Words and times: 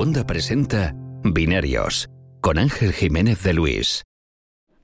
Segunda 0.00 0.26
presenta 0.26 0.94
Binarios 1.24 2.08
con 2.40 2.56
Ángel 2.56 2.94
Jiménez 2.94 3.42
de 3.42 3.52
Luis. 3.52 4.02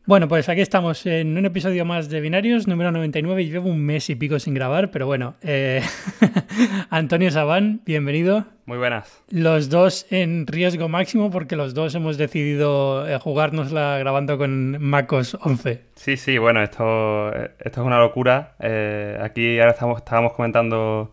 Bueno, 0.04 0.28
pues 0.28 0.50
aquí 0.50 0.60
estamos 0.60 1.06
en 1.06 1.38
un 1.38 1.46
episodio 1.46 1.86
más 1.86 2.10
de 2.10 2.20
Binarios, 2.20 2.68
número 2.68 2.92
99, 2.92 3.42
y 3.42 3.50
llevo 3.50 3.70
un 3.70 3.82
mes 3.82 4.10
y 4.10 4.14
pico 4.14 4.38
sin 4.38 4.52
grabar, 4.52 4.90
pero 4.90 5.06
bueno, 5.06 5.36
eh, 5.40 5.80
Antonio 6.90 7.30
Sabán, 7.30 7.80
bienvenido. 7.86 8.44
Muy 8.66 8.76
buenas. 8.76 9.24
Los 9.30 9.70
dos 9.70 10.06
en 10.10 10.46
riesgo 10.46 10.90
máximo 10.90 11.30
porque 11.30 11.56
los 11.56 11.72
dos 11.72 11.94
hemos 11.94 12.18
decidido 12.18 13.08
eh, 13.08 13.18
jugárnosla 13.18 13.96
grabando 13.96 14.36
con 14.36 14.76
MacOS 14.82 15.38
11. 15.40 15.82
Sí, 15.94 16.18
sí, 16.18 16.36
bueno, 16.36 16.62
esto, 16.62 17.32
esto 17.32 17.80
es 17.80 17.86
una 17.86 17.98
locura. 17.98 18.54
Eh, 18.60 19.18
aquí 19.22 19.58
ahora 19.60 19.72
estamos, 19.72 19.96
estábamos 19.96 20.34
comentando 20.34 21.10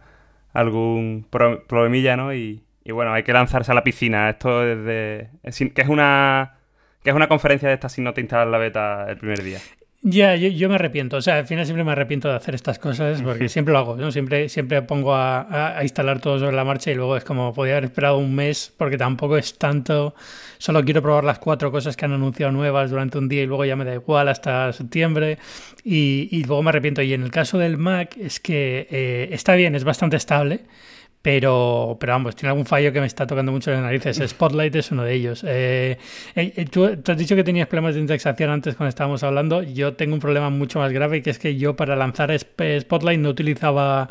algún 0.51 1.25
problemilla, 1.29 2.18
¿no? 2.18 2.33
Y, 2.33 2.64
y, 2.83 2.92
bueno, 2.92 3.14
hay 3.14 3.23
que 3.23 3.33
lanzarse 3.33 3.71
a 3.71 3.75
la 3.75 3.83
piscina. 3.83 4.29
Esto 4.29 4.65
es 4.65 4.83
de, 4.83 5.29
que 5.73 5.82
es 5.82 5.87
una 5.87 6.57
que 7.04 7.09
es 7.09 7.15
una 7.15 7.28
conferencia 7.28 7.68
de 7.68 7.75
esta 7.75 7.89
si 7.89 8.01
no 8.01 8.14
te 8.14 8.21
instalas 8.21 8.47
la 8.47 8.57
beta 8.57 9.06
el 9.09 9.18
primer 9.18 9.43
día. 9.43 9.59
Ya, 10.06 10.36
yo, 10.36 10.68
me 10.68 10.75
arrepiento. 10.75 11.15
O 11.15 11.21
sea, 11.21 11.37
al 11.37 11.46
final 11.46 11.65
siempre 11.65 11.86
me 11.86 11.93
arrepiento 11.93 12.28
de 12.28 12.36
hacer 12.36 12.56
estas 12.56 12.78
cosas 12.78 13.21
porque 13.21 13.47
siempre 13.50 13.71
lo 13.71 13.79
hago. 13.79 13.96
¿no? 13.96 14.11
Siempre, 14.11 14.50
siempre 14.50 14.82
pongo 14.82 15.15
a, 15.15 15.79
instalar 15.82 16.19
todo 16.19 16.39
sobre 16.39 16.54
la 16.54 16.65
marcha 16.65 16.92
y 16.92 16.96
luego 16.96 17.15
es 17.15 17.23
como 17.23 17.54
podía 17.54 17.73
haber 17.73 17.86
esperado 17.86 18.18
un 18.18 18.36
mes 18.36 18.73
porque 18.75 18.97
tampoco 18.97 19.37
es 19.37 19.57
tanto. 19.57 20.14
Solo 20.57 20.84
quiero 20.84 21.01
probar 21.01 21.23
las 21.23 21.39
cuatro 21.39 21.71
cosas 21.71 21.95
que 21.95 22.04
han 22.04 22.11
anunciado 22.11 22.51
nuevas 22.51 22.89
durante 22.92 23.18
un 23.18 23.29
día 23.29 23.43
y 23.43 23.45
luego 23.45 23.64
ya 23.64 23.78
me 23.78 23.86
da 23.86 23.93
igual 23.93 24.28
hasta 24.28 24.73
septiembre. 24.73 25.37
Y, 25.86 26.43
luego 26.47 26.61
me 26.64 26.70
arrepiento. 26.70 27.01
Y 27.01 27.14
en 27.14 27.23
el 27.23 27.31
caso 27.31 27.57
del 27.57 27.78
Mac 27.78 28.18
es 28.18 28.42
que 28.42 28.87
eh, 28.92 29.29
está 29.31 29.56
bien, 29.56 29.73
es 29.73 29.86
bastante 29.86 30.18
estable 30.18 30.65
pero, 31.23 31.95
pero 32.02 32.11
vamos, 32.11 32.36
tiene 32.36 32.50
algún 32.50 32.66
fallo 32.66 32.92
que 32.92 33.00
me 33.00 33.06
está 33.06 33.25
tocando 33.25 33.53
mucho 33.53 33.72
las 33.72 33.80
narices. 33.80 34.17
Spotlight 34.28 34.75
es 34.75 34.92
uno 34.92 35.06
de 35.06 35.14
ellos. 35.14 35.45
Eh, 35.48 35.98
eh, 36.36 36.53
eh, 36.58 36.66
tú, 36.66 36.84
has 36.84 37.17
dicho 37.17 37.38
que 37.38 37.45
tenías 37.45 37.66
problemas 37.70 37.95
de 37.95 38.02
indexación 38.02 38.50
antes 38.50 38.75
cuando 38.75 38.89
estábamos 38.89 39.23
hablando. 39.23 39.64
Yo 39.64 39.94
tengo 39.94 40.16
un 40.16 40.20
problema 40.20 40.50
mucho 40.50 40.80
más 40.80 40.92
grave 40.92 41.22
que 41.22 41.30
es 41.30 41.39
que 41.39 41.56
yo 41.56 41.78
para 41.78 41.95
lanzar 41.95 42.38
Spotlight 42.38 43.22
no 43.22 43.30
utilizaba 43.30 44.09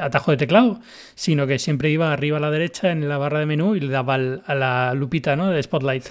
atajo 0.00 0.30
de 0.32 0.36
teclado, 0.36 0.80
sino 1.14 1.46
que 1.46 1.58
siempre 1.58 1.88
iba 1.88 2.12
arriba 2.12 2.36
a 2.36 2.40
la 2.40 2.50
derecha 2.50 2.92
en 2.92 3.08
la 3.08 3.16
barra 3.16 3.40
de 3.40 3.46
menú 3.46 3.74
y 3.74 3.80
le 3.80 3.88
daba 3.88 4.14
a 4.14 4.54
la 4.54 4.92
lupita 4.94 5.34
¿no? 5.34 5.50
de 5.50 5.62
Spotlight. 5.62 6.04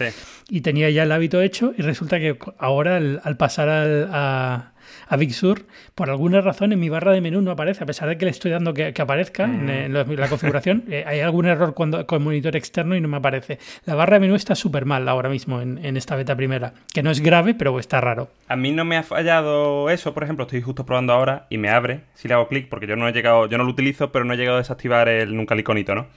Y 0.50 0.62
tenía 0.62 0.90
ya 0.90 1.04
el 1.04 1.12
hábito 1.12 1.42
hecho 1.42 1.74
y 1.78 1.84
resulta 1.84 2.20
que 2.20 2.40
ahora 2.58 2.98
al, 2.98 3.38
pasar 3.38 3.70
al, 3.70 4.10
a 4.12 4.71
a 5.12 5.18
Big 5.18 5.34
Sur, 5.34 5.66
por 5.94 6.10
alguna 6.10 6.40
razón 6.40 6.72
en 6.72 6.80
mi 6.80 6.88
barra 6.88 7.12
de 7.12 7.20
menú 7.20 7.42
no 7.42 7.52
aparece, 7.52 7.84
a 7.84 7.86
pesar 7.86 8.08
de 8.08 8.18
que 8.18 8.24
le 8.24 8.32
estoy 8.32 8.50
dando 8.50 8.74
que, 8.74 8.94
aparezca 8.98 9.44
en, 9.44 9.92
mm. 9.92 9.94
la, 9.94 10.28
configuración. 10.30 10.86
Eh, 10.92 11.04
hay 11.06 11.20
algún 11.20 11.46
error 11.46 11.74
cuando, 11.74 12.06
con 12.06 12.24
monitor 12.24 12.56
externo 12.56 12.96
y 12.96 13.02
no 13.02 13.08
me 13.08 13.18
aparece. 13.18 13.60
La 13.86 13.96
barra 13.96 14.16
de 14.16 14.22
menú 14.22 14.36
está 14.36 14.56
súper 14.56 14.86
mal 14.86 15.08
ahora 15.08 15.30
mismo 15.30 15.62
en, 15.62 15.98
esta 15.98 16.16
beta 16.16 16.36
primera, 16.36 16.74
que 16.94 17.04
no 17.04 17.12
es 17.12 17.22
grave, 17.22 17.54
pero 17.54 17.78
está 17.80 18.02
raro. 18.02 18.30
A 18.48 18.56
mí 18.56 18.72
no 18.72 18.84
me 18.84 18.98
ha 18.98 19.04
fallado 19.04 19.90
eso, 19.90 20.14
por 20.14 20.24
ejemplo, 20.24 20.46
estoy 20.46 20.62
justo 20.62 20.86
probando 20.86 21.14
ahora 21.14 21.46
y 21.50 21.58
me 21.58 21.70
abre 21.70 22.02
si 22.14 22.28
le 22.28 22.34
hago 22.34 22.48
clic, 22.48 22.68
porque 22.68 22.88
yo 22.88 22.96
no 22.96 23.08
he 23.08 23.14
llegado, 23.14 23.48
yo 23.48 23.58
no 23.58 23.64
lo 23.64 23.70
utilizo, 23.70 24.12
pero 24.12 24.26
no 24.26 24.34
he 24.34 24.38
llegado 24.38 24.58
a 24.58 24.62
desactivar 24.62 25.08
el 25.08 25.36
nunca 25.36 25.54
el 25.54 25.62
iconito, 25.62 25.94
¿no? 25.96 26.08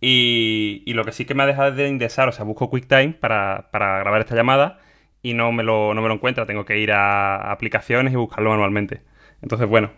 Y, 0.00 0.82
lo 0.86 1.04
que 1.04 1.12
sí 1.12 1.24
que 1.24 1.34
me 1.34 1.42
ha 1.42 1.46
dejado 1.46 1.72
de 1.72 1.88
indexar, 1.88 2.28
o 2.28 2.32
sea, 2.32 2.44
busco 2.44 2.70
QuickTime 2.70 3.14
para, 3.14 3.70
para 3.70 3.98
grabar 3.98 4.20
esta 4.20 4.34
llamada 4.34 4.78
y 5.30 5.34
no 5.34 5.50
me 5.50 5.62
lo, 5.62 5.92
no 5.92 6.02
me 6.02 6.08
lo 6.08 6.14
encuentra. 6.14 6.46
Tengo 6.46 6.64
que 6.64 6.78
ir 6.78 6.92
a 6.92 7.50
aplicaciones 7.50 8.12
y 8.12 8.16
buscarlo 8.16 8.50
manualmente. 8.50 9.02
Entonces, 9.42 9.68
bueno, 9.68 9.90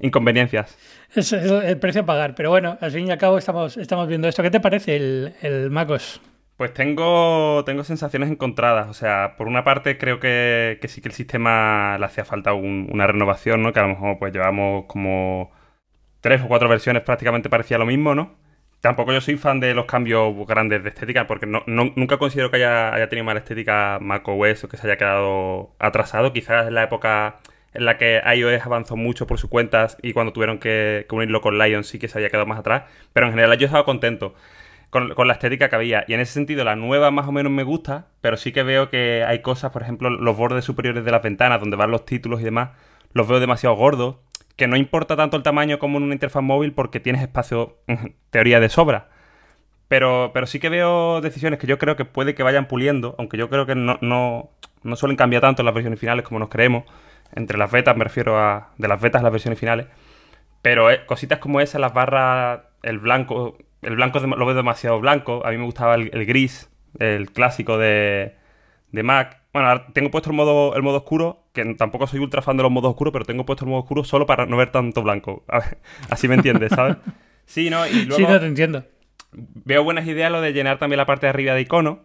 inconveniencias. 0.00 0.78
Es, 1.14 1.32
el 1.32 1.78
precio 1.78 2.02
a 2.02 2.06
pagar, 2.06 2.34
pero 2.34 2.50
bueno, 2.50 2.78
al 2.80 2.92
fin 2.92 3.06
y 3.08 3.10
al 3.10 3.18
cabo 3.18 3.38
estamos, 3.38 3.76
estamos 3.76 4.06
viendo 4.06 4.28
esto. 4.28 4.42
¿Qué 4.42 4.50
te 4.50 4.60
parece 4.60 4.96
el, 4.96 5.34
el 5.42 5.70
MacOS? 5.70 6.20
Pues 6.56 6.74
tengo, 6.74 7.64
tengo 7.64 7.82
sensaciones 7.82 8.30
encontradas. 8.30 8.88
O 8.88 8.94
sea, 8.94 9.34
por 9.36 9.48
una 9.48 9.64
parte 9.64 9.98
creo 9.98 10.20
que, 10.20 10.78
sí 10.88 11.00
que 11.00 11.08
el 11.08 11.14
sistema 11.14 11.96
le 11.98 12.04
hacía 12.04 12.24
falta 12.24 12.52
una 12.52 13.06
renovación, 13.06 13.62
¿no? 13.62 13.72
Que 13.72 13.80
a 13.80 13.82
lo 13.82 13.88
mejor 13.88 14.18
pues 14.18 14.32
llevamos 14.32 14.86
como 14.86 15.50
tres 16.20 16.42
o 16.42 16.48
cuatro 16.48 16.68
versiones 16.68 17.02
prácticamente 17.02 17.48
parecía 17.48 17.78
lo 17.78 17.86
mismo, 17.86 18.14
¿no? 18.14 18.37
Tampoco 18.80 19.12
yo 19.12 19.20
soy 19.20 19.36
fan 19.36 19.58
de 19.58 19.74
los 19.74 19.86
cambios 19.86 20.34
grandes 20.46 20.84
de 20.84 20.90
estética, 20.90 21.26
porque 21.26 21.46
no, 21.46 21.64
nunca 21.66 22.18
considero 22.18 22.50
que 22.50 22.64
haya, 22.64 23.08
tenido 23.08 23.24
mala 23.24 23.40
estética 23.40 23.98
macOS 24.00 24.64
o 24.64 24.68
que 24.68 24.76
se 24.76 24.86
haya 24.86 24.96
quedado 24.96 25.74
atrasado. 25.80 26.32
Quizás 26.32 26.68
en 26.68 26.74
la 26.74 26.84
época 26.84 27.38
en 27.74 27.84
la 27.84 27.98
que 27.98 28.22
iOS 28.36 28.64
avanzó 28.64 28.96
mucho 28.96 29.26
por 29.26 29.38
sus 29.38 29.50
cuentas 29.50 29.98
y 30.00 30.12
cuando 30.12 30.32
tuvieron 30.32 30.58
que, 30.58 31.06
unirlo 31.10 31.40
con 31.40 31.58
Lion 31.58 31.82
sí 31.84 31.98
que 31.98 32.08
se 32.08 32.18
haya 32.18 32.28
quedado 32.30 32.46
más 32.46 32.60
atrás. 32.60 32.84
Pero 33.12 33.26
en 33.26 33.32
general 33.32 33.58
yo 33.58 33.66
estaba 33.66 33.84
contento 33.84 34.34
con, 34.90 35.12
la 35.26 35.32
estética 35.32 35.68
que 35.68 35.76
había. 35.76 36.04
Y 36.06 36.14
en 36.14 36.20
ese 36.20 36.34
sentido 36.34 36.64
la 36.64 36.76
nueva 36.76 37.10
más 37.10 37.26
o 37.26 37.32
menos 37.32 37.50
me 37.50 37.64
gusta, 37.64 38.06
pero 38.20 38.36
sí 38.36 38.52
que 38.52 38.62
veo 38.62 38.90
que 38.90 39.24
hay 39.24 39.42
cosas, 39.42 39.72
por 39.72 39.82
ejemplo, 39.82 40.08
los 40.08 40.36
bordes 40.36 40.64
superiores 40.64 41.04
de 41.04 41.10
las 41.10 41.22
ventanas 41.22 41.58
donde 41.58 41.76
van 41.76 41.90
los 41.90 42.06
títulos 42.06 42.40
y 42.40 42.44
demás, 42.44 42.70
los 43.12 43.26
veo 43.26 43.40
demasiado 43.40 43.74
gordos 43.74 44.16
que 44.58 44.66
no 44.66 44.76
importa 44.76 45.16
tanto 45.16 45.36
el 45.36 45.44
tamaño 45.44 45.78
como 45.78 45.98
en 45.98 46.04
una 46.04 46.14
interfaz 46.14 46.42
móvil 46.42 46.72
porque 46.72 47.00
tienes 47.00 47.22
espacio, 47.22 47.78
teoría, 48.30 48.60
de 48.60 48.68
sobra. 48.68 49.08
Pero, 49.86 50.32
pero 50.34 50.46
sí 50.46 50.58
que 50.58 50.68
veo 50.68 51.20
decisiones 51.22 51.60
que 51.60 51.68
yo 51.68 51.78
creo 51.78 51.96
que 51.96 52.04
puede 52.04 52.34
que 52.34 52.42
vayan 52.42 52.66
puliendo, 52.66 53.14
aunque 53.18 53.38
yo 53.38 53.48
creo 53.48 53.66
que 53.66 53.76
no, 53.76 53.98
no, 54.02 54.50
no 54.82 54.96
suelen 54.96 55.16
cambiar 55.16 55.42
tanto 55.42 55.62
en 55.62 55.66
las 55.66 55.74
versiones 55.74 56.00
finales 56.00 56.24
como 56.24 56.40
nos 56.40 56.48
creemos. 56.48 56.84
Entre 57.34 57.56
las 57.56 57.70
betas 57.70 57.96
me 57.96 58.04
refiero 58.04 58.36
a 58.38 58.72
de 58.78 58.88
las 58.88 59.00
betas 59.00 59.20
a 59.20 59.22
las 59.22 59.32
versiones 59.32 59.60
finales. 59.60 59.86
Pero 60.60 60.90
eh, 60.90 61.06
cositas 61.06 61.38
como 61.38 61.60
esas, 61.60 61.80
las 61.80 61.94
barras, 61.94 62.62
el 62.82 62.98
blanco, 62.98 63.58
el 63.82 63.94
blanco 63.94 64.18
lo 64.18 64.44
veo 64.44 64.56
demasiado 64.56 64.98
blanco. 65.00 65.46
A 65.46 65.50
mí 65.52 65.56
me 65.56 65.64
gustaba 65.64 65.94
el, 65.94 66.26
gris, 66.26 66.68
el 66.98 67.30
clásico 67.30 67.78
de, 67.78 68.34
de 68.90 69.02
Mac. 69.04 69.40
Bueno, 69.58 69.82
tengo 69.92 70.10
puesto 70.12 70.30
el 70.30 70.36
modo, 70.36 70.76
el 70.76 70.82
modo 70.82 70.98
oscuro, 70.98 71.42
que 71.52 71.74
tampoco 71.74 72.06
soy 72.06 72.20
ultra 72.20 72.42
fan 72.42 72.56
de 72.56 72.62
los 72.62 72.70
modos 72.70 72.90
oscuros, 72.90 73.12
pero 73.12 73.24
tengo 73.24 73.44
puesto 73.44 73.64
el 73.64 73.70
modo 73.70 73.80
oscuro 73.80 74.04
solo 74.04 74.24
para 74.24 74.46
no 74.46 74.56
ver 74.56 74.70
tanto 74.70 75.02
blanco. 75.02 75.42
así 76.10 76.28
me 76.28 76.36
entiendes, 76.36 76.70
¿sabes? 76.70 76.96
Sí, 77.44 77.68
¿no? 77.68 77.84
Y 77.84 78.04
luego 78.04 78.16
sí, 78.16 78.22
no 78.22 78.38
te 78.38 78.46
entiendo. 78.46 78.84
Veo 79.32 79.82
buenas 79.82 80.06
ideas 80.06 80.30
lo 80.30 80.40
de 80.40 80.52
llenar 80.52 80.78
también 80.78 80.98
la 80.98 81.06
parte 81.06 81.26
de 81.26 81.30
arriba 81.30 81.54
de 81.54 81.62
icono, 81.62 82.04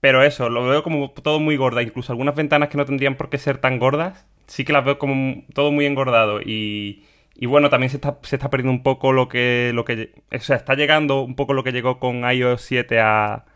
pero 0.00 0.22
eso, 0.22 0.50
lo 0.50 0.66
veo 0.66 0.82
como 0.82 1.12
todo 1.12 1.40
muy 1.40 1.56
gorda. 1.56 1.82
Incluso 1.82 2.12
algunas 2.12 2.34
ventanas 2.34 2.68
que 2.68 2.76
no 2.76 2.84
tendrían 2.84 3.16
por 3.16 3.30
qué 3.30 3.38
ser 3.38 3.56
tan 3.56 3.78
gordas, 3.78 4.26
sí 4.46 4.66
que 4.66 4.74
las 4.74 4.84
veo 4.84 4.98
como 4.98 5.44
todo 5.54 5.72
muy 5.72 5.86
engordado. 5.86 6.42
Y, 6.42 7.04
y 7.36 7.46
bueno, 7.46 7.70
también 7.70 7.88
se 7.88 7.96
está, 7.96 8.18
se 8.22 8.36
está 8.36 8.50
perdiendo 8.50 8.72
un 8.72 8.82
poco 8.82 9.12
lo 9.12 9.28
que, 9.28 9.70
lo 9.72 9.86
que... 9.86 10.12
O 10.30 10.40
sea, 10.40 10.56
está 10.56 10.74
llegando 10.74 11.22
un 11.22 11.36
poco 11.36 11.54
lo 11.54 11.64
que 11.64 11.72
llegó 11.72 11.98
con 11.98 12.30
iOS 12.30 12.60
7 12.60 13.00
a 13.00 13.46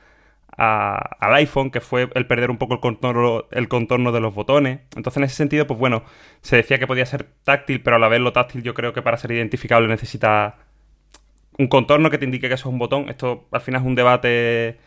al 0.57 1.35
iPhone, 1.35 1.71
que 1.71 1.81
fue 1.81 2.09
el 2.15 2.27
perder 2.27 2.51
un 2.51 2.59
poco 2.59 2.75
el 2.75 2.81
contorno, 2.81 3.45
el 3.51 3.69
contorno 3.69 4.13
de 4.13 4.21
los 4.21 4.35
botones. 4.35 4.81
Entonces, 4.97 5.17
en 5.19 5.25
ese 5.25 5.37
sentido, 5.37 5.67
pues 5.67 5.79
bueno, 5.79 6.03
se 6.43 6.57
decía 6.57 6.79
que 6.79 6.87
podía 6.87 7.07
ser 7.07 7.25
táctil, 7.45 7.83
pero 7.83 7.97
a 7.97 7.99
la 7.99 8.09
vez 8.09 8.21
lo 8.21 8.33
táctil 8.33 8.63
yo 8.63 8.75
creo 8.75 8.93
que 8.93 9.03
para 9.03 9.17
ser 9.17 9.33
identificable 9.33 9.89
necesita 9.89 10.59
un 11.59 11.69
contorno 11.69 12.11
que 12.11 12.19
te 12.19 12.25
indique 12.25 12.49
que 12.49 12.55
eso 12.55 12.69
es 12.69 12.73
un 12.73 12.79
botón. 12.79 13.09
Esto 13.09 13.49
al 13.51 13.61
final 13.61 13.83
es 13.83 13.87
un 13.87 13.95
debate 13.95 14.79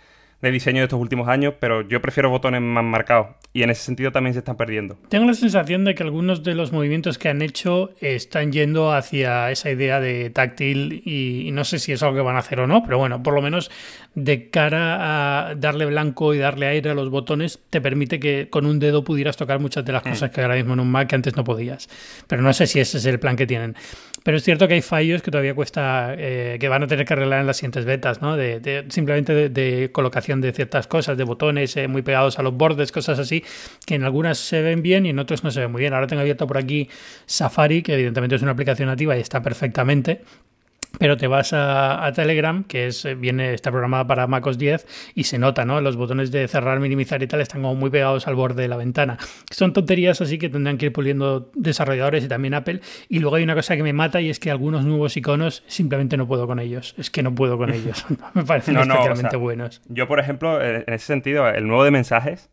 de 0.43 0.51
diseño 0.51 0.79
de 0.79 0.83
estos 0.83 0.99
últimos 0.99 1.29
años, 1.29 1.53
pero 1.57 1.87
yo 1.87 2.01
prefiero 2.01 2.29
botones 2.29 2.61
más 2.61 2.83
marcados 2.83 3.27
y 3.53 3.63
en 3.63 3.69
ese 3.69 3.83
sentido 3.83 4.11
también 4.11 4.33
se 4.33 4.39
están 4.39 4.57
perdiendo. 4.57 4.97
Tengo 5.07 5.25
la 5.25 5.35
sensación 5.35 5.85
de 5.85 5.95
que 5.95 6.03
algunos 6.03 6.43
de 6.43 6.53
los 6.53 6.73
movimientos 6.73 7.17
que 7.17 7.29
han 7.29 7.41
hecho 7.41 7.91
están 8.01 8.51
yendo 8.51 8.91
hacia 8.91 9.49
esa 9.51 9.71
idea 9.71 10.01
de 10.01 10.29
táctil 10.31 11.01
y, 11.05 11.49
no 11.53 11.63
sé 11.63 11.79
si 11.79 11.93
es 11.93 12.03
algo 12.03 12.17
que 12.17 12.21
van 12.21 12.35
a 12.35 12.39
hacer 12.39 12.59
o 12.59 12.67
no, 12.67 12.83
pero 12.83 12.97
bueno, 12.97 13.23
por 13.23 13.33
lo 13.33 13.41
menos 13.41 13.71
de 14.15 14.49
cara 14.49 15.47
a 15.49 15.55
darle 15.55 15.85
blanco 15.85 16.33
y 16.33 16.39
darle 16.39 16.67
aire 16.67 16.89
a 16.89 16.93
los 16.93 17.09
botones 17.09 17.61
te 17.69 17.79
permite 17.79 18.19
que 18.19 18.49
con 18.49 18.65
un 18.65 18.79
dedo 18.79 19.05
pudieras 19.05 19.37
tocar 19.37 19.61
muchas 19.61 19.85
de 19.85 19.93
las 19.93 20.05
mm. 20.05 20.09
cosas 20.09 20.31
que 20.31 20.41
ahora 20.41 20.55
mismo 20.55 20.73
en 20.73 20.81
un 20.81 20.91
Mac 20.91 21.07
que 21.07 21.15
antes 21.15 21.37
no 21.37 21.45
podías. 21.45 21.87
Pero 22.27 22.41
no 22.41 22.51
sé 22.51 22.67
si 22.67 22.81
ese 22.81 22.97
es 22.97 23.05
el 23.05 23.17
plan 23.17 23.37
que 23.37 23.47
tienen. 23.47 23.75
Pero 24.23 24.37
es 24.37 24.43
cierto 24.43 24.67
que 24.67 24.75
hay 24.75 24.81
fallos 24.81 25.21
que 25.21 25.31
todavía 25.31 25.53
cuesta, 25.53 26.15
eh, 26.17 26.57
que 26.59 26.69
van 26.69 26.83
a 26.83 26.87
tener 26.87 27.05
que 27.05 27.13
arreglar 27.13 27.41
en 27.41 27.47
las 27.47 27.57
siguientes 27.57 27.85
betas, 27.85 28.21
¿no? 28.21 28.37
De, 28.37 28.85
simplemente 28.89 29.49
de, 29.49 29.91
colocación 29.91 30.39
de 30.41 30.53
ciertas 30.53 30.87
cosas, 30.87 31.17
de 31.17 31.23
botones 31.23 31.75
eh, 31.77 31.87
muy 31.87 32.01
pegados 32.01 32.39
a 32.39 32.43
los 32.43 32.53
bordes, 32.53 32.91
cosas 32.91 33.19
así, 33.19 33.43
que 33.85 33.95
en 33.95 34.03
algunas 34.03 34.37
se 34.37 34.61
ven 34.61 34.81
bien 34.81 35.05
y 35.05 35.09
en 35.09 35.19
otras 35.19 35.43
no 35.43 35.51
se 35.51 35.59
ven 35.59 35.71
muy 35.71 35.81
bien. 35.81 35.93
Ahora 35.93 36.07
tengo 36.07 36.21
abierto 36.21 36.47
por 36.47 36.57
aquí 36.57 36.89
Safari, 37.25 37.83
que 37.83 37.93
evidentemente 37.93 38.35
es 38.35 38.41
una 38.41 38.51
aplicación 38.51 38.87
nativa 38.87 39.17
y 39.17 39.19
está 39.19 39.41
perfectamente, 39.41 40.21
pero 40.99 41.17
te 41.17 41.27
vas 41.27 41.51
a, 41.53 42.11
Telegram, 42.15 42.63
que 42.63 42.87
es, 42.87 43.05
eh, 43.05 43.15
viene, 43.15 43.53
está 43.53 43.71
programada 43.71 44.05
para 44.05 44.27
MacOS 44.27 44.57
10 44.57 45.13
y 45.15 45.23
se 45.23 45.39
nota, 45.39 45.65
¿no? 45.65 45.81
Los 45.81 45.95
botones 45.95 46.31
de 46.31 46.47
cerrar, 46.47 46.79
minimizar 46.79 47.21
y 47.23 47.27
tal 47.27 47.41
están 47.41 47.61
como 47.61 47.75
muy 47.75 47.89
pegados 47.89 48.27
al 48.27 48.35
borde 48.35 48.61
de 48.61 48.67
la 48.67 48.77
ventana. 48.77 49.17
Son 49.49 49.73
tonterías 49.73 50.21
así 50.21 50.37
que 50.37 50.49
tendrán 50.49 50.77
que 50.77 50.87
ir 50.87 50.93
puliendo 50.93 51.51
desarrolladores 51.55 52.23
y 52.23 52.27
también 52.27 52.53
Apple. 52.53 52.81
Y 53.09 53.19
luego 53.19 53.37
hay 53.37 53.43
una 53.43 53.55
cosa 53.55 53.75
que 53.75 53.83
me 53.83 53.93
mata 53.93 54.21
y 54.21 54.29
es 54.29 54.39
que 54.39 54.51
algunos 54.51 54.85
nuevos 54.85 55.17
iconos 55.17 55.63
simplemente 55.67 56.17
no 56.17 56.27
puedo 56.27 56.47
con 56.47 56.59
ellos. 56.59 56.93
Es 56.97 57.09
que 57.09 57.23
no 57.23 57.33
puedo 57.33 57.57
con 57.57 57.73
ellos. 57.73 58.05
me 58.33 58.43
parecen 58.43 58.77
especialmente 58.77 59.35
buenos. 59.37 59.81
Yo, 59.87 60.07
por 60.07 60.19
ejemplo, 60.19 60.61
en 60.61 60.83
ese 60.87 61.05
sentido, 61.05 61.47
el 61.47 61.67
nuevo 61.67 61.83
de 61.83 61.91
mensajes, 61.91 62.49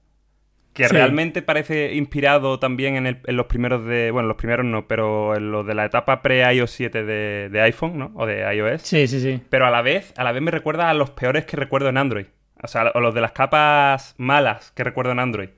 que 0.89 0.89
realmente 0.89 1.43
parece 1.43 1.95
inspirado 1.95 2.59
también 2.59 3.07
en, 3.07 3.21
los 3.27 3.47
primeros 3.47 3.85
de. 3.85 4.11
Bueno, 4.11 4.29
los 4.29 4.37
primeros 4.37 4.65
no, 4.65 4.87
pero 4.89 5.37
en 5.37 5.51
los 5.53 5.67
de 5.67 5.75
la 5.75 5.85
etapa 5.85 6.23
pre-iOS 6.23 6.71
7 6.71 7.05
de, 7.05 7.61
iPhone, 7.61 7.99
¿no? 7.99 8.13
O 8.15 8.27
de 8.27 8.43
iOS. 8.55 8.83
Sí, 8.83 9.07
sí, 9.07 9.21
sí. 9.21 9.41
Pero 9.49 9.67
a 9.67 9.71
la 9.71 9.83
vez, 9.83 10.13
a 10.17 10.25
la 10.25 10.33
vez 10.33 10.43
me 10.43 10.51
recuerda 10.51 10.91
a 10.91 10.95
los 10.95 11.11
peores 11.11 11.45
que 11.45 11.57
recuerdo 11.57 11.89
en 11.89 11.99
Android. 11.99 12.27
O 12.63 12.69
sea, 12.69 12.91
o 12.95 13.01
los 13.01 13.15
de 13.15 13.21
las 13.21 13.33
capas 13.33 14.15
malas 14.19 14.73
que 14.73 14.85
recuerdo 14.85 15.13
en 15.13 15.19
Android. 15.19 15.49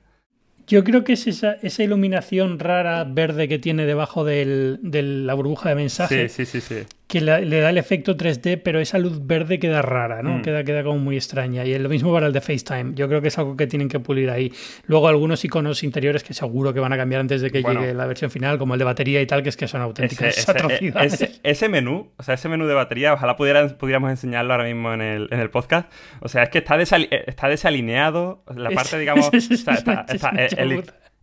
Yo 0.65 0.85
creo 0.85 1.03
que 1.03 1.13
es 1.13 1.27
esa, 1.27 1.57
esa 1.61 1.83
iluminación 1.83 2.57
rara 2.57 3.03
verde 3.03 3.49
que 3.49 3.59
tiene 3.59 3.85
debajo 3.85 4.23
de 4.23 4.77
la 4.81 5.33
burbuja 5.33 5.69
de 5.69 5.75
mensaje. 5.75 6.29
Sí, 6.29 6.45
sí, 6.45 6.61
sí, 6.61 6.61
sí 6.61 6.87
que 7.13 7.21
le, 7.21 7.59
da 7.59 7.69
el 7.69 7.77
efecto 7.77 8.17
3D, 8.17 8.59
pero 8.63 8.79
esa 8.79 8.97
luz 8.97 9.19
verde 9.23 9.59
queda 9.59 9.83
rara, 9.83 10.23
¿no? 10.23 10.39
Mm. 10.39 10.41
Queda, 10.41 10.63
queda 10.63 10.83
como 10.83 10.97
muy 10.97 11.15
extraña. 11.15 11.63
Y 11.63 11.71
es 11.71 11.79
lo 11.79 11.87
mismo 11.87 12.11
para 12.11 12.25
el 12.25 12.33
de 12.33 12.41
FaceTime. 12.41 12.95
Yo 12.95 13.07
creo 13.07 13.21
que 13.21 13.27
es 13.27 13.37
algo 13.37 13.55
que 13.55 13.67
tienen 13.67 13.87
que 13.87 13.99
pulir 13.99 14.31
ahí. 14.31 14.51
Luego 14.87 15.07
algunos 15.07 15.45
iconos 15.45 15.83
interiores 15.83 16.23
que 16.23 16.33
seguro 16.33 16.73
que 16.73 16.79
van 16.79 16.91
a 16.91 16.97
cambiar 16.97 17.21
antes 17.21 17.43
de 17.43 17.51
que 17.51 17.61
llegue 17.61 17.93
la 17.93 18.07
versión 18.07 18.31
final, 18.31 18.57
como 18.57 18.73
el 18.73 18.79
de 18.79 18.85
batería 18.85 19.21
y 19.21 19.27
tal, 19.27 19.43
que 19.43 19.49
es 19.49 19.57
que 19.57 19.67
son 19.67 19.81
auténticas 19.81 20.35
ese, 20.35 20.49
atrocidades. 20.49 21.39
Ese, 21.43 21.69
menú, 21.69 22.09
o 22.17 22.23
sea, 22.23 22.33
ese 22.33 22.49
menú 22.49 22.65
de 22.65 22.73
batería, 22.73 23.13
ojalá 23.13 23.35
pudieran, 23.35 23.77
pudiéramos 23.77 24.09
enseñarlo 24.09 24.51
ahora 24.53 24.65
mismo 24.65 24.91
en 24.91 25.01
el, 25.01 25.27
en 25.29 25.39
el 25.39 25.51
podcast. 25.51 25.91
O 26.19 26.29
sea, 26.29 26.41
es 26.41 26.49
que 26.49 26.57
está, 26.57 26.81
está 26.81 27.47
desalineado. 27.47 28.43
La 28.55 28.71
parte, 28.71 28.97
digamos. 28.97 29.29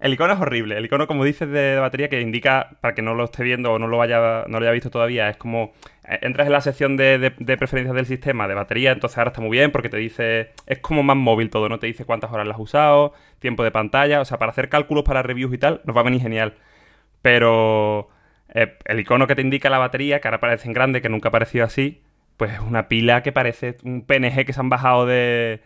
El 0.00 0.14
icono 0.14 0.32
es 0.32 0.41
horrible. 0.41 0.79
El 0.79 0.85
icono, 0.87 1.06
como 1.06 1.25
dices, 1.25 1.49
de, 1.49 1.76
batería 1.79 2.08
que 2.08 2.20
indica, 2.20 2.70
para 2.81 2.94
que 2.94 3.02
no 3.02 3.14
lo 3.14 3.25
esté 3.25 3.44
viendo 3.44 3.73
o 3.73 3.79
no 3.79 3.87
lo 3.87 4.00
haya, 4.00 4.44
no 4.49 4.58
lo 4.58 4.64
haya 4.64 4.73
visto 4.73 4.91
todavía, 4.91 5.29
es 5.29 5.37
como 5.37 5.73
eh, 6.08 6.19
entras 6.23 6.47
en 6.47 6.52
la 6.52 6.62
sección 6.62 6.97
de, 6.97 7.31
preferencias 7.58 7.94
del 7.94 8.06
sistema 8.06 8.49
de 8.49 8.55
batería, 8.55 8.93
entonces 8.93 9.19
ahora 9.19 9.29
está 9.29 9.43
muy 9.43 9.50
bien 9.50 9.70
porque 9.70 9.91
te 9.91 9.99
dice, 9.99 10.52
es 10.67 10.79
como 10.79 11.02
más 11.02 11.17
móvil 11.17 11.50
todo, 11.50 11.69
¿no? 11.69 11.79
Te 11.79 11.87
dice 11.87 12.06
cuántas 12.06 12.32
horas 12.32 12.47
las 12.47 12.55
has 12.56 12.62
usado, 12.62 13.12
tiempo 13.41 13.62
de 13.62 13.70
pantalla, 13.70 14.20
o 14.20 14.25
sea, 14.25 14.38
para 14.38 14.52
hacer 14.52 14.70
cálculos 14.70 15.05
para 15.05 15.23
reviews 15.23 15.52
y 15.52 15.58
tal, 15.58 15.82
nos 15.85 15.94
va 15.94 16.00
a 16.00 16.05
venir 16.05 16.23
genial. 16.23 16.55
Pero 17.23 18.08
eh, 18.55 18.79
el 18.87 19.00
icono 19.00 19.26
que 19.26 19.35
te 19.35 19.43
indica 19.43 19.69
la 19.70 19.79
batería, 19.79 20.20
que 20.20 20.29
ahora 20.29 20.41
parece 20.41 20.67
en 20.69 20.73
grande, 20.75 21.02
que 21.02 21.11
nunca 21.11 21.29
ha 21.29 21.31
aparecido 21.31 21.64
así, 21.67 22.02
pues 22.38 22.52
es 22.55 22.61
una 22.61 22.88
pila 22.88 23.23
que 23.23 23.32
parece 23.32 23.76
un 23.85 24.02
PNG 24.06 24.47
que 24.47 24.52
se 24.55 24.61
han 24.61 24.70
bajado 24.70 25.05
de, 25.06 25.61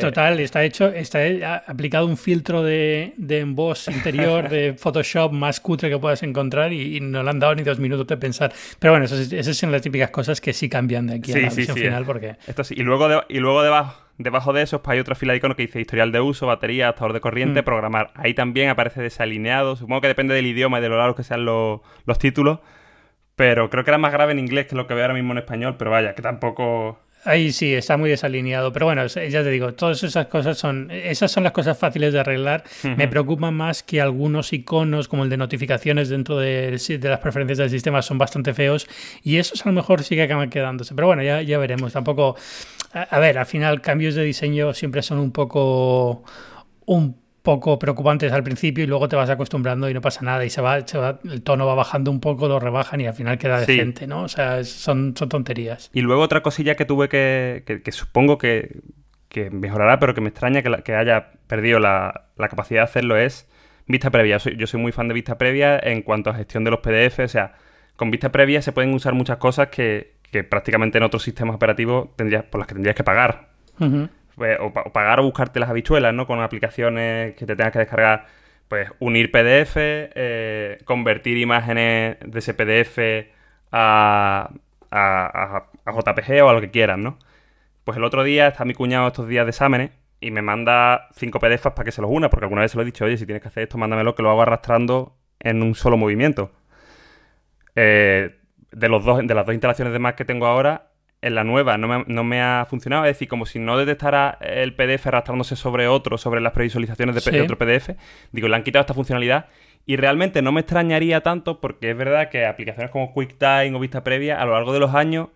Total, 0.00 0.40
está 0.40 0.64
hecho, 0.64 0.88
está 0.88 1.62
aplicado 1.66 2.06
un 2.06 2.16
filtro 2.16 2.64
de, 2.64 3.14
de 3.16 3.40
emboss 3.40 3.88
interior 3.88 4.48
de 4.48 4.74
Photoshop 4.78 5.32
más 5.32 5.60
cutre 5.60 5.88
que 5.88 5.98
puedas 5.98 6.22
encontrar 6.24 6.72
y, 6.72 6.98
no 7.00 7.22
le 7.22 7.30
han 7.30 7.38
dado 7.38 7.54
ni 7.54 7.62
dos 7.62 7.78
minutos 7.78 8.06
de 8.06 8.16
pensar. 8.16 8.52
Pero 8.80 8.92
bueno, 8.92 9.06
esas, 9.06 9.56
son 9.56 9.70
las 9.70 9.82
típicas 9.82 10.10
cosas 10.10 10.40
que 10.40 10.52
sí 10.52 10.68
cambian 10.68 11.06
de 11.06 11.14
aquí 11.14 11.32
a 11.32 11.36
la 11.36 11.42
versión 11.42 11.76
final. 11.76 12.04
Porque... 12.04 12.36
Esto 12.46 12.64
sí. 12.64 12.74
Y 12.76 12.82
luego, 12.82 13.08
y 13.28 13.38
luego 13.38 13.62
debajo, 13.62 14.02
debajo 14.18 14.52
de 14.52 14.62
eso 14.62 14.82
pues 14.82 14.94
hay 14.94 15.00
otra 15.00 15.14
fila 15.14 15.32
de 15.32 15.38
iconos 15.38 15.56
que 15.56 15.62
dice 15.62 15.80
historial 15.80 16.10
de 16.10 16.20
uso, 16.20 16.46
batería, 16.46 16.86
adaptador 16.86 17.12
de 17.12 17.20
corriente, 17.20 17.62
mm. 17.62 17.64
programar. 17.64 18.10
Ahí 18.14 18.34
también 18.34 18.70
aparece 18.70 19.00
desalineado. 19.00 19.76
Supongo 19.76 20.00
que 20.00 20.08
depende 20.08 20.34
del 20.34 20.46
idioma 20.46 20.80
y 20.80 20.82
de 20.82 20.88
lo 20.88 20.98
largos 20.98 21.16
que 21.16 21.22
sean 21.22 21.44
los, 21.44 21.80
los 22.04 22.18
títulos. 22.18 22.58
Pero 23.36 23.70
creo 23.70 23.84
que 23.84 23.90
era 23.90 23.98
más 23.98 24.12
grave 24.12 24.32
en 24.32 24.40
inglés 24.40 24.66
que 24.66 24.74
lo 24.74 24.88
que 24.88 24.94
veo 24.94 25.04
ahora 25.04 25.14
mismo 25.14 25.32
en 25.32 25.38
español. 25.38 25.76
Pero 25.78 25.92
vaya, 25.92 26.16
que 26.16 26.22
tampoco 26.22 26.98
Ahí 27.24 27.52
sí, 27.52 27.74
está 27.74 27.96
muy 27.96 28.10
desalineado. 28.10 28.72
Pero 28.72 28.86
bueno, 28.86 29.06
ya 29.06 29.42
te 29.42 29.50
digo, 29.50 29.74
todas 29.74 30.02
esas 30.02 30.26
cosas 30.26 30.56
son. 30.56 30.90
Esas 30.90 31.30
son 31.30 31.44
las 31.44 31.52
cosas 31.52 31.76
fáciles 31.76 32.12
de 32.12 32.20
arreglar. 32.20 32.64
Me 32.96 33.08
preocupa 33.08 33.50
más 33.50 33.82
que 33.82 34.00
algunos 34.00 34.52
iconos, 34.52 35.08
como 35.08 35.24
el 35.24 35.30
de 35.30 35.36
notificaciones 35.36 36.08
dentro 36.08 36.38
de, 36.38 36.78
de, 36.78 37.08
las 37.08 37.18
preferencias 37.18 37.58
del 37.58 37.70
sistema, 37.70 38.02
son 38.02 38.18
bastante 38.18 38.54
feos. 38.54 38.86
Y 39.22 39.36
esos 39.36 39.64
a 39.66 39.68
lo 39.68 39.74
mejor 39.74 40.02
sí 40.04 40.14
que 40.14 40.22
acaban 40.22 40.48
quedándose. 40.48 40.94
Pero 40.94 41.08
bueno, 41.08 41.22
ya, 41.22 41.42
ya 41.42 41.58
veremos. 41.58 41.92
Tampoco. 41.92 42.36
a 42.92 43.18
ver, 43.18 43.38
al 43.38 43.46
final, 43.46 43.80
cambios 43.80 44.14
de 44.14 44.24
diseño 44.24 44.72
siempre 44.72 45.02
son 45.02 45.18
un 45.18 45.32
poco. 45.32 46.24
Un 46.86 47.27
poco 47.48 47.78
preocupantes 47.78 48.30
al 48.30 48.42
principio 48.42 48.84
y 48.84 48.86
luego 48.86 49.08
te 49.08 49.16
vas 49.16 49.30
acostumbrando 49.30 49.88
y 49.88 49.94
no 49.94 50.02
pasa 50.02 50.20
nada 50.22 50.44
y 50.44 50.50
se 50.50 50.60
va, 50.60 50.76
el 50.76 51.42
tono 51.42 51.66
va 51.66 51.74
bajando 51.74 52.10
un 52.10 52.20
poco, 52.20 52.46
lo 52.46 52.60
rebajan 52.60 53.00
y 53.00 53.06
al 53.06 53.14
final 53.14 53.38
queda 53.38 53.58
decente, 53.58 54.06
¿no? 54.06 54.24
O 54.24 54.28
sea, 54.28 54.62
son, 54.64 55.14
son 55.16 55.30
tonterías. 55.30 55.88
Y 55.94 56.02
luego 56.02 56.20
otra 56.20 56.42
cosilla 56.42 56.74
que 56.74 56.84
tuve 56.84 57.08
que, 57.08 57.80
que, 57.82 57.92
supongo 57.92 58.36
que, 58.36 58.82
que, 59.30 59.48
mejorará, 59.48 59.98
pero 59.98 60.12
que 60.12 60.20
me 60.20 60.28
extraña 60.28 60.60
que, 60.60 60.82
que 60.84 60.94
haya 60.94 61.30
perdido 61.46 61.78
la, 61.78 62.26
la, 62.36 62.48
capacidad 62.50 62.80
de 62.80 62.84
hacerlo 62.84 63.16
es 63.16 63.48
vista 63.86 64.10
previa. 64.10 64.36
Yo 64.36 64.66
soy, 64.66 64.78
muy 64.78 64.92
fan 64.92 65.08
de 65.08 65.14
vista 65.14 65.38
previa 65.38 65.80
en 65.82 66.02
cuanto 66.02 66.28
a 66.28 66.34
gestión 66.34 66.64
de 66.64 66.70
los 66.70 66.80
PDF, 66.80 67.20
o 67.20 67.28
sea, 67.28 67.54
con 67.96 68.10
vista 68.10 68.30
previa 68.30 68.60
se 68.60 68.72
pueden 68.72 68.92
usar 68.92 69.14
muchas 69.14 69.38
cosas 69.38 69.68
que, 69.68 70.18
prácticamente 70.50 70.98
en 70.98 71.04
otros 71.04 71.22
sistemas 71.22 71.56
operativos 71.56 72.14
tendrías, 72.14 72.44
por 72.44 72.58
las 72.58 72.68
que 72.68 72.74
tendrías 72.74 72.94
que 72.94 73.04
pagar. 73.04 73.48
Pues, 74.38 74.58
o, 74.60 74.72
pagar 74.72 75.20
o 75.20 75.24
buscarte 75.24 75.60
las 75.60 75.68
habichuelas, 75.70 76.14
¿no? 76.14 76.26
Con 76.26 76.40
aplicaciones 76.40 77.34
que 77.34 77.44
te 77.44 77.56
tengas 77.56 77.72
que 77.72 77.80
descargar, 77.80 78.26
pues 78.68 78.90
unir 79.00 79.32
PDF, 79.32 79.76
eh, 79.76 80.78
convertir 80.84 81.38
imágenes 81.38 82.18
de 82.24 82.38
ese 82.38 82.54
PDF 82.54 82.98
a, 83.72 84.50
a, 84.90 85.68
a, 85.84 85.92
JPG 85.92 86.42
o 86.44 86.48
a 86.48 86.52
lo 86.52 86.60
que 86.60 86.70
quieras, 86.70 86.98
¿no? 86.98 87.18
Pues 87.84 87.98
el 87.98 88.04
otro 88.04 88.22
día 88.22 88.48
está 88.48 88.64
mi 88.64 88.74
cuñado 88.74 89.08
estos 89.08 89.28
días 89.28 89.44
de 89.46 89.50
exámenes 89.50 89.90
y 90.20 90.30
me 90.30 90.42
manda 90.42 91.08
cinco 91.14 91.40
PDFs 91.40 91.72
para 91.72 91.84
que 91.84 91.92
se 91.92 92.02
los 92.02 92.10
una, 92.10 92.30
porque 92.30 92.44
alguna 92.46 92.62
vez 92.62 92.72
se 92.72 92.76
lo 92.78 92.82
he 92.82 92.86
dicho, 92.86 93.04
oye, 93.04 93.16
si 93.16 93.26
tienes 93.26 93.42
que 93.42 93.48
hacer 93.48 93.64
esto, 93.64 93.78
mándamelo, 93.78 94.14
que 94.14 94.22
lo 94.22 94.30
hago 94.30 94.42
arrastrando 94.42 95.16
en 95.40 95.62
un 95.62 95.74
solo 95.74 95.96
movimiento. 95.96 96.52
Eh, 97.74 98.36
de, 98.72 98.88
los 98.88 99.04
dos, 99.04 99.26
de 99.26 99.34
las 99.34 99.46
dos 99.46 99.54
instalaciones 99.54 99.92
de 99.92 99.98
Mac 99.98 100.16
que 100.16 100.24
tengo 100.24 100.46
ahora, 100.46 100.87
en 101.20 101.34
la 101.34 101.44
nueva 101.44 101.76
no 101.78 102.24
me, 102.24 102.42
ha 102.42 102.66
funcionado. 102.68 103.04
Es 103.04 103.14
decir, 103.14 103.28
como 103.28 103.46
si 103.46 103.58
no 103.58 103.76
detectara 103.76 104.38
el 104.40 104.74
PDF 104.74 105.06
arrastrándose 105.06 105.56
sobre 105.56 105.88
otro, 105.88 106.18
sobre 106.18 106.40
las 106.40 106.52
previsualizaciones 106.52 107.24
de, 107.24 107.40
otro 107.42 107.58
PDF. 107.58 107.90
Digo, 108.32 108.48
le 108.48 108.56
han 108.56 108.62
quitado 108.62 108.82
esta 108.82 108.94
funcionalidad. 108.94 109.46
Y 109.86 109.96
realmente 109.96 110.42
no 110.42 110.52
me 110.52 110.60
extrañaría 110.60 111.22
tanto 111.22 111.60
porque 111.60 111.90
es 111.90 111.96
verdad 111.96 112.28
que 112.28 112.46
aplicaciones 112.46 112.90
como 112.90 113.12
QuickTime 113.12 113.74
o 113.74 113.80
Vista 113.80 114.04
Previa 114.04 114.40
a 114.40 114.44
lo 114.44 114.52
largo 114.52 114.72
de 114.72 114.80
los 114.80 114.94
años 114.94 115.28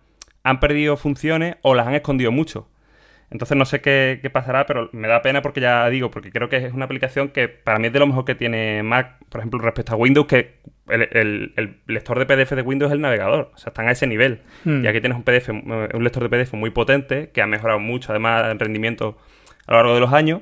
han 0.43 0.59
perdido 0.59 0.95
funciones 0.95 1.55
o 1.63 1.73
las 1.73 1.87
han 1.87 1.95
escondido 1.95 2.31
mucho. 2.31 2.67
Entonces 3.33 3.57
no 3.57 3.65
sé 3.65 3.81
qué, 3.81 4.29
pasará, 4.31 4.67
pero 4.67 4.89
me 4.93 5.07
da 5.07 5.23
pena 5.23 5.41
porque 5.41 5.59
ya 5.59 5.89
digo, 5.89 6.11
porque 6.11 6.31
creo 6.31 6.49
que 6.49 6.57
es 6.57 6.71
una 6.71 6.85
aplicación 6.85 7.29
que 7.29 7.49
para 7.49 7.79
mí 7.79 7.87
es 7.87 7.93
de 7.93 7.97
lo 7.97 8.05
mejor 8.05 8.25
que 8.25 8.35
tiene 8.35 8.83
Mac, 8.83 9.17
por 9.27 9.39
ejemplo, 9.41 9.59
respecto 9.59 9.93
a 9.93 9.95
Windows, 9.95 10.27
que 10.27 10.59
el, 10.87 11.81
lector 11.87 12.19
de 12.19 12.25
PDF 12.27 12.51
de 12.51 12.61
Windows 12.61 12.91
es 12.91 12.95
el 12.95 13.01
navegador, 13.01 13.51
o 13.55 13.57
sea, 13.57 13.71
están 13.71 13.87
a 13.87 13.91
ese 13.91 14.05
nivel. 14.05 14.41
Hmm. 14.65 14.85
Y 14.85 14.87
aquí 14.87 15.01
tienes 15.01 15.17
un 15.17 15.23
PDF, 15.23 15.49
un 15.49 16.03
lector 16.03 16.29
de 16.29 16.29
PDF 16.29 16.53
muy 16.53 16.69
potente, 16.69 17.31
que 17.31 17.41
ha 17.41 17.47
mejorado 17.47 17.79
mucho, 17.79 18.11
además, 18.11 18.45
el 18.51 18.59
rendimiento 18.59 19.17
a 19.65 19.71
lo 19.71 19.77
largo 19.79 19.93
de 19.95 19.99
los 20.01 20.13
años. 20.13 20.41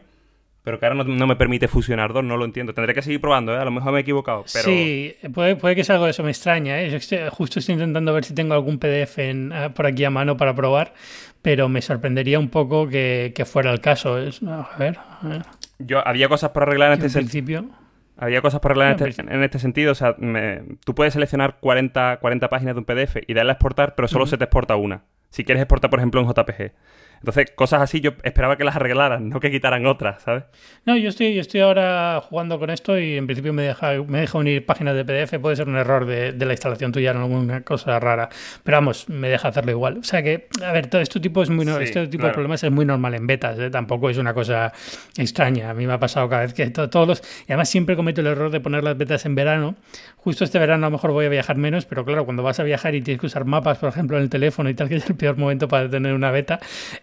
Pero 0.63 0.79
que 0.79 0.85
ahora 0.85 1.03
no, 1.03 1.25
me 1.27 1.35
permite 1.35 1.67
fusionar 1.67 2.13
dos, 2.13 2.23
no 2.23 2.37
lo 2.37 2.45
entiendo. 2.45 2.75
Tendré 2.75 2.93
que 2.93 3.01
seguir 3.01 3.19
probando, 3.19 3.51
¿eh? 3.51 3.57
a 3.57 3.65
lo 3.65 3.71
mejor 3.71 3.93
me 3.93 3.97
he 3.97 4.01
equivocado. 4.01 4.45
Pero... 4.53 4.65
Sí, 4.65 5.15
puede, 5.33 5.55
puede 5.55 5.75
que 5.75 5.83
sea 5.83 5.95
algo 5.95 6.05
de 6.05 6.11
eso, 6.11 6.21
me 6.21 6.29
extraña. 6.29 6.79
¿eh? 6.79 6.99
justo 7.31 7.57
estoy 7.57 7.73
intentando 7.73 8.13
ver 8.13 8.23
si 8.23 8.35
tengo 8.35 8.53
algún 8.53 8.77
PDF 8.77 9.17
ah, 9.53 9.69
por 9.73 9.87
aquí 9.87 10.03
a 10.03 10.11
mano 10.11 10.37
para 10.37 10.53
probar, 10.53 10.93
pero 11.41 11.69
me 11.69 11.81
sorprendería 11.81 12.39
un 12.39 12.49
poco 12.49 12.87
que, 12.87 13.43
fuera 13.45 13.71
el 13.71 13.81
caso. 13.81 14.15
a, 14.15 14.77
ver, 14.77 14.97
Yo 15.79 16.05
había 16.07 16.29
cosas 16.29 16.51
por 16.51 16.63
arreglar 16.63 16.93
en 16.93 17.03
este 17.03 17.09
sentido. 17.09 17.65
Había 18.17 18.41
cosas 18.41 18.59
por 18.59 18.71
arreglar 18.71 19.01
en, 19.01 19.07
este, 19.07 19.21
en, 19.21 19.43
este, 19.43 19.59
sentido. 19.59 19.93
O 19.93 19.95
sea, 19.95 20.15
tú 20.85 20.93
puedes 20.93 21.13
seleccionar 21.13 21.57
40, 21.59 22.17
40 22.21 22.49
páginas 22.49 22.75
de 22.75 22.79
un 22.79 22.85
PDF 22.85 23.17
y 23.25 23.33
darle 23.33 23.51
a 23.51 23.53
exportar, 23.53 23.95
pero 23.95 24.07
solo 24.07 24.27
se 24.27 24.37
te 24.37 24.43
exporta 24.43 24.75
una. 24.75 25.03
Si 25.29 25.43
quieres 25.43 25.61
exportar, 25.61 25.89
por 25.89 25.99
ejemplo, 25.99 26.21
en 26.21 26.27
JPG. 26.27 26.71
Entonces, 27.21 27.51
cosas 27.53 27.83
así 27.83 28.01
yo 28.01 28.13
esperaba 28.23 28.57
que 28.57 28.63
las 28.63 28.75
arreglaran, 28.75 29.29
no 29.29 29.39
que 29.39 29.51
quitaran 29.51 29.85
otras, 29.85 30.23
¿sabes? 30.23 30.43
No, 30.85 30.97
yo 30.97 31.09
estoy, 31.09 31.35
yo 31.35 31.41
estoy 31.41 31.61
ahora 31.61 32.19
jugando 32.27 32.57
con 32.57 32.71
esto 32.71 32.97
y 32.97 33.15
en 33.15 33.27
principio 33.27 33.53
me 33.53 33.61
deja, 33.61 33.93
me 34.07 34.21
deja 34.21 34.39
unir 34.39 34.65
páginas 34.65 34.95
de 34.95 35.05
PDF. 35.05 35.39
Puede 35.39 35.55
ser 35.55 35.69
un 35.69 35.77
error 35.77 36.05
de, 36.05 36.33
la 36.33 36.53
instalación 36.53 36.91
tuya, 36.91 37.13
no 37.13 37.21
alguna 37.21 37.61
cosa 37.61 37.99
rara. 37.99 38.29
Pero 38.63 38.77
vamos, 38.77 39.07
me 39.07 39.29
deja 39.29 39.49
hacerlo 39.49 39.69
igual. 39.69 39.99
O 39.99 40.03
sea 40.03 40.23
que, 40.23 40.47
a 40.65 40.71
ver, 40.71 40.87
todo 40.87 40.99
este 40.99 41.19
tipo, 41.19 41.43
es 41.43 41.51
muy, 41.51 41.67
este 41.81 42.07
tipo 42.07 42.25
de 42.25 42.33
problemas 42.33 42.63
es 42.63 42.71
muy 42.71 42.85
normal 42.85 43.13
en 43.13 43.27
betas. 43.27 43.59
¿eh? 43.59 43.69
Tampoco 43.69 44.09
es 44.09 44.17
una 44.17 44.33
cosa 44.33 44.73
extraña. 45.15 45.69
A 45.69 45.75
mí 45.75 45.85
me 45.85 45.93
ha 45.93 45.99
pasado 45.99 46.27
cada 46.27 46.41
vez 46.41 46.55
que 46.55 46.71
todos 46.71 47.07
los... 47.07 47.21
Y 47.47 47.51
además 47.51 47.69
siempre 47.69 47.95
cometo 47.95 48.21
el 48.21 48.27
error 48.27 48.49
de 48.49 48.59
poner 48.59 48.83
las 48.83 48.97
betas 48.97 49.27
en 49.27 49.35
verano. 49.35 49.75
Justo 50.17 50.43
este 50.43 50.57
verano 50.59 50.87
a 50.87 50.89
lo 50.89 50.97
mejor 50.97 51.11
voy 51.11 51.25
a 51.25 51.29
viajar 51.29 51.57
menos, 51.57 51.85
pero 51.85 52.03
claro, 52.03 52.25
cuando 52.25 52.41
vas 52.41 52.59
a 52.59 52.63
viajar 52.63 52.95
y 52.95 53.01
tienes 53.01 53.19
que 53.19 53.27
usar 53.27 53.45
mapas, 53.45 53.77
por 53.77 53.89
ejemplo, 53.89 54.17
en 54.17 54.23
el 54.23 54.29
teléfono 54.29 54.69
y 54.69 54.73
tal, 54.73 54.89
que 54.89 54.95
es 54.95 55.09
el 55.09 55.15
peor 55.15 55.37
momento 55.37 55.67
para 55.67 55.89
tener 55.89 56.13
una 56.13 56.31
beta, 56.31 56.59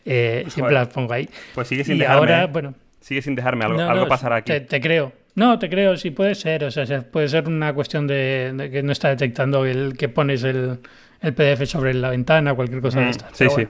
eh, 0.09 0.45
siempre 0.49 0.75
las 0.75 0.89
pongo 0.89 1.13
ahí. 1.13 1.29
Pues 1.55 1.69
sigue 1.69 1.85
sin 1.85 1.99
dejarme. 1.99 2.19
Ahora, 2.19 2.47
bueno, 2.47 2.75
sigue 3.01 3.23
sin 3.23 3.35
dejarme, 3.35 3.65
algo, 3.65 3.81
algo 3.81 4.09
pasará 4.09 4.37
aquí. 4.37 4.53
Te, 4.61 4.81
creo. 4.81 5.13
No, 5.35 5.59
te 5.59 5.69
creo, 5.69 5.97
sí 5.97 6.11
puede 6.11 6.35
ser. 6.35 6.65
O 6.65 6.71
sea, 6.71 6.87
puede 7.03 7.29
ser 7.29 7.47
una 7.47 7.73
cuestión 7.75 8.07
de, 8.07 8.71
que 8.73 8.83
no 8.83 8.93
está 8.93 9.11
detectando 9.11 9.65
el 9.67 9.97
que 9.97 10.09
pones 10.09 10.43
el, 10.45 10.79
el 11.21 11.35
PDF 11.35 11.67
sobre 11.67 11.95
la 11.95 12.11
ventana, 12.11 12.55
cualquier 12.55 12.81
cosa 12.81 13.01
de 13.01 13.07
mm, 13.07 13.11
esta. 13.11 13.29
Sí, 13.33 13.47
sí. 13.55 13.67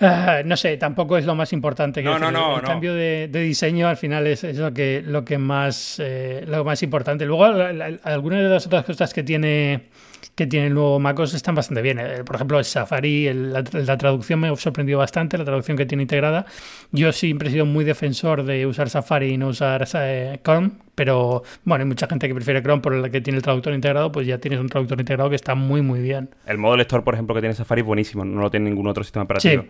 Ah, 0.00 0.42
no 0.44 0.56
sé, 0.58 0.76
tampoco 0.76 1.16
es 1.16 1.24
lo 1.24 1.34
más 1.34 1.52
importante. 1.52 2.02
No, 2.02 2.18
no, 2.18 2.30
no, 2.30 2.56
el 2.56 2.62
cambio 2.62 2.94
de, 2.94 3.28
diseño 3.28 3.88
al 3.88 3.96
final 3.96 4.26
es, 4.26 4.42
lo 4.42 4.74
que 4.74 5.02
lo 5.04 5.24
que 5.24 5.38
más 5.38 6.00
eh, 6.04 6.44
lo 6.46 6.64
más 6.64 6.82
importante. 6.82 7.24
Luego, 7.24 7.44
algunas 7.44 8.42
de 8.42 8.48
las 8.48 8.66
otras 8.66 8.84
cosas 8.84 9.14
que 9.14 9.22
tiene 9.22 9.84
que 10.34 10.46
tiene 10.46 10.66
el 10.66 10.74
nuevo 10.74 10.98
MacOS 10.98 11.34
están 11.34 11.54
bastante 11.54 11.82
bien. 11.82 11.98
Eh, 11.98 12.24
por 12.24 12.36
ejemplo, 12.36 12.58
el 12.58 12.64
Safari, 12.64 13.32
la, 13.32 13.62
traducción 13.62 14.40
me 14.40 14.48
ha 14.48 14.56
sorprendido 14.56 14.98
bastante, 14.98 15.38
la 15.38 15.44
traducción 15.44 15.76
que 15.76 15.86
tiene 15.86 16.02
integrada. 16.02 16.46
Yo 16.92 17.12
siempre 17.12 17.48
he 17.48 17.52
sido 17.52 17.66
muy 17.66 17.84
defensor 17.84 18.44
de 18.44 18.66
usar 18.66 18.90
Safari 18.90 19.34
y 19.34 19.38
no 19.38 19.48
usar 19.48 19.86
eh, 19.94 20.40
Chrome, 20.42 20.72
pero 20.94 21.42
bueno, 21.64 21.82
hay 21.82 21.88
mucha 21.88 22.06
gente 22.06 22.28
que 22.28 22.34
prefiere 22.34 22.62
Chrome 22.62 22.82
por 22.82 22.94
el 22.94 23.10
que 23.10 23.20
tiene 23.20 23.36
el 23.38 23.42
traductor 23.42 23.72
integrado, 23.72 24.10
pues 24.12 24.26
ya 24.26 24.38
tienes 24.38 24.60
un 24.60 24.68
traductor 24.68 24.98
integrado 24.98 25.30
que 25.30 25.36
está 25.36 25.54
muy, 25.54 25.82
muy 25.82 26.00
bien. 26.00 26.30
El 26.46 26.58
modo 26.58 26.76
lector, 26.76 27.04
por 27.04 27.14
ejemplo, 27.14 27.34
que 27.34 27.40
tiene 27.40 27.54
Safari 27.54 27.82
es 27.82 27.86
buenísimo, 27.86 28.24
no 28.24 28.40
lo 28.40 28.50
tiene 28.50 28.70
ningún 28.70 28.86
otro 28.86 29.04
sistema 29.04 29.24
operativo. 29.24 29.62
Sí. 29.62 29.68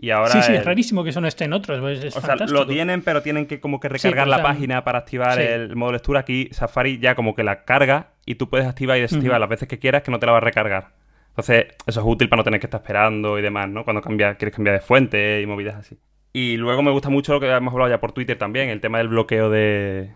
Y 0.00 0.10
ahora 0.10 0.30
sí, 0.30 0.42
sí, 0.42 0.52
es 0.54 0.64
rarísimo 0.64 1.02
que 1.02 1.10
eso 1.10 1.20
no 1.20 1.26
esté 1.26 1.44
en 1.44 1.52
otros. 1.52 1.80
Pues 1.80 2.16
o 2.16 2.20
sea, 2.20 2.36
lo 2.36 2.66
tienen, 2.68 3.02
pero 3.02 3.20
tienen 3.20 3.46
que 3.46 3.58
como 3.58 3.80
que 3.80 3.88
recargar 3.88 4.28
la 4.28 4.42
página 4.42 4.84
para 4.84 5.00
activar 5.00 5.40
el 5.40 5.74
modo 5.74 5.90
lectura. 5.90 6.20
Aquí 6.20 6.48
Safari 6.52 7.00
ya 7.00 7.16
como 7.16 7.34
que 7.34 7.42
la 7.42 7.64
carga 7.64 8.10
y 8.28 8.34
tú 8.34 8.50
puedes 8.50 8.66
activar 8.66 8.98
y 8.98 9.00
desactivar 9.00 9.40
las 9.40 9.48
veces 9.48 9.66
que 9.68 9.78
quieras 9.78 10.02
que 10.02 10.10
no 10.10 10.18
te 10.18 10.26
la 10.26 10.32
va 10.32 10.38
a 10.38 10.42
recargar. 10.42 10.92
Entonces, 11.30 11.68
eso 11.86 12.00
es 12.00 12.06
útil 12.06 12.28
para 12.28 12.40
no 12.40 12.44
tener 12.44 12.60
que 12.60 12.66
estar 12.66 12.82
esperando 12.82 13.38
y 13.38 13.42
demás, 13.42 13.70
¿no? 13.70 13.84
Cuando 13.84 14.02
cambia, 14.02 14.34
quieres 14.34 14.54
cambiar 14.54 14.74
de 14.74 14.82
fuente 14.82 15.40
y 15.40 15.46
movidas 15.46 15.76
así. 15.76 15.96
Y 16.34 16.58
luego 16.58 16.82
me 16.82 16.90
gusta 16.90 17.08
mucho 17.08 17.32
lo 17.32 17.40
que 17.40 17.50
hemos 17.50 17.72
hablado 17.72 17.88
ya 17.90 18.00
por 18.00 18.12
Twitter 18.12 18.36
también, 18.36 18.68
el 18.68 18.82
tema 18.82 18.98
del 18.98 19.08
bloqueo 19.08 19.48
de, 19.48 20.10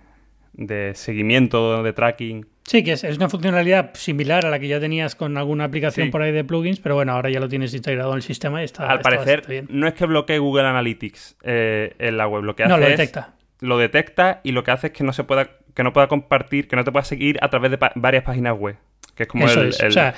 de 0.53 0.93
seguimiento, 0.95 1.83
de 1.83 1.93
tracking. 1.95 2.47
Sí, 2.65 2.85
que 2.85 2.93
es, 2.93 3.03
una 3.17 3.31
funcionalidad 3.31 3.95
similar 3.95 4.45
a 4.45 4.51
la 4.51 4.59
que 4.59 4.69
ya 4.69 4.79
tenías 4.79 5.15
con 5.15 5.39
alguna 5.39 5.65
aplicación 5.65 6.11
por 6.11 6.21
ahí 6.21 6.33
de 6.33 6.45
plugins, 6.45 6.81
pero 6.81 6.95
bueno, 6.95 7.13
ahora 7.13 7.31
ya 7.31 7.41
lo 7.41 7.49
tienes 7.49 7.73
integrado 7.73 8.11
en 8.11 8.17
el 8.17 8.23
sistema 8.23 8.61
y 8.61 8.67
está. 8.67 8.91
Al 8.91 9.01
parecer, 9.01 9.65
no 9.71 9.89
es 9.89 9.95
que 9.95 10.05
bloquee 10.05 10.39
Google 10.39 10.67
Analytics 10.67 11.39
eh, 11.45 11.95
en 11.99 12.19
la 12.19 12.29
web, 12.29 12.43
lo 12.43 12.55
que 12.55 12.65
hace 12.65 12.73
no, 12.73 12.79
lo 12.79 12.87
detecta. 12.87 13.37
lo 13.61 13.79
detecta 13.79 14.41
y 14.45 14.53
lo 14.53 14.65
que 14.65 14.71
hace 14.71 14.89
es 14.89 14.93
que 14.93 15.03
no 15.03 15.15
se 15.15 15.25
pueda, 15.25 15.49
que 15.75 15.83
no 15.83 15.93
pueda 15.93 16.09
compartir, 16.09 16.69
que 16.69 16.77
no 16.77 16.85
te 16.85 16.93
pueda 16.93 17.05
seguir 17.05 17.39
a 17.43 17.49
través 17.49 17.71
de 17.71 17.79
varias 17.95 18.25
páginas 18.25 18.59
web. 18.59 18.77
Que 19.15 19.25
es 19.25 19.29
como 19.29 19.49
el, 19.49 19.69
O 19.69 19.91
sea, 19.91 20.15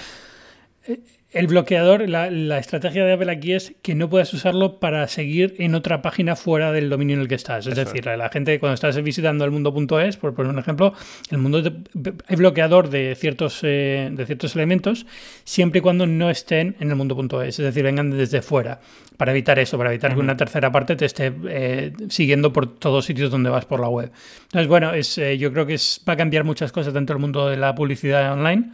el 1.35 1.49
bloqueador, 1.49 2.09
la, 2.09 2.59
estrategia 2.59 3.05
de 3.05 3.13
Apple 3.13 3.31
aquí 3.31 3.53
es 3.53 3.75
que 3.83 3.95
no 3.95 4.09
puedas 4.09 4.33
usarlo 4.33 4.79
para 4.79 5.07
seguir 5.09 5.57
en 5.59 5.75
otra 5.75 6.01
página 6.01 6.37
fuera 6.37 6.71
del 6.71 6.89
dominio 6.89 7.17
en 7.17 7.23
el 7.23 7.29
que 7.29 7.35
estás. 7.35 7.67
Es 7.67 7.75
decir, 7.75 8.07
la, 8.07 8.29
gente 8.29 8.61
cuando 8.61 8.75
estás 8.75 9.01
visitando 9.03 9.45
el 9.45 9.51
mundo.es, 9.51 10.17
por 10.17 10.35
poner 10.35 10.53
un 10.53 10.59
ejemplo, 10.61 10.95
el 11.31 11.39
mundo 11.39 11.61
hay 12.29 12.37
bloqueador 12.37 12.89
de 12.89 13.17
ciertos, 13.17 13.61
eh, 13.63 14.11
de 14.13 14.27
ciertos 14.27 14.55
elementos 14.55 15.07
siempre 15.43 15.81
y 15.81 15.83
cuando 15.83 16.07
no 16.07 16.31
estén 16.31 16.77
en 16.79 16.91
el 16.91 16.97
mundo.es, 16.97 17.59
es 17.59 17.65
decir, 17.65 17.83
vengan 17.83 18.11
desde 18.11 18.41
fuera, 18.41 18.81
para 19.17 19.33
evitar 19.33 19.59
eso, 19.59 19.77
para 19.77 19.91
evitar 19.91 20.15
que 20.15 20.21
una 20.21 20.37
tercera 20.37 20.71
parte 20.71 20.95
te 20.95 21.07
esté 21.07 21.33
eh, 21.49 21.93
siguiendo 22.09 22.53
por 22.53 22.79
todos 22.79 23.05
sitios 23.07 23.31
donde 23.31 23.51
vas 23.51 23.65
por 23.65 23.81
la 23.81 23.89
web. 23.89 24.13
Entonces, 24.45 24.69
bueno, 24.69 24.95
es, 24.95 25.19
eh, 25.19 25.37
yo 25.37 25.53
creo 25.53 25.67
que 25.67 25.75
es, 25.75 26.01
va 26.09 26.13
a 26.13 26.17
cambiar 26.17 26.45
muchas 26.45 26.71
cosas 26.71 26.95
dentro 26.95 27.15
del 27.15 27.21
mundo 27.21 27.49
de 27.49 27.57
la 27.57 27.75
publicidad 27.75 28.33
online. 28.33 28.71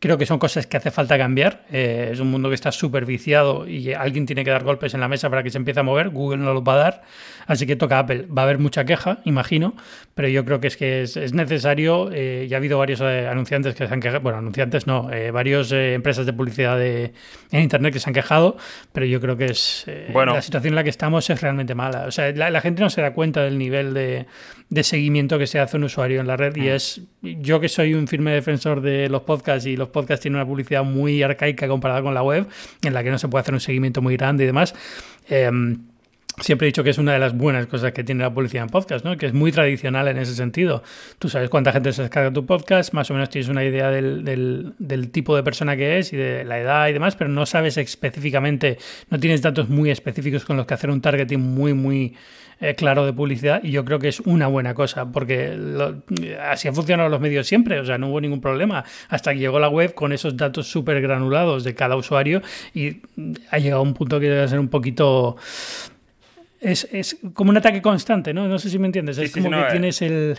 Creo 0.00 0.18
que 0.18 0.26
son 0.26 0.38
cosas 0.38 0.66
que 0.66 0.76
hace 0.76 0.90
falta 0.90 1.16
cambiar. 1.16 1.64
Eh, 1.72 2.10
es 2.12 2.20
un 2.20 2.30
mundo 2.30 2.50
que 2.50 2.54
está 2.54 2.70
súper 2.72 3.06
viciado 3.06 3.66
y 3.66 3.92
alguien 3.94 4.26
tiene 4.26 4.44
que 4.44 4.50
dar 4.50 4.62
golpes 4.62 4.92
en 4.92 5.00
la 5.00 5.08
mesa 5.08 5.30
para 5.30 5.42
que 5.42 5.50
se 5.50 5.56
empiece 5.56 5.80
a 5.80 5.82
mover. 5.82 6.10
Google 6.10 6.38
no 6.38 6.52
los 6.52 6.62
va 6.62 6.74
a 6.74 6.76
dar, 6.76 7.02
así 7.46 7.66
que 7.66 7.74
toca 7.74 8.00
Apple. 8.00 8.26
Va 8.26 8.42
a 8.42 8.44
haber 8.44 8.58
mucha 8.58 8.84
queja, 8.84 9.18
imagino, 9.24 9.74
pero 10.14 10.28
yo 10.28 10.44
creo 10.44 10.60
que 10.60 10.66
es 10.66 10.76
que 10.76 11.02
es, 11.02 11.32
necesario. 11.32 12.10
Eh, 12.12 12.46
ya 12.50 12.56
ha 12.56 12.58
habido 12.58 12.78
varios 12.78 13.00
eh, 13.00 13.26
anunciantes 13.28 13.74
que 13.74 13.86
se 13.86 13.94
han 13.94 14.00
quejado, 14.00 14.20
bueno, 14.20 14.38
anunciantes 14.38 14.86
no, 14.86 15.08
varias 15.32 15.72
empresas 15.72 16.26
de 16.26 16.32
publicidad 16.34 16.76
de, 16.78 17.14
en 17.50 17.60
Internet 17.62 17.94
que 17.94 18.00
se 18.00 18.10
han 18.10 18.14
quejado, 18.14 18.58
pero 18.92 19.06
yo 19.06 19.20
creo 19.22 19.38
que 19.38 19.46
es 19.46 19.86
bueno. 20.12 20.34
la 20.34 20.42
situación 20.42 20.72
en 20.72 20.76
la 20.76 20.84
que 20.84 20.90
estamos 20.90 21.30
es 21.30 21.40
realmente 21.40 21.74
mala. 21.74 22.04
O 22.06 22.10
sea, 22.10 22.30
la, 22.32 22.60
gente 22.60 22.82
no 22.82 22.90
se 22.90 23.00
da 23.00 23.12
cuenta 23.14 23.42
del 23.42 23.56
nivel 23.56 23.94
de, 23.94 24.26
de 24.74 24.82
seguimiento 24.82 25.38
que 25.38 25.46
se 25.46 25.60
hace 25.60 25.76
un 25.76 25.84
usuario 25.84 26.20
en 26.20 26.26
la 26.26 26.36
red 26.36 26.56
y 26.56 26.62
mm. 26.62 26.68
es 26.68 27.00
yo 27.22 27.60
que 27.60 27.68
soy 27.68 27.94
un 27.94 28.08
firme 28.08 28.32
defensor 28.32 28.80
de 28.80 29.08
los 29.08 29.22
podcasts 29.22 29.66
y 29.66 29.76
los 29.76 29.88
podcasts 29.88 30.22
tienen 30.22 30.40
una 30.40 30.46
publicidad 30.46 30.82
muy 30.82 31.22
arcaica 31.22 31.68
comparada 31.68 32.02
con 32.02 32.12
la 32.12 32.24
web, 32.24 32.48
en 32.82 32.92
la 32.92 33.04
que 33.04 33.10
no 33.10 33.18
se 33.18 33.28
puede 33.28 33.42
hacer 33.42 33.54
un 33.54 33.60
seguimiento 33.60 34.02
muy 34.02 34.16
grande 34.16 34.42
y 34.42 34.46
demás. 34.48 34.74
Em, 35.28 35.78
siempre 36.40 36.66
he 36.66 36.68
dicho 36.68 36.82
que 36.82 36.90
es 36.90 36.98
una 36.98 37.12
de 37.12 37.18
las 37.18 37.36
buenas 37.36 37.66
cosas 37.66 37.92
que 37.92 38.02
tiene 38.04 38.22
la 38.22 38.32
publicidad 38.32 38.64
en 38.64 38.70
podcast, 38.70 39.04
¿no? 39.04 39.16
que 39.16 39.26
es 39.26 39.32
muy 39.32 39.52
tradicional 39.52 40.08
en 40.08 40.18
ese 40.18 40.34
sentido. 40.34 40.82
Tú 41.18 41.28
sabes 41.28 41.48
cuánta 41.48 41.72
gente 41.72 41.92
se 41.92 42.02
descarga 42.02 42.32
tu 42.32 42.44
podcast, 42.44 42.92
más 42.92 43.10
o 43.10 43.14
menos 43.14 43.28
tienes 43.30 43.48
una 43.48 43.64
idea 43.64 43.90
del, 43.90 44.24
del, 44.78 45.10
tipo 45.10 45.36
de 45.36 45.42
persona 45.42 45.76
que 45.76 45.98
es 45.98 46.12
y 46.12 46.16
de 46.16 46.44
la 46.44 46.58
edad 46.58 46.88
y 46.88 46.92
demás, 46.92 47.16
pero 47.16 47.30
no 47.30 47.46
sabes 47.46 47.76
específicamente, 47.76 48.78
no 49.10 49.20
tienes 49.20 49.42
datos 49.42 49.68
muy 49.68 49.90
específicos 49.90 50.44
con 50.44 50.56
los 50.56 50.66
que 50.66 50.74
hacer 50.74 50.90
un 50.90 51.00
targeting 51.00 51.40
muy, 51.40 51.72
muy 51.72 52.14
eh, 52.60 52.74
claro 52.74 53.04
de 53.04 53.12
publicidad 53.12 53.62
y 53.62 53.72
yo 53.72 53.84
creo 53.84 53.98
que 53.98 54.08
es 54.08 54.20
una 54.20 54.46
buena 54.46 54.74
cosa 54.74 55.10
porque 55.10 55.58
así 56.40 56.68
han 56.68 56.74
funcionado 56.74 57.08
los 57.08 57.20
medios 57.20 57.46
siempre, 57.46 57.80
o 57.80 57.84
sea, 57.84 57.98
no 57.98 58.08
hubo 58.08 58.20
ningún 58.20 58.40
problema 58.40 58.84
hasta 59.08 59.32
que 59.32 59.40
llegó 59.40 59.58
la 59.58 59.68
web 59.68 59.94
con 59.94 60.12
esos 60.12 60.36
datos 60.36 60.68
súper 60.68 61.00
granulados 61.00 61.64
de 61.64 61.74
cada 61.74 61.96
usuario 61.96 62.42
y 62.72 63.02
ha 63.50 63.58
llegado 63.58 63.80
a 63.80 63.84
un 63.84 63.94
punto 63.94 64.18
que 64.20 64.28
debe 64.28 64.48
ser 64.48 64.58
un 64.58 64.68
poquito... 64.68 65.36
Es, 66.64 66.88
es 66.92 67.18
como 67.34 67.50
un 67.50 67.56
ataque 67.56 67.82
constante, 67.82 68.34
¿no? 68.34 68.48
No 68.48 68.58
sé 68.58 68.70
si 68.70 68.78
me 68.78 68.86
entiendes. 68.86 69.18
es 69.18 69.32
como 69.32 69.50
que 69.50 69.60
eh. 69.60 69.66
tienes 69.70 70.02
el 70.02 70.38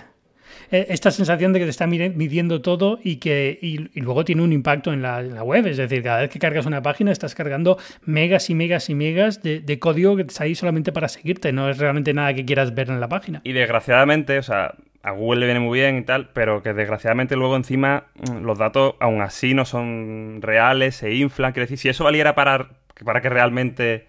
eh, 0.71 0.87
esta 0.89 1.11
sensación 1.11 1.53
de 1.53 1.59
que 1.59 1.65
te 1.65 1.71
está 1.71 1.87
midiendo 1.87 2.61
todo 2.61 2.99
y 3.03 3.17
que 3.17 3.57
y, 3.61 3.77
luego 3.99 4.25
tiene 4.25 4.41
un 4.41 4.51
impacto 4.51 4.93
en 4.93 5.01
la, 5.01 5.21
web. 5.43 5.67
Es 5.67 5.77
decir, 5.77 6.03
cada 6.03 6.21
vez 6.21 6.29
que 6.29 6.39
cargas 6.39 6.65
una 6.65 6.81
página 6.81 7.11
estás 7.11 7.35
cargando 7.35 7.77
megas 8.03 8.49
y 8.49 8.55
megas 8.55 8.89
y 8.89 8.95
megas 8.95 9.41
de, 9.41 9.79
código 9.79 10.15
que 10.15 10.23
está 10.23 10.45
ahí 10.45 10.55
solamente 10.55 10.91
para 10.91 11.07
seguirte. 11.07 11.51
No 11.51 11.69
es 11.69 11.77
realmente 11.77 12.13
nada 12.13 12.33
que 12.33 12.45
quieras 12.45 12.73
ver 12.73 12.89
en 12.89 12.99
la 12.99 13.07
página. 13.07 13.41
Y 13.43 13.53
desgraciadamente, 13.53 14.39
o 14.39 14.43
sea, 14.43 14.75
a 15.03 15.11
Google 15.11 15.41
le 15.41 15.45
viene 15.45 15.59
muy 15.59 15.79
bien 15.79 15.97
y 15.97 16.01
tal, 16.03 16.29
pero 16.33 16.63
que 16.63 16.73
desgraciadamente 16.73 17.35
luego 17.35 17.55
encima 17.55 18.05
mm, 18.15 18.43
los 18.43 18.57
datos 18.57 18.95
aún 18.99 19.21
así 19.21 19.53
no 19.53 19.65
son 19.65 20.39
reales, 20.41 20.95
se 20.95 21.13
inflan. 21.13 21.51
Quiero 21.51 21.65
decir, 21.65 21.77
si 21.77 21.89
eso 21.89 22.03
valiera 22.03 22.33
para, 22.33 22.69
para 23.03 23.21
que 23.21 23.29
realmente 23.29 24.07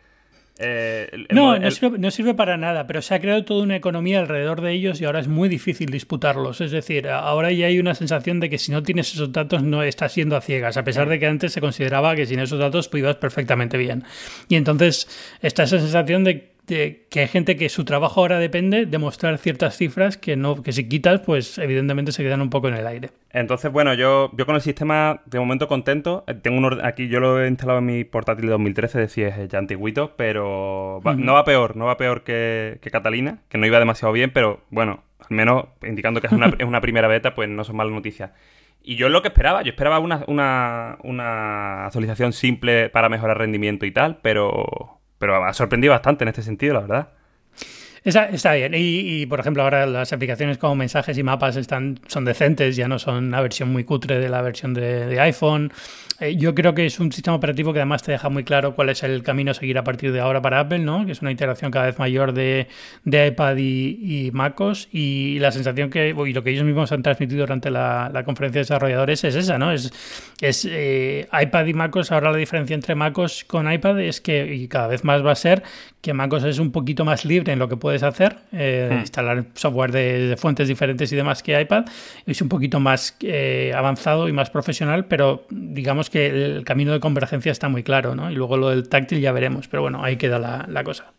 eh, 0.59 1.27
no, 1.31 1.59
no, 1.59 2.11
sirve, 2.11 2.35
para 2.35 2.57
nada, 2.57 2.87
pero 2.87 3.03
se 3.03 3.15
ha 3.15 3.21
creado 3.21 3.45
toda 3.45 3.63
una 3.63 3.77
economía 3.77 4.21
alrededor 4.21 4.63
de 4.63 4.73
ellos 4.73 5.01
y 5.01 5.05
ahora 5.05 5.21
es 5.21 5.29
muy 5.29 5.49
difícil 5.49 5.91
disputarlos. 5.91 6.61
Es 6.61 6.71
decir, 6.71 7.09
ahora 7.09 7.53
ya 7.53 7.67
hay 7.67 7.79
una 7.79 7.95
sensación 7.95 8.41
de 8.41 8.49
que 8.49 8.59
si 8.59 8.73
no 8.73 8.83
tienes 8.83 9.13
esos 9.13 9.33
datos 9.33 9.63
no 9.63 9.83
estás 9.83 10.13
siendo 10.13 10.37
a 10.37 10.41
ciegas, 10.41 10.77
a 10.77 10.85
pesar 10.85 11.09
de 11.09 11.19
que 11.19 11.27
antes 11.27 11.53
se 11.53 11.61
consideraba 11.61 12.17
que 12.17 12.27
sin 12.27 12.39
esos 12.39 12.59
datos 12.59 12.89
pues 12.89 13.03
ibas 13.03 13.17
perfectamente 13.17 13.77
bien. 13.77 14.05
Y 14.49 14.57
entonces 14.57 15.09
está 15.43 15.65
esa 15.65 15.79
sensación 15.79 16.25
de 16.25 16.56
que 16.67 17.21
hay 17.21 17.29
gente 17.29 17.57
que 17.57 17.69
su 17.69 17.85
trabajo 17.85 18.21
ahora 18.21 18.39
depende 18.39 18.87
de 18.87 18.99
mostrar 18.99 19.39
ciertas 19.39 19.77
cifras 19.77 20.17
que 20.17 20.37
no 20.37 20.63
que 20.63 20.73
si 20.73 20.89
quitas 20.89 21.21
pues 21.21 21.59
evidentemente 21.59 22.13
se 22.13 22.23
quedan 22.23 22.43
un 22.43 22.51
poco 22.51 22.69
en 22.69 22.75
el 22.75 22.87
aire. 22.87 23.11
Entonces, 23.31 23.71
bueno, 23.71 23.93
yo, 23.93 24.31
yo 24.35 24.47
con 24.47 24.55
el 24.55 24.63
sistema 24.63 25.21
de 25.27 25.39
momento 25.39 25.69
contento. 25.69 26.25
Eh, 26.27 26.35
tengo 26.35 26.57
uno 26.57 26.79
aquí 26.83 27.09
yo 27.09 27.21
lo 27.21 27.43
he 27.43 27.49
instalado 27.49 27.81
en 27.81 27.87
mi 27.87 28.05
portátil 28.05 28.47
de 28.47 28.53
2013, 28.53 28.99
decía 28.99 29.29
es 29.29 29.49
ya 29.49 29.59
antiguito, 29.59 30.15
pero 30.17 31.01
no 31.05 31.35
va 31.35 31.45
peor, 31.45 31.77
no 31.77 31.85
va 31.85 31.99
peor 31.99 32.23
que, 32.23 32.79
Catalina, 32.91 33.41
que 33.49 33.59
no 33.59 33.67
iba 33.67 33.79
demasiado 33.79 34.13
bien, 34.13 34.31
pero 34.33 34.61
bueno, 34.71 35.03
al 35.19 35.37
menos 35.37 35.67
indicando 35.83 36.21
que 36.23 36.29
es 36.29 36.33
una, 36.33 36.47
es 36.59 36.67
una 36.67 36.81
primera 36.81 37.09
beta, 37.09 37.35
pues 37.35 37.49
no 37.49 37.63
son 37.65 37.77
malas 37.77 37.93
noticias. 37.93 38.31
Y 38.83 38.97
yo 38.97 39.09
lo 39.09 39.21
que 39.21 39.29
esperaba, 39.29 39.63
yo 39.63 39.71
esperaba 39.71 39.99
una, 39.99 40.25
una, 40.29 40.97
una 41.03 41.87
actualización 41.87 42.33
simple 42.33 42.89
para 42.89 43.09
mejorar 43.09 43.37
rendimiento 43.37 43.85
y 43.85 43.91
tal, 43.91 44.19
pero 44.23 45.01
pero 45.19 45.45
ha 45.45 45.53
sorprendido 45.53 45.93
bastante 45.93 46.25
en 46.25 46.29
este 46.29 46.43
sentido, 46.43 46.75
la 46.75 46.81
verdad. 46.81 47.09
Está, 48.05 48.55
bien. 48.55 48.73
Y, 48.77 49.27
por 49.27 49.41
ejemplo, 49.41 49.65
ahora 49.65 49.85
las 49.85 50.13
aplicaciones 50.13 50.59
como 50.59 50.77
mensajes 50.77 51.19
y 51.19 51.25
mapas 51.25 51.57
están, 51.57 51.99
son 52.07 52.25
decentes, 52.25 52.77
ya 52.77 52.87
no 52.87 53.01
son 53.01 53.25
una 53.25 53.41
versión 53.41 53.71
muy 53.71 53.83
cutre 53.83 54.21
de 54.21 54.29
la 54.29 54.43
versión 54.43 54.75
de 54.75 55.19
iPhone. 55.21 55.73
Eh, 56.19 56.37
yo 56.37 56.55
creo 56.55 56.75
que 56.75 56.87
es 56.87 56.99
un 56.99 57.13
sistema 57.13 57.37
operativo 57.37 57.73
que 57.73 57.81
además 57.81 58.03
te 58.03 58.13
deja 58.13 58.31
muy 58.31 58.43
claro 58.43 58.75
cuál 58.75 58.89
es 58.89 59.03
el 59.03 59.23
camino 59.23 59.51
a 59.51 59.55
seguir 59.55 59.77
a 59.77 59.85
partir 59.85 60.13
de 60.13 60.21
ahora 60.21 60.41
para 60.41 60.61
Apple, 60.61 60.79
¿no? 60.79 61.05
Que 61.05 61.13
es 61.13 61.21
una 61.21 61.31
integración 61.31 61.71
cada 61.71 61.87
vez 61.87 61.99
mayor 61.99 62.33
de, 62.33 62.69
de 63.05 63.27
iPad 63.27 63.57
y, 63.59 64.31
MacOS 64.33 64.89
y 64.93 65.39
la 65.41 65.53
sensación 65.53 65.91
que, 65.91 66.09
y 66.09 66.33
lo 66.33 66.43
que 66.43 66.51
ellos 66.51 66.65
mismos 66.65 66.91
han 66.93 67.03
transmitido 67.03 67.41
durante 67.41 67.71
la, 67.71 68.23
conferencia 68.25 68.61
de 68.61 68.63
desarrolladores 68.63 69.25
es 69.25 69.35
esa, 69.35 69.59
¿no? 69.59 69.73
Es, 69.73 69.93
es 70.41 70.67
eh, 70.71 71.29
iPad 71.33 71.67
y 71.67 71.75
MacOS, 71.75 72.13
ahora 72.13 72.33
la 72.33 72.39
diferencia 72.39 72.75
entre 72.75 72.95
MacOS 72.95 73.45
con 73.45 73.71
iPad 73.71 74.01
es 74.01 74.21
que, 74.21 74.55
y 74.55 74.69
cada 74.69 74.89
vez 74.89 75.05
más 75.05 75.25
va 75.25 75.33
a 75.33 75.37
ser, 75.37 75.63
que 76.01 76.15
MacOS 76.15 76.45
es 76.45 76.59
un 76.59 76.73
poquito 76.73 77.05
más 77.05 77.25
libre 77.25 77.53
en 77.53 77.59
lo 77.59 77.69
que 77.69 77.77
puedes 77.77 78.03
hacer, 78.03 78.39
eh, 78.53 78.91
hmm. 78.91 78.99
instalar 79.01 79.45
software 79.55 79.93
de, 79.93 80.37
fuentes 80.39 80.69
diferentes 80.69 81.13
y 81.13 81.17
demás 81.17 81.43
que 81.43 81.61
iPad, 81.61 81.85
es 82.27 82.41
un 82.41 82.49
poquito 82.49 82.81
más 82.81 83.17
avanzado 83.75 84.29
y 84.29 84.33
más 84.33 84.51
profesional, 84.51 85.05
pero 85.07 85.47
digamos 85.51 86.06
que 86.11 86.27
el 86.27 86.65
camino 86.65 86.93
de 86.93 87.01
convergencia 87.01 87.53
está 87.53 87.69
muy 87.69 87.83
claro, 87.83 88.15
¿no? 88.15 88.31
Y 88.31 88.35
luego 88.35 88.57
lo 88.57 88.71
del 88.71 88.89
táctil 88.89 89.21
ya 89.21 89.33
veremos, 89.33 89.69
pero 89.69 89.83
bueno, 89.83 90.03
ahí 90.03 90.17
queda 90.17 90.39
la, 90.39 90.85
cosa. 90.85 91.13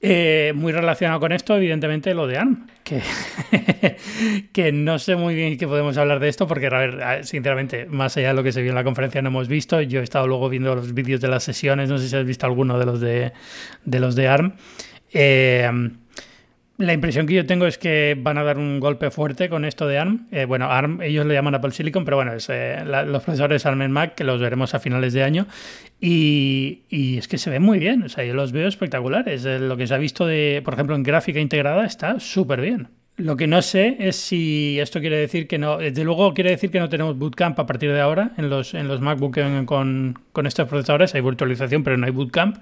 Eh, 0.00 0.52
muy 0.54 0.72
relacionado 0.72 1.20
con 1.20 1.32
esto, 1.32 1.56
evidentemente, 1.56 2.14
lo 2.14 2.26
de 2.26 2.38
ARM, 2.38 2.66
que, 4.52 4.72
no 4.72 4.98
sé 4.98 5.16
muy 5.16 5.34
bien 5.34 5.56
qué 5.56 5.66
podemos 5.66 5.96
hablar 5.96 6.20
de 6.20 6.28
esto, 6.28 6.46
porque, 6.46 6.66
a 6.66 6.78
ver, 6.78 7.24
sinceramente, 7.24 7.86
más 7.86 8.16
allá 8.16 8.28
de 8.28 8.34
lo 8.34 8.42
que 8.42 8.52
se 8.52 8.60
vio 8.60 8.70
en 8.70 8.76
la 8.76 8.84
conferencia 8.84 9.22
no 9.22 9.28
hemos 9.28 9.48
visto. 9.48 9.80
Yo 9.80 10.00
he 10.00 10.04
estado 10.04 10.26
luego 10.26 10.48
viendo 10.48 10.74
los 10.74 10.92
vídeos 10.92 11.20
de 11.20 11.28
las 11.28 11.42
sesiones, 11.44 11.88
no 11.88 11.98
sé 11.98 12.08
si 12.08 12.16
has 12.16 12.26
visto 12.26 12.46
alguno 12.46 12.78
de 12.78 12.86
los 12.86 13.00
de, 13.00 13.32
de 13.84 14.00
los 14.00 14.14
de 14.14 14.28
ARM. 14.28 14.52
Eh, 15.12 15.70
La 16.76 16.92
impresión 16.92 17.26
que 17.26 17.34
yo 17.34 17.46
tengo 17.46 17.66
es 17.66 17.78
que 17.78 18.16
van 18.18 18.36
a 18.36 18.42
dar 18.42 18.58
un 18.58 18.80
golpe 18.80 19.12
fuerte 19.12 19.48
con 19.48 19.64
esto 19.64 19.86
de 19.86 19.98
ARM. 19.98 20.26
Eh, 20.32 20.44
bueno, 20.44 20.72
ARM, 20.72 21.02
ellos 21.02 21.24
le 21.24 21.34
llaman 21.34 21.54
Apple 21.54 21.70
Silicon, 21.70 22.04
pero 22.04 22.16
bueno, 22.16 22.32
es, 22.32 22.48
eh, 22.50 22.82
los 22.84 23.22
procesadores 23.22 23.64
ARM 23.64 23.82
en 23.82 23.92
Mac, 23.92 24.16
que 24.16 24.24
los 24.24 24.40
veremos 24.40 24.74
a 24.74 24.80
finales 24.80 25.12
de 25.12 25.22
año. 25.22 25.46
Y, 26.00 26.82
es 26.90 27.28
que 27.28 27.38
se 27.38 27.50
ven 27.50 27.62
muy 27.62 27.78
bien, 27.78 28.02
o 28.02 28.08
sea, 28.08 28.24
yo 28.24 28.34
los 28.34 28.50
veo 28.50 28.66
espectaculares. 28.66 29.44
Lo 29.44 29.76
que 29.76 29.86
se 29.86 29.94
ha 29.94 29.98
visto, 29.98 30.26
de, 30.26 30.62
por 30.64 30.74
ejemplo, 30.74 30.96
en 30.96 31.04
gráfica 31.04 31.38
integrada 31.38 31.86
está 31.86 32.18
súper 32.18 32.60
bien. 32.60 32.88
Lo 33.16 33.36
que 33.36 33.46
no 33.46 33.62
sé 33.62 33.96
es 34.00 34.16
si 34.16 34.80
esto 34.80 34.98
quiere 34.98 35.16
decir 35.16 35.46
que 35.46 35.56
no. 35.56 35.78
Desde 35.78 36.02
luego 36.02 36.34
quiere 36.34 36.50
decir 36.50 36.72
que 36.72 36.80
no 36.80 36.88
tenemos 36.88 37.16
bootcamp 37.16 37.56
a 37.60 37.64
partir 37.66 37.92
de 37.92 38.00
ahora 38.00 38.32
en 38.38 38.50
los, 38.50 38.74
en 38.74 38.88
los 38.88 39.00
MacBook 39.00 39.38
con, 39.66 40.18
con 40.32 40.46
estos 40.46 40.68
procesadores. 40.68 41.14
Hay 41.14 41.20
virtualización, 41.20 41.84
pero 41.84 41.96
no 41.96 42.06
hay 42.06 42.12
bootcamp. 42.12 42.56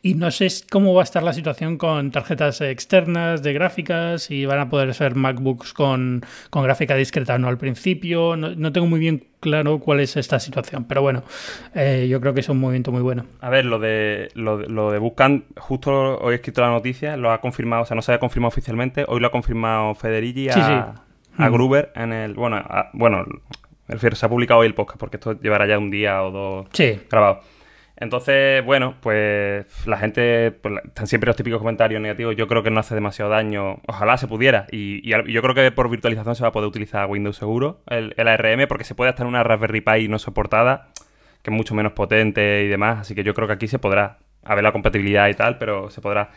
Y 0.00 0.14
no 0.14 0.30
sé 0.30 0.48
cómo 0.70 0.94
va 0.94 1.02
a 1.02 1.04
estar 1.04 1.22
la 1.22 1.34
situación 1.34 1.76
con 1.76 2.10
tarjetas 2.10 2.62
externas 2.62 3.42
de 3.42 3.52
gráficas 3.52 4.30
y 4.30 4.46
van 4.46 4.60
a 4.60 4.70
poder 4.70 4.94
ser 4.94 5.14
MacBooks 5.14 5.74
con, 5.74 6.24
con 6.48 6.62
gráfica 6.62 6.94
discreta 6.94 7.34
o 7.34 7.38
no 7.38 7.48
al 7.48 7.58
principio. 7.58 8.34
No, 8.34 8.54
no 8.54 8.72
tengo 8.72 8.86
muy 8.86 9.00
bien 9.00 9.26
claro 9.40 9.78
cuál 9.78 10.00
es 10.00 10.16
esta 10.16 10.38
situación. 10.40 10.84
Pero 10.84 11.02
bueno, 11.02 11.22
eh, 11.74 12.06
yo 12.08 12.20
creo 12.20 12.34
que 12.34 12.40
es 12.40 12.48
un 12.48 12.58
movimiento 12.58 12.92
muy 12.92 13.02
bueno. 13.02 13.24
A 13.40 13.50
ver, 13.50 13.64
lo 13.64 13.78
de, 13.78 14.28
lo, 14.34 14.58
lo 14.58 14.90
de 14.90 14.98
Bootcamp, 14.98 15.44
justo 15.58 16.18
hoy 16.18 16.32
he 16.32 16.36
escrito 16.36 16.60
la 16.60 16.70
noticia, 16.70 17.16
lo 17.16 17.30
ha 17.30 17.40
confirmado, 17.40 17.82
o 17.82 17.86
sea, 17.86 17.94
no 17.94 18.02
se 18.02 18.12
había 18.12 18.20
confirmado 18.20 18.48
oficialmente, 18.48 19.04
hoy 19.08 19.20
lo 19.20 19.26
ha 19.26 19.30
confirmado 19.30 19.94
Federici 19.94 20.48
a, 20.48 20.94
a 21.36 21.48
mm. 21.48 21.52
Gruber 21.52 21.92
en 21.94 22.12
el. 22.12 22.34
Bueno, 22.34 22.62
bueno, 22.92 23.24
se 23.88 24.26
ha 24.26 24.28
publicado 24.28 24.60
hoy 24.60 24.66
el 24.66 24.74
podcast 24.74 24.98
porque 24.98 25.16
esto 25.16 25.38
llevará 25.40 25.66
ya 25.66 25.78
un 25.78 25.90
día 25.90 26.22
o 26.22 26.30
dos 26.30 26.66
sí. 26.72 27.00
grabado. 27.10 27.40
Entonces, 28.00 28.64
bueno, 28.64 28.94
pues 29.00 29.66
la 29.86 29.98
gente, 29.98 30.52
pues, 30.52 30.74
están 30.84 31.08
siempre 31.08 31.26
los 31.26 31.36
típicos 31.36 31.58
comentarios 31.58 32.00
negativos. 32.00 32.36
Yo 32.36 32.46
creo 32.46 32.62
que 32.62 32.70
no 32.70 32.78
hace 32.78 32.94
demasiado 32.94 33.30
daño. 33.30 33.80
Ojalá 33.88 34.16
se 34.16 34.28
pudiera. 34.28 34.66
Y, 34.70 35.08
yo 35.08 35.42
creo 35.42 35.54
que 35.54 35.72
por 35.72 35.90
virtualización 35.90 36.36
se 36.36 36.42
va 36.42 36.48
a 36.48 36.52
poder 36.52 36.68
utilizar 36.68 37.06
Windows 37.06 37.36
seguro, 37.36 37.80
el, 37.88 38.14
ARM, 38.16 38.68
porque 38.68 38.84
se 38.84 38.94
puede 38.94 39.10
estar 39.10 39.26
en 39.26 39.30
una 39.30 39.42
Raspberry 39.42 39.80
Pi 39.80 40.08
no 40.08 40.18
soportada, 40.20 40.90
que 41.42 41.50
es 41.50 41.56
mucho 41.56 41.74
menos 41.74 41.92
potente 41.92 42.62
y 42.64 42.68
demás. 42.68 43.00
Así 43.00 43.14
que 43.16 43.24
yo 43.24 43.34
creo 43.34 43.48
que 43.48 43.54
aquí 43.54 43.68
se 43.68 43.78
podrá. 43.78 44.18
A 44.44 44.54
ver 44.54 44.64
la 44.64 44.72
compatibilidad 44.72 45.28
y 45.28 45.34
tal, 45.34 45.58
pero 45.58 45.90
se 45.90 46.00
podrá. 46.00 46.30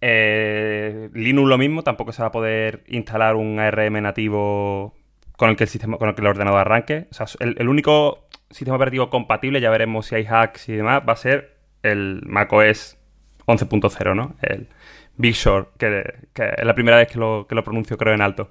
Eh, 0.00 1.08
Linux 1.14 1.48
lo 1.48 1.56
mismo, 1.56 1.82
tampoco 1.82 2.12
se 2.12 2.22
va 2.22 2.28
a 2.28 2.32
poder 2.32 2.82
instalar 2.88 3.36
un 3.36 3.60
ARM 3.60 4.02
nativo 4.02 4.94
con 5.40 5.48
el 5.48 5.56
que 5.56 5.64
el 5.64 5.70
sistema, 5.70 5.96
con 5.96 6.10
el 6.10 6.14
que 6.14 6.20
el 6.20 6.26
ordenador 6.26 6.60
arranque. 6.60 7.06
O 7.10 7.14
sea, 7.14 7.24
el 7.40 7.66
único 7.66 8.28
sistema 8.50 8.76
operativo 8.76 9.08
compatible, 9.08 9.62
ya 9.62 9.70
veremos 9.70 10.04
si 10.04 10.14
hay 10.14 10.26
hacks 10.26 10.68
y 10.68 10.74
demás, 10.74 11.02
va 11.08 11.14
a 11.14 11.16
ser 11.16 11.56
el 11.82 12.20
macOS 12.26 12.98
11.0, 13.46 14.14
¿no? 14.14 14.36
El 14.42 14.68
Big 15.16 15.34
Short, 15.34 15.74
que, 15.78 16.04
es 16.34 16.64
la 16.66 16.74
primera 16.74 16.98
vez 16.98 17.08
que 17.08 17.18
lo, 17.18 17.46
que 17.48 17.54
lo 17.54 17.64
pronuncio, 17.64 17.96
creo, 17.96 18.12
en 18.12 18.20
alto. 18.20 18.50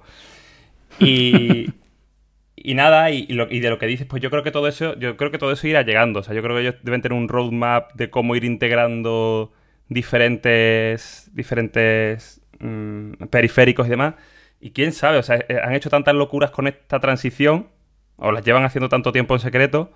Y, 0.98 1.72
y 2.56 2.74
nada, 2.74 3.08
y, 3.12 3.24
de 3.28 3.70
lo 3.70 3.78
que 3.78 3.86
dices, 3.86 4.08
pues 4.08 4.20
yo 4.20 4.28
creo 4.28 4.42
que 4.42 4.50
todo 4.50 4.66
eso, 4.66 4.98
yo 4.98 5.16
creo 5.16 5.30
que 5.30 5.38
todo 5.38 5.52
eso 5.52 5.68
irá 5.68 5.82
llegando. 5.82 6.18
O 6.18 6.22
sea, 6.24 6.34
yo 6.34 6.42
creo 6.42 6.56
que 6.56 6.62
ellos 6.62 6.74
deben 6.82 7.02
tener 7.02 7.16
un 7.16 7.28
roadmap 7.28 7.92
de 7.94 8.10
cómo 8.10 8.34
ir 8.34 8.42
integrando 8.42 9.52
diferentes, 9.88 11.30
diferentes 11.34 12.40
mm, 12.58 13.12
periféricos 13.30 13.86
y 13.86 13.90
demás. 13.90 14.14
Y 14.60 14.72
quién 14.72 14.92
sabe, 14.92 15.18
o 15.18 15.22
sea, 15.22 15.36
eh, 15.36 15.58
han 15.62 15.74
hecho 15.74 15.88
tantas 15.88 16.14
locuras 16.14 16.50
con 16.50 16.66
esta 16.68 17.00
transición 17.00 17.68
o 18.16 18.30
las 18.30 18.44
llevan 18.44 18.64
haciendo 18.64 18.88
tanto 18.88 19.10
tiempo 19.10 19.34
en 19.34 19.40
secreto 19.40 19.90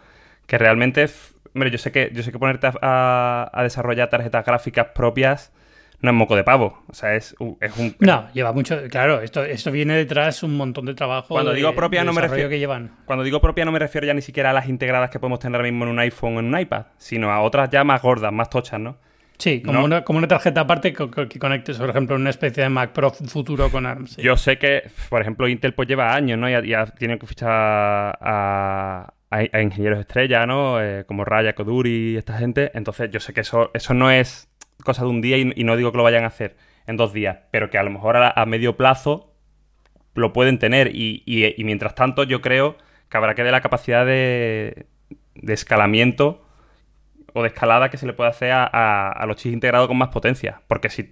que 0.47 0.59
realmente, 0.59 1.07
hombre, 1.55 1.71
yo 1.71 1.79
sé 1.79 1.93
que, 1.93 2.11
yo 2.13 2.23
sé 2.23 2.33
que 2.33 2.39
ponerte 2.39 2.71
a, 2.81 3.61
desarrollar 3.63 4.09
tarjetas 4.09 4.45
gráficas 4.45 4.89
propias 4.95 5.53
no 6.01 6.11
es 6.11 6.17
moco 6.17 6.37
de 6.37 6.45
pavo. 6.45 6.83
O 6.89 6.95
sea, 6.95 7.15
es, 7.15 7.35
un... 7.39 7.57
No, 7.99 8.31
lleva 8.33 8.53
mucho... 8.53 8.79
Claro, 8.91 9.21
esto, 9.21 9.43
esto 9.43 9.71
viene 9.71 9.95
detrás 9.97 10.43
un 10.43 10.55
montón 10.55 10.85
de 10.85 10.95
trabajo 10.95 11.29
Cuando 11.29 11.55
digo 11.55 11.75
propia 11.75 12.05
no 12.05 12.13
me 12.13 12.21
refiero... 12.21 12.51
Que 12.51 12.59
llevan. 12.59 12.97
Cuando 13.07 13.25
digo 13.25 13.41
propia 13.41 13.65
no 13.65 13.73
me 13.73 13.79
refiero 13.79 14.07
ya 14.07 14.13
ni 14.13 14.21
siquiera 14.21 14.51
a 14.51 14.53
las 14.53 14.69
integradas 14.69 15.09
que 15.09 15.19
podemos 15.19 15.39
tener 15.39 15.57
ahora 15.57 15.71
mismo 15.71 15.85
en 15.85 15.91
un 15.91 15.99
iPhone 16.01 16.37
o 16.37 16.41
en 16.41 16.47
un 16.47 16.59
iPad, 16.59 16.87
sino 16.99 17.31
a 17.31 17.41
otras 17.41 17.71
ya 17.71 17.85
más 17.85 18.03
gordas, 18.03 18.33
más 18.33 18.51
tochas, 18.51 18.81
¿no? 18.81 18.99
Sí, 19.39 19.63
como, 19.63 19.85
una, 19.85 20.05
como 20.05 20.19
una 20.19 20.29
tarjeta 20.29 20.61
aparte 20.63 20.93
que, 20.93 21.39
conectes, 21.39 21.79
por 21.79 21.91
ejemplo, 21.91 22.17
una 22.17 22.31
especie 22.31 22.63
de 22.63 22.69
Mac 22.69 22.93
Pro 22.93 23.11
futuro 23.11 23.71
con 23.71 23.85
ARM. 23.85 24.07
Yo 24.17 24.37
sé 24.37 24.59
que, 24.59 24.85
por 25.09 25.21
ejemplo, 25.21 25.49
Intel 25.49 25.75
pues 25.75 25.89
lleva 25.89 26.15
años, 26.15 26.39
¿no? 26.39 26.49
Ya, 26.49 26.63
ya 26.63 26.87
tienen 26.87 27.19
que 27.19 27.27
fichar 27.27 27.51
a, 27.51 29.13
a, 29.31 29.61
ingenieros 29.61 29.99
estrella, 29.99 30.47
¿no? 30.47 30.81
Eh, 30.81 31.05
como 31.07 31.25
Raya, 31.25 31.55
Koduri, 31.55 32.17
esta 32.17 32.39
gente. 32.39 32.71
Entonces 32.75 33.11
yo 33.11 33.21
sé 33.21 33.33
que 33.33 33.41
eso, 33.41 33.71
eso 33.75 33.93
no 33.93 34.11
es 34.11 34.49
cosa 34.85 35.03
de 35.03 35.09
un 35.09 35.21
día 35.21 35.37
y, 35.39 35.65
no 35.65 35.77
digo 35.77 35.91
que 35.91 35.99
lo 35.99 36.05
vayan 36.05 36.25
a 36.25 36.29
hacer 36.29 36.57
en 36.87 36.97
dos 36.97 37.13
días, 37.13 37.39
pero 37.51 37.71
que 37.71 37.79
a 37.79 37.83
lo 37.83 37.91
mejor 37.91 38.17
a, 38.17 38.47
medio 38.47 38.77
plazo 38.77 39.35
lo 40.15 40.33
pueden 40.33 40.59
tener. 40.59 40.95
Y, 40.95 41.23
y, 41.27 41.65
mientras 41.65 41.95
tanto 41.95 42.23
yo 42.23 42.41
creo 42.41 42.77
que 43.09 43.17
habrá 43.17 43.35
que 43.35 43.43
ver 43.43 43.53
la 43.53 43.61
capacidad 43.61 44.07
de, 44.07 44.87
de 45.35 45.53
escalamiento 45.53 46.44
o 47.35 47.43
de 47.43 47.49
escalada 47.49 47.91
que 47.91 47.99
se 47.99 48.07
le 48.07 48.15
puede 48.15 48.31
hacer 48.31 48.53
a, 48.53 49.25
los 49.27 49.37
chips 49.37 49.53
integrados 49.53 49.89
con 49.89 49.99
más 49.99 50.09
potencia. 50.09 50.63
Porque 50.69 50.89
si 50.89 51.11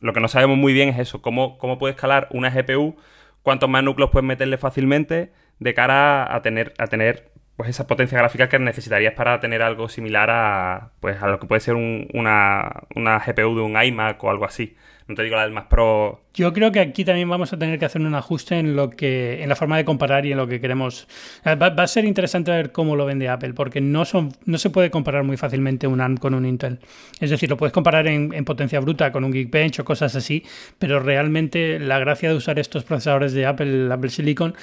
lo 0.00 0.12
que 0.12 0.20
no 0.20 0.28
sabemos 0.28 0.58
muy 0.58 0.72
bien 0.72 0.90
es 0.90 0.98
eso, 0.98 1.22
cómo, 1.22 1.58
cómo 1.58 1.78
puede 1.78 1.94
escalar 1.94 2.28
una 2.30 2.50
GPU, 2.50 2.96
cuántos 3.42 3.68
más 3.68 3.82
núcleos 3.82 4.10
puedes 4.10 4.26
meterle 4.26 4.58
fácilmente 4.58 5.32
de 5.58 5.74
cara 5.74 6.32
a 6.32 6.42
tener, 6.42 6.74
a 6.78 6.86
tener 6.88 7.32
pues 7.56 7.70
esa 7.70 7.86
potencia 7.86 8.18
gráfica 8.18 8.48
que 8.48 8.58
necesitarías 8.58 9.14
para 9.14 9.40
tener 9.40 9.62
algo 9.62 9.88
similar 9.88 10.30
a 10.30 10.92
pues 11.00 11.22
a 11.22 11.28
lo 11.28 11.40
que 11.40 11.46
puede 11.46 11.60
ser 11.60 11.74
una, 11.74 12.82
una 12.94 13.18
GPU 13.18 13.54
de 13.54 13.62
un 13.62 13.82
iMac 13.82 14.22
o 14.22 14.30
algo 14.30 14.44
así. 14.44 14.76
Te 15.14 15.22
digo 15.22 15.36
la 15.36 15.42
del 15.42 15.52
más 15.52 15.66
pro. 15.66 16.20
Yo 16.34 16.52
creo 16.52 16.72
que 16.72 16.80
aquí 16.80 17.04
también 17.04 17.28
vamos 17.28 17.52
a 17.52 17.58
tener 17.58 17.78
que 17.78 17.84
hacer 17.84 18.00
un 18.00 18.14
ajuste 18.14 18.58
en 18.58 18.74
lo 18.74 18.90
que, 18.90 19.42
en 19.42 19.48
la 19.48 19.56
forma 19.56 19.76
de 19.76 19.84
comparar 19.84 20.24
y 20.24 20.32
en 20.32 20.38
lo 20.38 20.46
que 20.46 20.60
queremos. 20.60 21.06
Va, 21.46 21.66
a 21.66 21.86
ser 21.86 22.06
interesante 22.06 22.50
ver 22.50 22.72
cómo 22.72 22.96
lo 22.96 23.04
vende 23.04 23.28
Apple, 23.28 23.52
porque 23.52 23.80
no 23.80 24.04
son, 24.04 24.32
no 24.46 24.56
se 24.56 24.70
puede 24.70 24.90
comparar 24.90 25.24
muy 25.24 25.36
fácilmente 25.36 25.86
un 25.86 26.00
ARM 26.00 26.16
con 26.16 26.34
un 26.34 26.46
Intel. 26.46 26.78
Es 27.20 27.30
decir, 27.30 27.50
lo 27.50 27.56
puedes 27.56 27.72
comparar 27.72 28.06
en, 28.06 28.30
potencia 28.44 28.80
bruta 28.80 29.12
con 29.12 29.24
un 29.24 29.32
Geekbench 29.32 29.80
o 29.80 29.84
cosas 29.84 30.16
así, 30.16 30.42
pero 30.78 31.00
realmente 31.00 31.78
la 31.78 31.98
gracia 31.98 32.30
de 32.30 32.36
usar 32.36 32.58
estos 32.58 32.84
procesadores 32.84 33.34
de 33.34 33.44
Apple, 33.44 33.92
Apple 33.92 34.10
Silicon, 34.10 34.54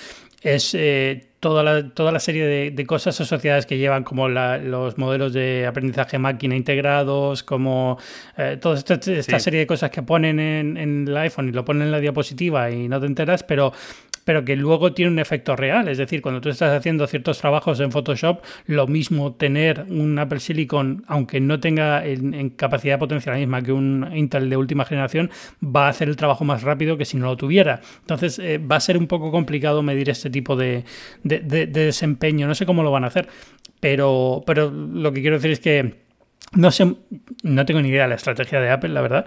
es 0.42 0.74
eh, 0.74 1.28
toda, 1.40 1.64
la, 1.64 1.90
toda 1.90 2.12
la 2.12 2.20
serie 2.20 2.72
de, 2.72 2.86
cosas 2.86 3.20
asociadas 3.20 3.66
que 3.66 3.78
llevan, 3.78 4.04
como 4.04 4.30
los 4.30 4.98
modelos 4.98 5.34
de 5.34 5.66
aprendizaje 5.68 6.18
máquina 6.18 6.56
integrados, 6.56 7.44
como 7.44 7.98
eh, 8.38 8.58
toda 8.60 8.78
esta, 8.78 9.40
serie 9.40 9.60
de 9.62 9.68
cosas 9.68 9.90
que 9.90 10.02
ponen 10.02 10.40
en, 10.40 10.78
en, 10.78 11.08
el 11.08 11.18
iPhone 11.18 11.50
y 11.50 11.52
lo 11.52 11.66
ponen 11.66 11.84
en 11.84 11.92
la 11.92 12.00
diapositiva 12.00 12.72
y 12.72 12.88
no 12.88 13.00
te 13.00 13.06
enteras, 13.06 13.44
pero 13.44 13.74
pero 14.26 14.46
que 14.46 14.56
luego 14.56 14.94
tiene 14.94 15.12
un 15.12 15.20
efecto 15.20 15.56
real. 15.56 15.88
Es 15.88 15.98
decir, 15.98 16.22
cuando 16.22 16.42
tú 16.42 16.50
estás 16.50 16.76
haciendo 16.76 17.08
ciertos 17.08 17.40
trabajos 17.40 17.80
en 17.80 17.92
Photoshop, 17.92 18.42
lo 18.68 18.88
mismo 18.88 19.34
tener 19.34 19.86
un 19.90 20.18
Apple 20.20 20.40
Silicon, 20.40 21.04
aunque 21.08 21.40
no 21.40 21.60
tenga 21.60 22.06
en, 22.06 22.50
capacidad 22.52 23.00
potencial 23.00 23.36
la 23.36 23.40
misma 23.40 23.62
que 23.62 23.72
un 23.72 24.10
Intel 24.14 24.50
de 24.50 24.58
última 24.58 24.86
generación, 24.86 25.30
va 25.64 25.88
a 25.88 25.90
hacer 25.90 26.10
el 26.10 26.16
trabajo 26.16 26.44
más 26.44 26.64
rápido 26.64 26.98
que 26.98 27.06
si 27.06 27.18
no 27.18 27.28
lo 27.28 27.38
tuviera. 27.38 27.82
Entonces, 28.02 28.40
eh, 28.40 28.58
va 28.58 28.76
a 28.78 28.80
ser 28.80 28.98
un 28.98 29.08
poco 29.08 29.32
complicado 29.32 29.82
medir 29.84 30.10
este 30.10 30.30
tipo 30.30 30.56
de, 30.56 30.84
desempeño. 31.24 32.48
No 32.48 32.56
sé 32.56 32.66
cómo 32.66 32.84
lo 32.84 32.92
van 32.92 33.04
a 33.04 33.08
hacer, 33.08 33.28
pero, 33.80 34.44
pero 34.46 34.70
lo 34.72 35.14
que 35.14 35.22
quiero 35.22 35.38
decir 35.38 35.52
es 35.52 35.60
que 35.60 36.09
no 36.54 36.72
sé, 36.72 36.96
no 37.44 37.66
tengo 37.66 37.82
ni 37.82 37.90
idea 37.90 38.04
de 38.04 38.10
la 38.10 38.16
estrategia 38.16 38.60
de 38.60 38.70
Apple, 38.72 38.90
la 38.90 39.02
verdad. 39.02 39.26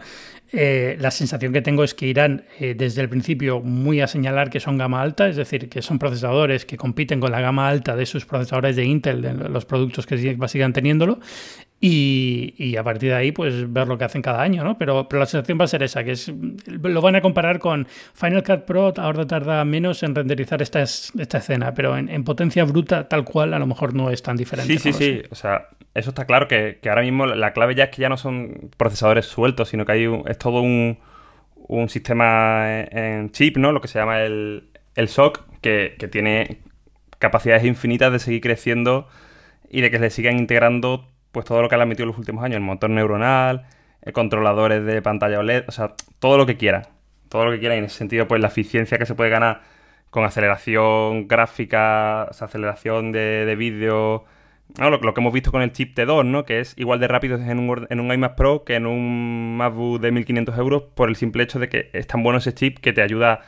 Eh, 0.55 0.97
la 1.01 1.11
sensación 1.11 1.53
que 1.53 1.63
tengo 1.63 1.83
es 1.83 1.95
que 1.95 2.07
irán 2.07 2.45
eh, 2.61 2.75
desde 2.77 3.01
el 3.01 3.09
principio 3.09 3.61
muy 3.61 4.03
a 4.03 4.07
señalar 4.07 4.51
que 4.51 4.61
son 4.61 4.77
gama 4.77 5.01
alta, 5.01 5.29
es 5.29 5.37
decir, 5.37 5.71
que 5.71 5.81
son 5.81 5.99
procesadores 5.99 6.67
que 6.67 6.77
compiten 6.77 7.21
con 7.21 7.33
la 7.33 7.41
gama 7.41 7.69
alta 7.69 7.97
de 7.97 8.05
sus 8.05 8.27
procesadores 8.27 8.77
de 8.77 8.85
Intel, 8.85 9.23
de 9.23 9.33
los 9.33 9.65
productos 9.65 10.07
que 10.07 10.19
sigan 10.19 10.73
teniéndolo, 10.73 11.21
y, 11.85 12.77
a 12.77 12.85
partir 12.85 13.09
de 13.09 13.17
ahí, 13.17 13.33
pues 13.33 13.73
ver 13.73 13.89
lo 13.89 13.99
que 13.99 14.05
hacen 14.05 14.23
cada 14.23 14.41
año, 14.41 14.63
¿no? 14.63 14.79
Pero, 14.79 15.09
pero 15.09 15.19
la 15.19 15.27
sensación 15.27 15.59
va 15.61 15.65
a 15.65 15.69
ser 15.69 15.83
esa, 15.83 16.05
que 16.05 16.13
es 16.13 16.33
lo 16.67 17.01
van 17.01 17.17
a 17.17 17.21
comparar 17.21 17.59
con 17.59 17.89
Final 18.15 18.45
Cut 18.45 18.61
Pro, 18.67 18.95
ahora 18.97 19.27
tarda 19.27 19.65
menos 19.65 20.05
en 20.05 20.15
renderizar 20.15 20.63
esta, 20.63 20.81
esta 20.81 21.39
escena, 21.39 21.75
pero 21.75 21.99
en, 21.99 22.23
potencia 22.23 22.65
bruta 22.65 23.09
tal 23.09 23.25
cual 23.25 23.53
a 23.53 23.59
lo 23.59 23.67
mejor 23.67 23.95
no 23.95 24.11
es 24.11 24.23
tan 24.23 24.37
diferente. 24.37 24.79
Sí, 24.79 24.79
sí, 24.79 24.93
sí, 24.93 25.23
o 25.29 25.35
sea, 25.35 25.71
eso 25.95 26.11
está 26.11 26.27
claro, 26.27 26.49
que, 26.49 26.79
ahora 26.89 27.03
mismo 27.03 27.27
la 27.27 27.53
clave 27.53 27.75
ya 27.75 27.85
es 27.85 27.91
que 27.91 28.03
ya 28.03 28.09
no 28.09 28.17
son 28.17 28.71
procesadores 28.77 29.27
sueltos, 29.27 29.69
sino 29.69 29.85
que 29.85 29.93
hay 29.93 30.23
es 30.27 30.39
todo 30.39 30.63
un, 30.63 30.99
un 31.55 31.89
sistema 31.89 32.81
en, 32.83 33.31
chip, 33.31 33.57
¿no? 33.57 33.73
Lo 33.73 33.81
que 33.81 33.89
se 33.89 33.99
llama 33.99 34.21
el, 34.23 34.71
el 34.95 35.09
SOC, 35.09 35.41
que, 35.61 35.97
que 35.99 36.09
tiene 36.09 36.59
capacidades 37.19 37.65
infinitas 37.65 38.13
de 38.13 38.19
seguir 38.19 38.41
creciendo 38.41 39.09
y 39.71 39.81
de 39.81 39.91
que 39.91 39.99
le 39.99 40.11
sigan 40.11 40.39
integrando 40.39 41.09
pues 41.33 41.47
todo 41.47 41.63
lo 41.63 41.69
que 41.69 41.77
han 41.77 41.89
metido 41.89 42.05
en 42.05 42.09
los 42.09 42.19
últimos 42.19 42.45
años, 42.45 42.57
el 42.57 42.63
motor 42.63 42.91
neuronal, 42.91 43.67
controladores 44.13 44.85
de 44.85 45.01
pantalla 45.03 45.39
OLED, 45.39 45.65
o 45.69 45.73
sea, 45.73 45.95
todo 46.19 46.37
lo 46.37 46.47
que 46.47 46.57
quiera, 46.57 46.91
todo 47.29 47.47
lo 47.47 47.53
que 47.53 47.61
quiera 47.61 47.75
y 47.77 47.79
en 47.79 47.85
ese 47.85 47.97
sentido 47.97 48.29
pues 48.29 48.41
la 48.41 48.49
eficiencia 48.49 48.99
que 48.99 49.07
se 49.07 49.15
puede 49.15 49.31
ganar 49.31 49.63
con 50.11 50.25
aceleración 50.25 51.29
gráfica, 51.29 52.25
aceleración 52.25 53.13
de, 53.13 53.55
vídeo, 53.57 54.25
lo, 54.79 55.15
que 55.15 55.21
hemos 55.21 55.33
visto 55.33 55.51
con 55.51 55.63
el 55.63 55.73
chip 55.73 55.97
T2, 55.97 56.25
¿no? 56.27 56.45
Que 56.45 56.61
es 56.61 56.75
igual 56.77 57.01
de 57.01 57.09
rápido 57.09 57.37
en 57.37 57.59
un, 57.59 57.87
en 57.91 58.01
un 58.01 58.13
iMac 58.13 58.35
Pro 58.35 58.65
que 58.65 58.75
en 58.75 58.87
un 58.87 59.57
MacBook 59.57 60.01
de 60.01 60.13
1500 60.13 60.59
euros 60.59 60.83
por 60.95 61.09
el 61.09 61.17
simple 61.17 61.43
hecho 61.43 61.59
de 61.59 61.69
que 61.69 61.91
es 61.93 62.07
tan 62.07 62.23
bueno 62.23 62.39
ese 62.39 62.55
chip 62.55 62.79
que 62.79 62.93
te 62.93 63.03
ayuda, 63.03 63.41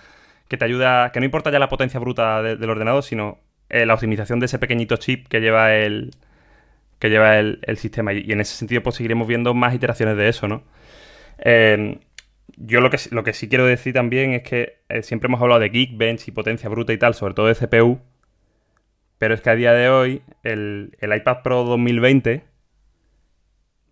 que 0.49 0.57
te 0.57 0.65
ayuda, 0.65 1.13
que 1.13 1.21
no 1.21 1.27
importa 1.27 1.51
ya 1.51 1.59
la 1.59 1.69
potencia 1.69 2.01
bruta 2.01 2.43
del 2.43 2.71
ordenador, 2.71 3.03
sino 3.03 3.39
eh, 3.71 3.87
la 3.87 3.95
optimización 3.95 4.41
de 4.41 4.47
ese 4.47 4.59
pequeñito 4.59 4.97
chip 4.97 5.29
que 5.29 5.41
lleva 5.41 5.75
el, 5.75 6.11
que 6.99 7.11
lleva 7.11 7.39
el, 7.39 7.77
sistema. 7.77 8.13
Y, 8.13 8.31
en 8.33 8.41
ese 8.41 8.57
sentido, 8.57 8.83
pues 8.83 8.97
seguiremos 8.97 9.27
viendo 9.27 9.55
más 9.55 9.75
iteraciones 9.75 10.17
de 10.17 10.29
eso, 10.29 10.49
¿no? 10.49 10.63
Eh, 11.39 11.99
yo 12.57 12.81
lo 12.81 12.91
que, 12.91 12.99
lo 13.11 13.25
que 13.25 13.33
sí 13.33 13.49
quiero 13.49 13.67
decir 13.67 13.95
también 13.95 14.33
es 14.33 14.43
que 14.43 14.79
eh, 14.89 15.03
siempre 15.03 15.27
hemos 15.27 15.41
hablado 15.41 15.61
de 15.61 15.71
Geekbench 15.71 16.29
y 16.29 16.31
potencia 16.31 16.69
bruta 16.69 16.93
y 16.93 16.99
tal, 16.99 17.15
sobre 17.15 17.35
todo 17.35 17.47
de 17.47 17.55
CPU, 17.55 18.01
pero 19.25 19.37
es 19.37 19.41
que 19.41 19.49
a 19.49 19.55
día 19.55 19.73
de 19.73 19.89
hoy 19.89 20.21
el, 20.43 20.95
iPad 21.01 21.39
Pro 21.43 21.65
2020, 21.65 22.45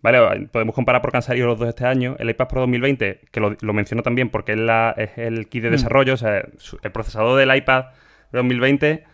¿vale? 0.03 0.47
Podemos 0.51 0.75
comparar 0.75 1.01
por 1.01 1.15
han 1.15 1.23
los 1.39 1.57
dos 1.57 1.69
este 1.69 1.87
año. 1.87 2.15
El 2.19 2.29
iPad 2.29 2.47
Pro 2.47 2.59
2020, 2.61 3.21
que 3.31 3.39
lo, 3.39 3.57
lo 3.59 3.73
menciono 3.73 4.03
también 4.03 4.29
porque 4.29 4.51
es, 4.51 4.59
la, 4.59 4.93
es 4.95 5.17
el 5.17 5.49
kit 5.49 5.63
de 5.63 5.69
mm. 5.69 5.71
desarrollo, 5.71 6.13
o 6.13 6.17
sea, 6.17 6.37
el 6.83 6.91
procesador 6.91 7.39
del 7.39 7.57
iPad 7.57 7.85
2020 8.31 9.05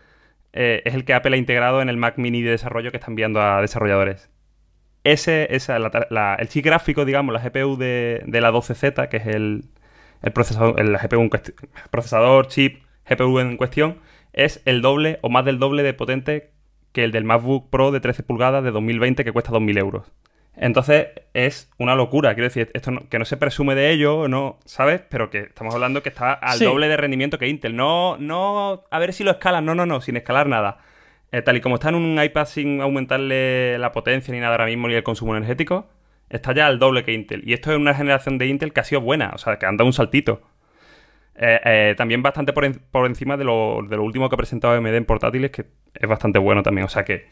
eh, 0.51 0.81
es 0.83 0.93
el 0.93 1.05
que 1.05 1.13
Apple 1.13 1.37
ha 1.37 1.39
integrado 1.39 1.81
en 1.81 1.87
el 1.87 1.95
Mac 1.95 2.17
Mini 2.17 2.41
de 2.41 2.51
desarrollo 2.51 2.91
que 2.91 2.97
están 2.97 3.13
enviando 3.13 3.41
a 3.41 3.61
desarrolladores. 3.61 4.29
Ese, 5.05 5.55
esa, 5.55 5.77
el 5.77 6.49
chip 6.49 6.65
gráfico, 6.65 7.05
digamos, 7.05 7.33
la 7.33 7.39
GPU 7.39 7.77
de, 7.77 8.25
la 8.27 8.51
12Z, 8.51 9.07
que 9.07 9.15
es 9.15 9.25
el, 9.25 9.69
procesador, 10.33 10.81
el 10.81 10.97
GPU 10.97 11.29
procesador, 11.89 12.47
chip, 12.47 12.83
GPU 13.09 13.39
en 13.39 13.55
cuestión, 13.55 13.99
es 14.33 14.61
el 14.65 14.81
doble 14.81 15.19
o 15.21 15.29
más 15.29 15.45
del 15.45 15.59
doble 15.59 15.83
de 15.83 15.93
potente 15.93 16.51
que 16.91 17.03
el 17.03 17.11
del 17.11 17.23
MacBook 17.23 17.69
Pro 17.69 17.91
de 17.91 17.99
13 17.99 18.23
pulgadas 18.23 18.63
de 18.63 18.71
2020 18.71 19.23
que 19.23 19.31
cuesta 19.31 19.51
2.000 19.51 19.77
euros. 19.77 20.11
Entonces 20.55 21.07
es 21.33 21.71
una 21.77 21.95
locura, 21.95 22.33
quiero 22.33 22.49
decir, 22.49 22.69
esto 22.73 22.91
que 23.09 23.17
no 23.17 23.25
se 23.25 23.37
presume 23.37 23.75
de 23.75 23.91
ello, 23.91 24.27
no, 24.27 24.59
¿sabes? 24.65 25.01
Pero 25.09 25.29
que 25.29 25.39
estamos 25.39 25.73
hablando 25.73 26.03
que 26.03 26.09
está 26.09 26.33
al 26.33 26.59
doble 26.59 26.89
de 26.89 26.97
rendimiento 26.97 27.37
que 27.37 27.47
Intel. 27.47 27.75
No, 27.75 28.17
no, 28.17 28.83
a 28.91 28.99
ver 28.99 29.13
si 29.13 29.23
lo 29.23 29.31
escalan, 29.31 29.65
no, 29.65 29.73
no, 29.73 29.85
no, 29.85 30.01
sin 30.01 30.17
escalar 30.17 30.47
nada. 30.47 30.79
Eh, 31.31 31.41
tal 31.41 31.55
y 31.55 31.61
como 31.61 31.75
está 31.75 31.89
en 31.89 31.95
un 31.95 32.21
iPad 32.21 32.45
sin 32.45 32.81
aumentarle 32.81 33.77
la 33.77 33.91
potencia 33.91 34.33
ni 34.33 34.39
nada 34.39 34.53
ahora 34.53 34.65
mismo 34.65 34.87
ni 34.87 34.95
el 34.95 35.03
consumo 35.03 35.35
energético, 35.35 35.87
está 36.29 36.53
ya 36.53 36.67
al 36.67 36.77
doble 36.77 37.05
que 37.05 37.13
Intel. 37.13 37.47
Y 37.47 37.53
esto 37.53 37.71
es 37.71 37.77
una 37.77 37.93
generación 37.93 38.37
de 38.37 38.47
Intel 38.47 38.73
que 38.73 38.81
ha 38.81 38.83
sido 38.83 38.99
buena, 38.99 39.31
o 39.33 39.37
sea, 39.37 39.59
que 39.59 39.65
han 39.65 39.77
dado 39.77 39.87
un 39.87 39.93
saltito. 39.93 40.41
Eh, 41.41 41.59
eh, 41.63 41.95
también 41.97 42.21
bastante 42.21 42.51
por, 42.51 42.69
por 42.91 43.05
encima 43.07 43.37
de 43.37 43.45
lo, 43.45 43.81
de 43.87 43.95
lo 43.95 44.03
último 44.03 44.27
que 44.27 44.35
ha 44.35 44.37
presentado 44.37 44.73
AMD 44.73 44.93
en 44.93 45.05
portátiles, 45.05 45.51
que 45.51 45.65
es 45.93 46.09
bastante 46.09 46.37
bueno 46.37 46.61
también. 46.63 46.85
O 46.85 46.89
sea 46.89 47.05
que 47.05 47.27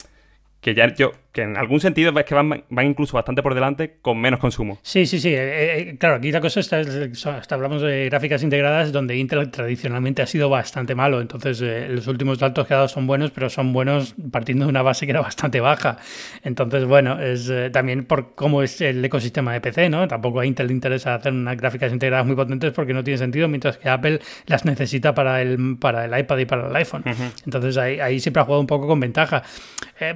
que 0.61 0.73
ya 0.73 0.93
yo, 0.93 1.11
que 1.37 1.43
en 1.43 1.55
algún 1.55 1.79
sentido 1.79 2.11
ves 2.11 2.25
que 2.25 2.33
van, 2.33 2.63
van 2.67 2.85
incluso 2.87 3.13
bastante 3.13 3.43
por 3.43 3.53
delante 3.53 3.97
con 4.01 4.19
menos 4.19 4.39
consumo. 4.39 4.79
Sí, 4.81 5.05
sí, 5.05 5.19
sí. 5.19 5.29
Eh, 5.29 5.91
eh, 5.91 5.97
claro, 5.99 6.15
aquí 6.15 6.31
la 6.31 6.41
cosa 6.41 6.59
está, 6.59 6.79
hasta 6.79 7.55
hablamos 7.55 7.83
de 7.83 8.05
gráficas 8.05 8.41
integradas 8.41 8.91
donde 8.91 9.15
Intel 9.15 9.51
tradicionalmente 9.51 10.23
ha 10.23 10.25
sido 10.25 10.49
bastante 10.49 10.95
malo. 10.95 11.21
Entonces, 11.21 11.61
eh, 11.61 11.87
los 11.89 12.07
últimos 12.07 12.39
datos 12.39 12.65
que 12.65 12.73
ha 12.73 12.77
dado 12.77 12.87
son 12.89 13.05
buenos, 13.05 13.29
pero 13.31 13.49
son 13.51 13.71
buenos 13.71 14.15
partiendo 14.31 14.65
de 14.65 14.69
una 14.69 14.81
base 14.81 15.05
que 15.05 15.11
era 15.11 15.21
bastante 15.21 15.61
baja. 15.61 15.97
Entonces, 16.43 16.85
bueno, 16.85 17.21
es 17.21 17.51
también 17.71 18.05
por 18.05 18.33
cómo 18.33 18.63
es 18.63 18.81
el 18.81 19.05
ecosistema 19.05 19.53
de 19.53 19.61
PC, 19.61 19.89
¿no? 19.89 20.07
Tampoco 20.07 20.39
a 20.39 20.45
Intel 20.45 20.67
le 20.67 20.73
interesa 20.73 21.13
hacer 21.13 21.33
unas 21.33 21.55
gráficas 21.55 21.93
integradas 21.93 22.25
muy 22.25 22.35
potentes 22.35 22.73
porque 22.73 22.93
no 22.93 23.03
tiene 23.03 23.19
sentido, 23.19 23.47
mientras 23.47 23.77
que 23.77 23.89
Apple 23.89 24.19
las 24.47 24.65
necesita 24.65 25.13
para 25.13 25.41
el, 25.41 25.77
para 25.79 26.05
el 26.05 26.19
iPad 26.19 26.37
y 26.39 26.45
para 26.45 26.67
el 26.67 26.75
iPhone. 26.75 27.03
Entonces, 27.45 27.77
ahí, 27.77 27.99
ahí 27.99 28.19
siempre 28.19 28.41
ha 28.41 28.45
jugado 28.45 28.61
un 28.61 28.67
poco 28.67 28.87
con 28.87 28.99
ventaja. 28.99 29.43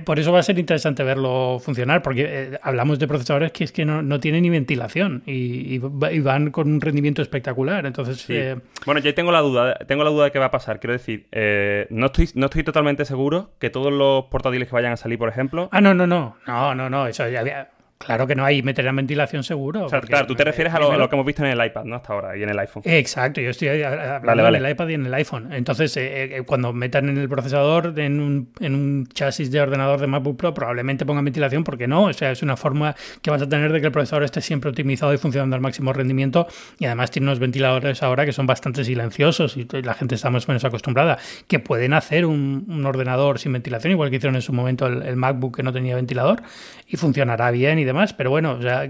por 0.03 0.19
eso 0.19 0.31
va 0.31 0.40
a 0.41 0.43
ser 0.43 0.59
interesante 0.59 1.03
verlo 1.03 1.59
funcionar, 1.59 2.01
porque 2.01 2.25
eh, 2.27 2.59
hablamos 2.61 2.99
de 2.99 3.07
procesadores 3.07 3.51
que 3.51 3.63
es 3.63 3.71
que 3.71 3.85
no, 3.85 4.01
no 4.01 4.19
tienen 4.19 4.43
ni 4.43 4.49
ventilación 4.49 5.23
y, 5.25 5.79
van 5.79 6.51
con 6.51 6.71
un 6.71 6.81
rendimiento 6.81 7.21
espectacular. 7.21 7.85
Entonces, 7.85 8.25
eh, 8.29 8.57
bueno, 8.85 9.01
yo 9.01 9.13
tengo 9.13 9.31
la 9.31 9.39
duda, 9.39 9.75
tengo 9.87 10.03
la 10.03 10.09
duda 10.09 10.25
de 10.25 10.31
qué 10.31 10.39
va 10.39 10.45
a 10.45 10.51
pasar. 10.51 10.79
Quiero 10.79 10.93
decir, 10.93 11.27
eh, 11.31 11.87
no 11.89 12.07
estoy, 12.07 12.29
no 12.35 12.45
estoy 12.45 12.63
totalmente 12.63 13.05
seguro 13.05 13.51
que 13.59 13.69
todos 13.69 13.91
los 13.91 14.25
portátiles 14.25 14.67
que 14.67 14.75
vayan 14.75 14.93
a 14.93 14.97
salir, 14.97 15.17
por 15.17 15.29
ejemplo. 15.29 15.69
Ah, 15.71 15.81
no, 15.81 15.93
no, 15.93 16.05
no, 16.05 16.37
no, 16.45 16.75
no, 16.75 16.89
no, 16.89 17.07
eso 17.07 17.27
ya 17.29 17.39
había 17.39 17.69
Claro 18.05 18.27
que 18.27 18.35
no 18.35 18.43
hay, 18.43 18.61
meterán 18.63 18.95
ventilación 18.95 19.43
seguro. 19.43 19.87
claro, 19.87 20.27
tú 20.27 20.35
te 20.35 20.43
refieres 20.43 20.73
a 20.73 20.79
lo, 20.79 21.09
que 21.09 21.15
hemos 21.15 21.25
visto 21.25 21.43
en 21.45 21.51
el 21.51 21.65
iPad, 21.65 21.85
¿no? 21.85 21.95
Hasta 21.95 22.13
ahora 22.13 22.37
y 22.37 22.43
en 22.43 22.49
el 22.49 22.59
iPhone. 22.59 22.83
Exacto, 22.85 23.41
yo 23.41 23.49
estoy 23.49 23.83
hablando 23.83 24.51
del 24.51 24.69
iPad 24.69 24.87
y 24.87 24.93
en 24.95 25.05
el 25.05 25.13
iPhone. 25.13 25.53
Entonces, 25.53 25.95
eh, 25.97 26.37
eh, 26.37 26.43
cuando 26.43 26.73
metan 26.73 27.09
en 27.09 27.17
el 27.17 27.29
procesador, 27.29 27.97
en 27.99 28.19
un, 28.19 28.49
en 28.59 28.75
un 28.75 29.07
chasis 29.07 29.51
de 29.51 29.61
ordenador 29.61 29.99
de 29.99 30.07
MacBook 30.07 30.37
Pro, 30.37 30.53
probablemente 30.53 31.05
pongan 31.05 31.25
ventilación, 31.25 31.63
porque 31.63 31.87
no. 31.87 32.05
O 32.05 32.13
sea, 32.13 32.31
es 32.31 32.41
una 32.41 32.57
forma 32.57 32.95
que 33.21 33.31
vas 33.31 33.41
a 33.41 33.49
tener 33.49 33.71
de 33.71 33.79
que 33.79 33.87
el 33.87 33.91
procesador 33.91 34.23
esté 34.23 34.41
siempre 34.41 34.69
optimizado 34.69 35.13
y 35.13 35.17
funcionando 35.17 35.55
al 35.55 35.61
máximo 35.61 35.93
rendimiento. 35.93 36.47
Y 36.79 36.85
además 36.85 37.11
tiene 37.11 37.27
unos 37.27 37.39
ventiladores 37.39 38.03
ahora 38.03 38.25
que 38.25 38.33
son 38.33 38.47
bastante 38.47 38.83
silenciosos 38.83 39.57
y 39.57 39.67
la 39.81 39.93
gente 39.93 40.15
está 40.15 40.29
más 40.29 40.47
o 40.47 40.51
menos 40.51 40.65
acostumbrada, 40.65 41.17
que 41.47 41.59
pueden 41.59 41.93
hacer 41.93 42.25
un, 42.25 42.81
ordenador 42.85 43.39
sin 43.39 43.53
ventilación, 43.53 43.91
igual 43.91 44.09
que 44.09 44.15
hicieron 44.17 44.35
en 44.35 44.41
su 44.41 44.53
momento 44.53 44.87
el, 44.87 45.03
el 45.03 45.15
MacBook 45.15 45.55
que 45.55 45.63
no 45.63 45.71
tenía 45.71 45.95
ventilador, 45.95 46.41
y 46.87 46.97
funcionará 46.97 47.51
bien 47.51 47.79
y 47.79 47.85
demás. 47.91 48.13
Pero 48.13 48.29
bueno, 48.29 48.53
o 48.53 48.61
sea, 48.61 48.89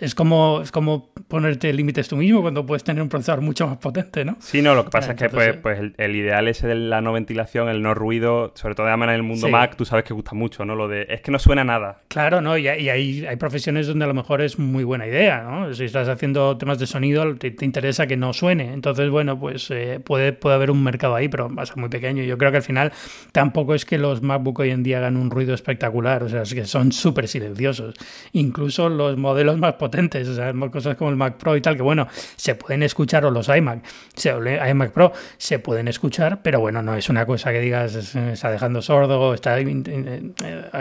es 0.00 0.14
como, 0.14 0.60
es 0.62 0.72
como 0.72 1.10
ponerte 1.28 1.72
límites 1.72 2.08
tú 2.08 2.16
mismo 2.16 2.42
cuando 2.42 2.64
puedes 2.66 2.84
tener 2.84 3.02
un 3.02 3.08
procesador 3.08 3.42
mucho 3.42 3.66
más 3.66 3.78
potente, 3.78 4.24
¿no? 4.24 4.36
Sí, 4.40 4.62
no, 4.62 4.74
lo 4.74 4.84
que 4.84 4.90
pasa 4.90 5.12
es 5.12 5.18
que 5.18 5.28
pues, 5.28 5.56
pues 5.56 5.80
el, 5.96 6.16
ideal 6.16 6.48
ese 6.48 6.66
de 6.66 6.74
la 6.74 7.00
no 7.00 7.12
ventilación, 7.12 7.68
el 7.68 7.82
no 7.82 7.94
ruido, 7.94 8.52
sobre 8.54 8.74
todo 8.74 8.86
además 8.86 9.10
en 9.10 9.14
el 9.16 9.22
mundo 9.22 9.48
Mac, 9.48 9.76
tú 9.76 9.84
sabes 9.84 10.04
que 10.04 10.14
gusta 10.14 10.34
mucho, 10.34 10.64
¿no? 10.64 10.74
Lo 10.74 10.88
de 10.88 11.06
es 11.08 11.20
que 11.20 11.30
no 11.30 11.38
suena 11.38 11.64
nada. 11.64 12.02
Claro, 12.08 12.40
¿no? 12.40 12.56
Y, 12.56 12.62
y 12.62 12.88
hay, 12.88 13.26
hay, 13.26 13.36
profesiones 13.36 13.86
donde 13.86 14.04
a 14.04 14.08
lo 14.08 14.14
mejor 14.14 14.40
es 14.42 14.58
muy 14.58 14.84
buena 14.84 15.06
idea, 15.06 15.42
¿no? 15.42 15.72
Si 15.74 15.84
estás 15.84 16.08
haciendo 16.08 16.56
temas 16.56 16.78
de 16.78 16.86
sonido, 16.86 17.36
te, 17.36 17.54
interesa 17.64 18.06
que 18.06 18.16
no 18.16 18.32
suene. 18.32 18.72
Entonces, 18.72 19.10
bueno, 19.10 19.38
pues 19.38 19.70
eh, 19.70 20.00
puede, 20.04 20.32
puede 20.32 20.54
haber 20.54 20.70
un 20.70 20.82
mercado 20.82 21.14
ahí, 21.14 21.28
pero 21.28 21.52
va 21.54 21.62
a 21.62 21.66
ser 21.66 21.76
muy 21.76 21.88
pequeño. 21.88 22.22
Yo 22.24 22.38
creo 22.38 22.50
que 22.50 22.58
al 22.58 22.62
final 22.62 22.92
tampoco 23.32 23.74
es 23.74 23.84
que 23.84 23.98
los 23.98 24.22
MacBook 24.22 24.60
hoy 24.60 24.70
en 24.70 24.82
día 24.82 24.98
hagan 24.98 25.16
un 25.16 25.30
ruido 25.30 25.54
espectacular, 25.54 26.22
o 26.22 26.28
sea, 26.28 26.42
es 26.42 26.54
que 26.54 26.64
son 26.64 26.92
súper 26.92 27.28
silenciosos. 27.28 27.94
Incluso 28.32 28.88
los 28.88 29.16
modelos 29.16 29.58
más 29.58 29.74
potentes, 29.74 30.28
o 30.28 30.34
sea, 30.34 30.52
cosas 30.70 30.96
como 30.96 31.10
el 31.10 31.16
Mac 31.16 31.36
Pro 31.36 31.56
y 31.56 31.60
tal, 31.60 31.76
que 31.76 31.82
bueno, 31.82 32.06
se 32.36 32.54
pueden 32.54 32.82
escuchar, 32.82 33.24
o 33.24 33.30
los 33.30 33.48
iMac, 33.48 33.84
se, 34.14 34.34
iMac 34.70 34.92
Pro, 34.92 35.12
se 35.36 35.58
pueden 35.58 35.88
escuchar, 35.88 36.42
pero 36.42 36.60
bueno, 36.60 36.82
no 36.82 36.94
es 36.94 37.08
una 37.08 37.26
cosa 37.26 37.52
que 37.52 37.60
digas, 37.60 37.94
está 37.94 38.50
dejando 38.50 38.82
sordo, 38.82 39.34
está, 39.34 39.58
eh, 39.58 40.32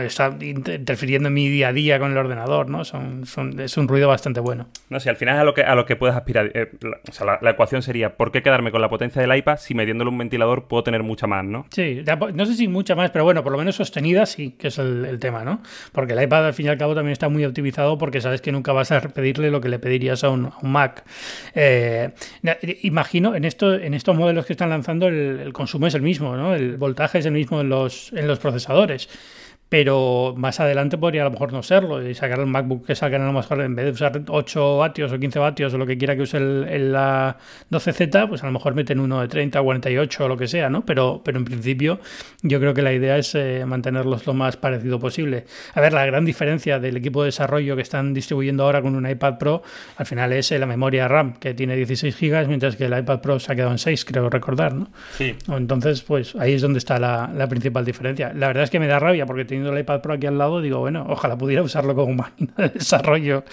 está 0.06 0.36
interfiriendo 0.41 1.28
en 1.28 1.34
mi 1.34 1.49
día 1.49 1.69
a 1.69 1.73
día 1.73 1.99
con 1.99 2.12
el 2.12 2.17
ordenador, 2.17 2.69
¿no? 2.69 2.86
Son, 2.86 3.25
son, 3.25 3.60
es 3.60 3.78
un 3.78 3.88
ruido 3.88 4.08
bastante 4.08 4.39
bueno. 4.39 4.67
No 4.89 4.99
sé, 4.99 5.10
al 5.10 5.15
final 5.15 5.36
es 5.36 5.41
a 5.41 5.43
lo 5.43 5.54
que, 5.54 5.63
a 5.63 5.75
lo 5.75 5.86
que 5.86 5.95
puedes 5.95 6.15
aspirar. 6.15 6.52
Eh, 6.54 6.71
o 7.08 7.12
sea, 7.12 7.39
la, 7.41 7.49
ecuación 7.49 7.82
sería, 7.82 8.15
¿por 8.15 8.32
qué 8.32 8.41
quedarme 8.41 8.71
con 8.71 8.82
la 8.82 8.89
potencia 8.89 9.21
del 9.21 9.36
iPad 9.36 9.58
si 9.58 9.73
mediéndole 9.73 10.10
un 10.10 10.17
ventilador 10.17 10.67
puedo 10.67 10.84
tener 10.84 11.04
mucha 11.04 11.28
más, 11.28 11.43
¿no? 11.45 11.65
Sí, 11.71 12.04
no 12.34 12.45
sé 12.45 12.54
si 12.54 12.67
mucha 12.67 12.95
más, 12.95 13.12
pero 13.12 13.23
bueno, 13.23 13.43
por 13.43 13.52
lo 13.52 13.58
menos 13.58 13.75
sostenida 13.75 14.25
sí, 14.25 14.52
que 14.52 14.67
es 14.67 14.78
el, 14.78 15.06
el 15.06 15.19
tema, 15.19 15.43
¿no? 15.43 15.62
Porque 15.91 16.13
el 16.13 16.23
iPad 16.23 16.47
al 16.47 16.54
fin 16.54 16.67
y 16.67 16.69
al 16.69 16.78
cabo 16.78 16.95
también 16.95 17.13
está 17.19 17.27
muy 17.27 17.43
optimizado 17.43 17.97
porque 17.97 18.21
sabes 18.21 18.39
que 18.39 18.53
nunca 18.53 18.71
vas 18.71 18.93
a 18.93 19.01
pedirle 19.01 19.51
lo 19.51 19.60
que 19.60 19.67
le 19.67 19.77
pedirías 19.77 20.23
a 20.23 20.29
un, 20.29 20.51
Mac. 20.62 21.03
Eh, 21.53 22.12
imagino, 22.84 23.36
en, 23.36 23.43
esto, 23.43 23.73
en 23.73 23.93
estos 23.93 24.15
modelos 24.15 24.45
que 24.45 24.53
están 24.53 24.69
lanzando 24.69 25.08
el, 25.08 25.51
consumo 25.51 25.88
es 25.88 25.95
el 25.95 26.01
mismo, 26.01 26.38
¿no? 26.38 26.55
El 26.55 26.77
voltaje 26.77 27.19
es 27.19 27.25
el 27.25 27.34
mismo 27.34 27.60
en 27.60 27.67
los, 27.67 28.13
en 28.13 28.25
los 28.25 28.39
procesadores 28.39 29.10
pero 29.69 30.34
más 30.36 30.60
adelante 30.60 30.97
podría 30.97 31.21
a 31.21 31.25
lo 31.25 31.32
mejor 31.32 31.53
no 31.53 31.62
serlo 31.62 32.08
y 32.08 32.15
sacar 32.15 32.39
el 32.39 32.47
MacBook 32.47 32.88
que 32.88 32.95
salgan 32.95 33.21
a 33.21 33.27
lo 33.27 33.34
mejor 33.34 33.62
en 33.62 33.75
vez 33.75 33.86
de 33.86 33.91
usar 33.91 34.19
8 34.27 34.77
vatios 34.77 35.12
o 35.12 35.19
15 35.19 35.39
vatios 35.39 35.73
o 35.73 35.77
lo 35.77 35.86
que 35.86 35.97
quiera 35.97 36.15
que 36.15 36.23
use 36.23 36.38
el, 36.38 36.91
la 36.91 37.38
12Z, 37.71 38.27
pues 38.27 38.41
a 38.43 38.47
lo 38.47 38.51
mejor 38.51 38.73
meten 38.73 38.99
uno 38.99 39.21
de 39.21 39.27
30 39.27 39.62
o 39.62 39.63
48 39.63 40.25
o 40.25 40.27
lo 40.27 40.38
que 40.38 40.47
sea, 40.47 40.69
¿no? 40.71 40.84
Pero, 40.86 41.21
pero 41.23 41.38
en 41.38 41.45
principio 41.45 41.99
yo 42.41 42.60
creo 42.60 42.73
que 42.73 42.82
la 42.82 42.93
idea 42.93 43.17
es 43.17 43.36
eh, 43.36 43.63
mantenerlos 43.67 44.25
lo 44.25 44.34
más 44.34 44.58
parecido 44.58 44.99
posible. 44.99 45.45
A 45.75 45.82
ver, 45.82 45.93
la 45.93 46.05
gran 46.05 46.25
diferencia 46.25 46.79
del 46.79 46.97
equipo 46.97 47.21
de 47.21 47.27
desarrollo 47.27 47.75
que 47.75 47.84
están 47.84 48.13
distribuyendo 48.13 48.63
ahora 48.63 48.82
con 48.82 48.95
un 48.95 49.08
iPad 49.08 49.38
Pro 49.38 49.62
al 49.97 50.05
final 50.08 50.34
es 50.34 50.51
eh, 50.51 50.58
la 50.58 50.65
memoria 50.65 51.08
RAM 51.08 51.34
que 51.34 51.53
tiene 51.53 51.75
16 51.75 52.19
GB 52.19 52.47
mientras 52.47 52.75
que 52.75 52.86
el 52.86 52.97
iPad 52.97 53.21
Pro 53.21 53.39
se 53.39 53.51
ha 53.51 53.55
quedado 53.55 53.71
en 53.71 53.77
6, 53.77 54.03
creo 54.05 54.32
recordar, 54.32 54.73
¿no? 54.73 54.89
Sí. 55.15 55.36
Entonces, 55.47 56.01
pues 56.01 56.36
ahí 56.36 56.53
es 56.53 56.62
donde 56.63 56.79
está 56.79 56.97
la, 56.97 57.32
la 57.36 57.47
principal 57.47 57.86
diferencia. 57.86 58.34
La 58.34 58.47
verdad 58.47 58.63
es 58.63 58.71
que 58.71 58.79
me 58.79 58.88
da 58.88 58.97
rabia 58.97 59.27
porque 59.27 59.45
tiene 59.45 59.59
el 59.67 59.80
iPad 59.80 60.02
Pro 60.02 60.13
aquí 60.13 60.28
al 60.28 60.38
lado, 60.38 60.62
digo, 60.62 60.80
bueno, 60.80 61.06
ojalá 61.10 61.38
pudiera 61.38 61.62
usarlo 61.62 61.95
como 61.95 62.13
máquina 62.13 62.54
de 62.58 62.69
desarrollo 62.69 63.43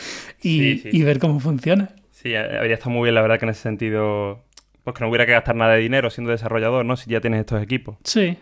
y, 0.42 1.02
ver 1.02 1.18
cómo 1.18 1.40
funciona. 1.40 1.90
Sí, 2.10 2.34
habría 2.34 2.74
estado 2.74 2.90
muy 2.90 3.04
bien, 3.04 3.14
la 3.14 3.22
verdad, 3.22 3.38
que 3.38 3.44
en 3.44 3.50
ese 3.50 3.62
sentido, 3.62 4.44
pues 4.84 4.96
que 4.96 5.04
no 5.04 5.10
hubiera 5.10 5.26
que 5.26 5.32
gastar 5.32 5.54
nada 5.54 5.74
de 5.74 5.80
dinero 5.80 6.10
siendo 6.10 6.30
desarrollador, 6.30 6.84
¿no? 6.84 6.96
Si 6.96 7.10
ya 7.10 7.20
tienes 7.20 7.40
estos 7.40 7.62
equipos. 7.62 7.96
Sí. 8.04 8.38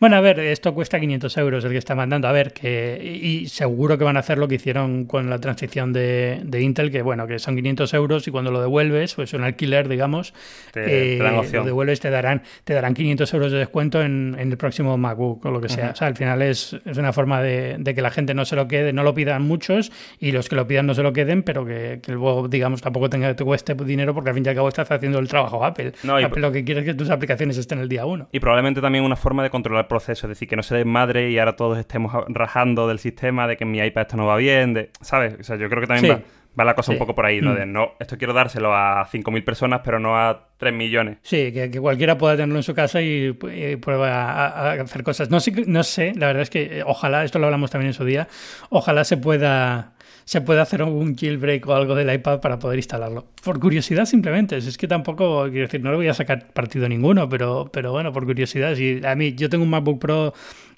Bueno, 0.00 0.16
a 0.16 0.20
ver, 0.20 0.40
esto 0.40 0.72
cuesta 0.74 0.98
500 0.98 1.36
euros 1.36 1.64
el 1.64 1.72
que 1.72 1.78
está 1.78 1.94
mandando. 1.94 2.28
A 2.28 2.32
ver, 2.32 2.52
que 2.52 2.98
y 3.22 3.46
seguro 3.48 3.98
que 3.98 4.04
van 4.04 4.16
a 4.16 4.20
hacer 4.20 4.38
lo 4.38 4.48
que 4.48 4.54
hicieron 4.54 5.04
con 5.04 5.28
la 5.28 5.38
transición 5.38 5.92
de, 5.92 6.40
Intel, 6.60 6.90
que 6.90 7.02
bueno, 7.02 7.26
que 7.26 7.38
son 7.38 7.56
500 7.56 7.92
euros 7.94 8.26
y 8.26 8.30
cuando 8.30 8.50
lo 8.50 8.60
devuelves, 8.60 9.14
pues 9.14 9.34
un 9.34 9.44
alquiler, 9.44 9.88
digamos, 9.88 10.32
te, 10.72 11.16
eh, 11.16 11.18
lo 11.18 11.64
devuelves, 11.64 12.00
te 12.00 12.08
darán, 12.08 12.42
te 12.64 12.72
darán 12.72 12.94
500 12.94 13.34
euros 13.34 13.52
de 13.52 13.58
descuento 13.58 14.02
en, 14.02 14.36
el 14.38 14.56
próximo 14.56 14.96
MacBook 14.96 15.44
o 15.44 15.50
lo 15.50 15.60
que 15.60 15.68
sea. 15.68 15.90
O 15.90 15.96
sea, 15.96 16.08
al 16.08 16.16
final 16.16 16.40
es, 16.40 16.74
es 16.84 16.96
una 16.96 17.12
forma 17.12 17.42
de, 17.42 17.82
que 17.94 18.00
la 18.00 18.10
gente 18.10 18.32
no 18.32 18.44
se 18.44 18.56
lo 18.56 18.68
quede, 18.68 18.92
no 18.92 19.02
lo 19.02 19.14
pidan 19.14 19.42
muchos 19.42 19.92
y 20.18 20.32
los 20.32 20.48
que 20.48 20.56
lo 20.56 20.66
pidan 20.66 20.86
no 20.86 20.94
se 20.94 21.02
lo 21.02 21.12
queden, 21.12 21.42
pero 21.42 21.66
que, 21.66 22.00
luego, 22.08 22.48
digamos, 22.48 22.80
tampoco 22.80 23.10
tenga 23.10 23.28
que 23.28 23.34
te 23.34 23.44
cueste 23.44 23.74
dinero 23.74 24.14
porque 24.14 24.30
al 24.30 24.34
fin 24.34 24.44
y 24.46 24.48
al 24.48 24.54
cabo 24.54 24.68
estás 24.68 24.90
haciendo 24.90 25.18
el 25.18 25.28
trabajo 25.28 25.64
Apple. 25.64 25.92
No, 26.02 26.16
Apple 26.16 26.40
lo 26.40 26.50
que 26.50 26.64
quiere 26.64 26.80
es 26.80 26.86
que 26.86 26.94
tus 26.94 27.10
aplicaciones 27.10 27.58
estén 27.58 27.78
el 27.78 27.88
día 27.88 28.06
uno. 28.06 28.28
Y 28.32 28.40
probablemente 28.40 28.80
también 28.80 29.04
una 29.04 29.16
forma 29.16 29.42
de 29.42 29.50
controlar 29.66 29.84
el 29.84 29.88
proceso, 29.88 30.26
es 30.26 30.28
decir, 30.30 30.48
que 30.48 30.56
no 30.56 30.62
se 30.62 30.76
desmadre 30.76 31.30
y 31.30 31.38
ahora 31.38 31.56
todos 31.56 31.78
estemos 31.78 32.12
rajando 32.28 32.86
del 32.86 32.98
sistema, 32.98 33.48
de 33.48 33.56
que 33.56 33.64
en 33.64 33.70
mi 33.70 33.78
iPad 33.78 34.02
esto 34.02 34.16
no 34.16 34.26
va 34.26 34.36
bien, 34.36 34.74
de, 34.74 34.90
¿sabes? 35.00 35.36
O 35.40 35.42
sea, 35.42 35.56
yo 35.56 35.68
creo 35.68 35.80
que 35.80 35.86
también 35.88 36.22
va, 36.58 36.64
la 36.64 36.74
cosa 36.74 36.92
un 36.92 36.98
poco 36.98 37.14
por 37.14 37.26
ahí, 37.26 37.40
¿no? 37.40 37.52
Mm. 37.52 37.56
De 37.56 37.66
no, 37.66 37.92
esto 37.98 38.16
quiero 38.16 38.32
dárselo 38.32 38.74
a 38.74 39.06
5.000 39.06 39.44
personas, 39.44 39.80
pero 39.84 39.98
no 39.98 40.16
a 40.16 40.48
3 40.56 40.72
millones. 40.72 41.18
Sí, 41.22 41.52
que, 41.52 41.70
cualquiera 41.80 42.16
pueda 42.16 42.36
tenerlo 42.36 42.56
en 42.56 42.62
su 42.62 42.74
casa 42.74 43.02
y, 43.02 43.32
prueba 43.32 44.10
a, 44.10 44.72
hacer 44.72 45.02
cosas. 45.02 45.30
No 45.30 45.40
sé, 45.40 45.52
no 45.66 45.82
sé, 45.82 46.12
la 46.14 46.28
verdad 46.28 46.42
es 46.42 46.50
que 46.50 46.78
eh, 46.78 46.82
ojalá, 46.86 47.24
esto 47.24 47.38
lo 47.38 47.46
hablamos 47.46 47.70
también 47.70 47.88
en 47.88 47.94
su 47.94 48.04
día, 48.04 48.28
ojalá 48.70 49.04
se 49.04 49.16
pueda 49.16 49.95
se 50.26 50.40
puede 50.40 50.60
hacer 50.60 50.82
un 50.82 51.16
jailbreak 51.16 51.66
o 51.68 51.74
algo 51.74 51.94
del 51.94 52.12
iPad 52.12 52.40
para 52.40 52.58
poder 52.58 52.78
instalarlo. 52.78 53.26
Por 53.44 53.60
curiosidad 53.60 54.06
simplemente, 54.06 54.56
es 54.56 54.76
que 54.76 54.88
tampoco, 54.88 55.44
quiero 55.44 55.68
decir, 55.68 55.80
no 55.80 55.92
le 55.92 55.96
voy 55.96 56.08
a 56.08 56.14
sacar 56.14 56.48
partido 56.52 56.88
ninguno, 56.88 57.28
pero, 57.28 57.70
pero 57.72 57.92
bueno, 57.92 58.12
por 58.12 58.26
curiosidad, 58.26 58.74
si 58.74 59.00
a 59.06 59.14
mí 59.14 59.34
yo 59.34 59.48
tengo 59.48 59.62
un 59.62 59.70
MacBook 59.70 60.00
Pro 60.00 60.34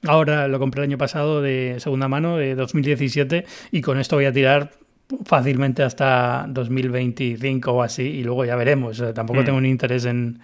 ahora 0.07 0.49
lo 0.49 0.59
compré 0.59 0.83
el 0.83 0.91
año 0.91 0.99
pasado 0.99 1.41
de 1.41 1.77
segunda 1.79 2.09
mano 2.09 2.37
de 2.37 2.55
2017 2.55 3.47
y 3.73 3.81
con 3.81 3.99
esto 3.99 4.17
voy 4.17 4.27
a 4.27 4.33
tirar 4.33 4.71
fácilmente 5.25 5.83
hasta 5.83 6.45
2025 6.51 7.73
o 7.73 7.83
así 7.83 8.03
y 8.03 8.25
luego 8.25 8.45
ya 8.45 8.55
veremos. 8.55 9.03
tampoco 9.15 9.41
mm. 9.41 9.45
tengo 9.47 9.59
un 9.59 9.67
interés 9.67 10.05
en, 10.05 10.41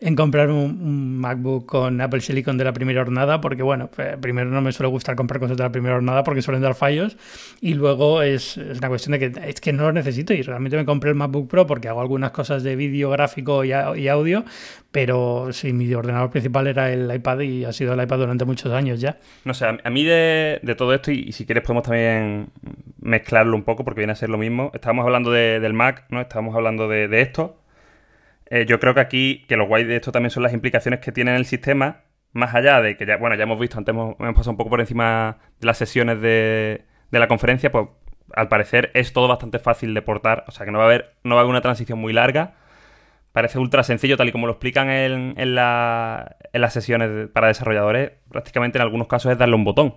en 0.00 0.14
comprar 0.14 0.50
un, 0.50 1.18
MacBook 1.18 1.66
con 1.66 2.00
Apple 2.00 2.20
Silicon 2.20 2.58
de 2.58 2.64
la 2.64 2.72
primera 2.72 3.02
jornada, 3.02 3.40
porque 3.40 3.62
bueno, 3.62 3.88
eh, 3.96 4.16
primero 4.20 4.50
no 4.50 4.60
me 4.60 4.72
suele 4.72 4.90
gustar 4.90 5.16
comprar 5.16 5.40
cosas 5.40 5.56
de 5.56 5.62
la 5.62 5.72
primera 5.72 5.94
jornada 5.94 6.22
porque 6.22 6.42
suelen 6.42 6.62
dar 6.62 6.74
fallos, 6.74 7.16
y 7.60 7.74
luego 7.74 8.22
es, 8.22 8.58
es, 8.58 8.78
una 8.78 8.88
cuestión 8.88 9.18
de 9.18 9.18
que 9.18 9.48
es 9.48 9.60
que 9.60 9.72
no 9.72 9.84
lo 9.84 9.92
necesito 9.92 10.34
y 10.34 10.42
realmente 10.42 10.76
me 10.76 10.84
compré 10.84 11.10
el 11.10 11.16
MacBook 11.16 11.48
Pro 11.48 11.66
porque 11.66 11.88
hago 11.88 12.00
algunas 12.00 12.30
cosas 12.30 12.62
de 12.62 12.76
vídeo, 12.76 13.10
gráfico 13.10 13.64
y, 13.64 13.72
audio, 13.72 14.44
pero 14.92 15.48
sí, 15.52 15.72
mi 15.72 15.92
ordenador 15.94 16.30
principal 16.30 16.66
era 16.66 16.92
el 16.92 17.12
iPad 17.14 17.40
y 17.40 17.64
ha 17.64 17.72
sido 17.72 17.94
el 17.94 18.02
iPad 18.02 18.18
durante 18.18 18.44
muchos 18.44 18.72
años 18.72 19.00
ya. 19.00 19.16
No 19.44 19.54
sé, 19.54 19.66
a 19.82 19.90
mí 19.90 20.04
de, 20.04 20.60
todo 20.76 20.92
esto, 20.92 21.10
y, 21.10 21.32
si 21.32 21.46
quieres 21.46 21.64
podemos 21.64 21.84
también 21.84 22.48
mezclarlo 23.00 23.56
un 23.56 23.62
poco 23.62 23.84
porque 23.84 24.00
viene 24.00 24.12
a 24.12 24.16
ser 24.16 24.28
lo 24.28 24.38
mismo, 24.38 24.70
estábamos 24.74 25.06
hablando 25.06 25.30
del 25.30 25.72
Mac, 25.72 26.04
¿no? 26.10 26.20
Estábamos 26.20 26.54
hablando 26.54 26.88
de, 26.88 27.08
de 27.08 27.22
esto, 27.22 27.56
eh, 28.50 28.64
yo 28.66 28.78
creo 28.78 28.94
que 28.94 29.00
aquí, 29.00 29.44
que 29.48 29.56
lo 29.56 29.66
guay 29.66 29.84
de 29.84 29.96
esto 29.96 30.12
también 30.12 30.30
son 30.30 30.42
las 30.42 30.52
implicaciones 30.52 31.00
que 31.00 31.12
tiene 31.12 31.32
en 31.32 31.36
el 31.36 31.46
sistema, 31.46 32.04
más 32.32 32.54
allá 32.54 32.80
de 32.80 32.96
que 32.96 33.06
ya, 33.06 33.16
bueno, 33.16 33.36
ya 33.36 33.44
hemos 33.44 33.58
visto, 33.58 33.78
antes 33.78 33.92
hemos, 33.92 34.16
pasado 34.16 34.50
un 34.52 34.56
poco 34.56 34.70
por 34.70 34.80
encima 34.80 35.38
de 35.60 35.66
las 35.66 35.78
sesiones 35.78 36.20
de, 36.20 36.84
la 37.10 37.28
conferencia, 37.28 37.72
pues 37.72 37.88
al 38.34 38.48
parecer 38.48 38.90
es 38.94 39.12
todo 39.12 39.28
bastante 39.28 39.58
fácil 39.58 39.94
de 39.94 40.02
portar, 40.02 40.44
o 40.48 40.50
sea 40.52 40.66
que 40.66 40.72
no 40.72 40.78
va 40.78 40.84
a 40.84 40.86
haber, 40.88 41.14
no 41.24 41.34
va 41.34 41.40
a 41.40 41.42
haber 41.42 41.50
una 41.50 41.60
transición 41.62 41.98
muy 41.98 42.12
larga. 42.12 42.54
Parece 43.32 43.58
ultra 43.58 43.82
sencillo, 43.82 44.16
tal 44.16 44.28
y 44.28 44.32
como 44.32 44.46
lo 44.46 44.54
explican 44.54 44.88
en, 44.88 45.34
en, 45.36 45.54
la, 45.54 46.36
en 46.52 46.60
las 46.60 46.72
sesiones 46.72 47.28
para 47.30 47.48
desarrolladores, 47.48 48.12
prácticamente 48.30 48.78
en 48.78 48.82
algunos 48.82 49.08
casos 49.08 49.32
es 49.32 49.38
darle 49.38 49.56
un 49.56 49.64
botón 49.64 49.96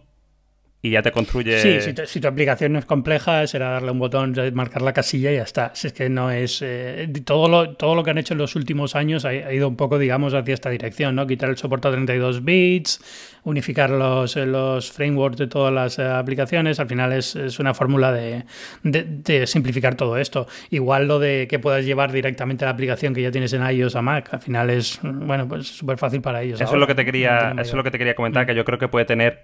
y 0.82 0.92
ya 0.92 1.02
te 1.02 1.12
construye. 1.12 1.60
Sí, 1.60 1.94
si 2.06 2.22
tu, 2.22 2.28
aplicación 2.28 2.72
no 2.72 2.80
es 2.80 2.86
compleja, 2.86 3.46
será 3.48 3.72
darle 3.72 3.92
un 3.92 4.00
botón, 4.00 4.34
marcar 4.54 4.82
la 4.82 4.94
casilla 4.94 5.30
y 5.30 5.36
ya 5.36 5.44
está. 5.44 5.72
Si 5.76 5.88
es 5.88 5.94
que 5.94 6.08
no 6.10 6.32
es. 6.32 6.62
Eh, 6.62 7.12
todo, 7.26 7.50
lo, 7.50 7.76
todo 7.76 7.96
lo 7.96 8.04
que 8.04 8.12
han 8.12 8.18
hecho 8.18 8.34
en 8.34 8.38
los 8.38 8.56
últimos 8.56 8.96
años 8.96 9.26
ha, 9.26 9.34
ido 9.34 9.68
un 9.68 9.76
poco, 9.76 10.00
digamos, 10.00 10.34
hacia 10.34 10.54
esta 10.54 10.70
dirección, 10.70 11.16
¿no? 11.16 11.28
Quitar 11.28 11.50
el 11.50 11.58
soporte 11.58 11.90
a 11.90 11.92
32 11.92 12.46
bits, 12.46 13.02
unificar 13.44 13.90
los, 13.90 14.38
los 14.38 14.90
frameworks 14.90 15.38
de 15.38 15.48
todas 15.48 15.74
las 15.74 16.00
eh, 16.00 16.04
aplicaciones. 16.04 16.80
Al 16.80 16.88
final 16.88 17.12
es, 17.12 17.36
una 17.60 17.74
fórmula 17.74 18.14
de, 18.14 18.46
de, 18.84 19.48
simplificar 19.48 19.96
todo 19.96 20.18
esto. 20.18 20.48
Igual 20.70 21.10
lo 21.10 21.20
de 21.20 21.48
que 21.50 21.60
puedas 21.60 21.84
llevar 21.84 22.14
directamente 22.14 22.64
la 22.64 22.72
aplicación 22.72 23.14
que 23.14 23.22
ya 23.22 23.32
tienes 23.32 23.52
en 23.52 23.70
iOS 23.70 23.98
a 23.98 24.02
Mac, 24.02 24.30
al 24.32 24.40
final 24.40 24.70
es, 24.70 25.00
bueno, 25.04 25.46
pues 25.46 25.68
súper 25.68 25.98
fácil 25.98 26.22
para 26.22 26.42
ellos. 26.42 26.62
Eso, 26.62 26.74
es 26.74 26.80
lo 26.80 26.88
que 26.88 26.96
te 26.96 27.04
quería, 27.04 27.52
eso 27.52 27.62
es 27.62 27.74
lo 27.74 27.84
que 27.84 27.92
te 27.92 27.98
quería 27.98 28.16
comentar, 28.16 28.46
mm. 28.46 28.48
que 28.48 28.56
yo 28.56 28.64
creo 28.64 28.80
que 28.80 28.88
puede 28.88 29.04
tener. 29.04 29.44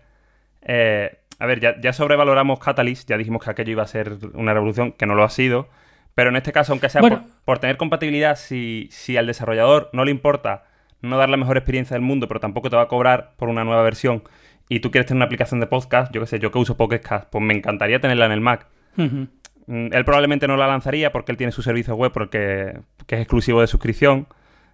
Eh, 0.68 1.18
a 1.40 1.46
ver, 1.46 1.60
ya, 1.60 1.94
sobrevaloramos 1.94 2.60
Catalyst, 2.60 3.10
ya 3.10 3.18
dijimos 3.18 3.44
que 3.44 3.52
aquello 3.52 3.72
iba 3.72 3.84
a 3.84 3.88
ser 3.88 4.18
una 4.34 4.54
revolución, 4.54 4.92
que 4.92 5.06
no 5.06 5.16
lo 5.16 5.24
ha 5.24 5.30
sido. 5.30 5.68
Pero 6.14 6.30
en 6.30 6.38
este 6.38 6.54
caso, 6.54 6.72
aunque 6.72 6.90
sea 6.90 7.02
por, 7.44 7.60
tener 7.60 7.76
compatibilidad, 7.76 8.38
si, 8.38 8.88
si 8.90 9.18
al 9.18 9.28
desarrollador 9.28 9.90
no 9.92 10.06
le 10.06 10.12
importa 10.12 10.64
no 11.02 11.18
dar 11.18 11.30
la 11.30 11.38
mejor 11.38 11.58
experiencia 11.58 11.96
del 11.96 12.02
mundo, 12.02 12.28
pero 12.28 12.40
tampoco 12.40 12.70
te 12.70 12.78
va 12.78 12.84
a 12.84 12.88
cobrar 12.88 13.34
por 13.36 13.50
una 13.50 13.66
nueva 13.66 13.84
versión, 13.84 14.24
y 14.70 14.80
tú 14.80 14.92
quieres 14.92 15.08
tener 15.08 15.18
una 15.18 15.26
aplicación 15.26 15.60
de 15.60 15.68
podcast, 15.68 16.12
yo 16.14 16.22
qué 16.22 16.28
sé, 16.28 16.40
yo 16.40 16.52
que 16.52 16.58
uso 16.58 16.78
Podcast, 16.78 17.30
pues 17.30 17.44
me 17.44 17.54
encantaría 17.54 18.00
tenerla 18.00 18.26
en 18.26 18.32
el 18.32 18.42
Mac. 18.42 18.68
Mm, 18.96 19.94
él 19.94 20.06
probablemente 20.06 20.48
no 20.48 20.58
la 20.58 20.68
lanzaría 20.68 21.12
porque 21.12 21.32
él 21.32 21.38
tiene 21.38 21.52
su 21.52 21.62
servicio 21.62 21.96
web 21.96 22.12
porque 22.12 22.80
que 23.08 23.16
es 23.16 23.22
exclusivo 23.22 23.62
de 23.62 23.68
suscripción. 23.68 24.28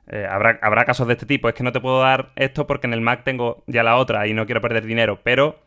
Eh, 0.07 0.25
habrá, 0.29 0.59
habrá 0.61 0.85
casos 0.85 1.07
de 1.07 1.13
este 1.13 1.25
tipo. 1.25 1.49
Es 1.49 1.55
que 1.55 1.63
no 1.63 1.71
te 1.71 1.79
puedo 1.79 2.01
dar 2.01 2.31
esto 2.35 2.67
porque 2.67 2.87
en 2.87 2.93
el 2.93 3.01
Mac 3.01 3.23
tengo 3.23 3.63
ya 3.67 3.83
la 3.83 3.97
otra 3.97 4.27
y 4.27 4.33
no 4.33 4.45
quiero 4.45 4.61
perder 4.61 4.85
dinero. 4.85 5.19
Pero 5.23 5.59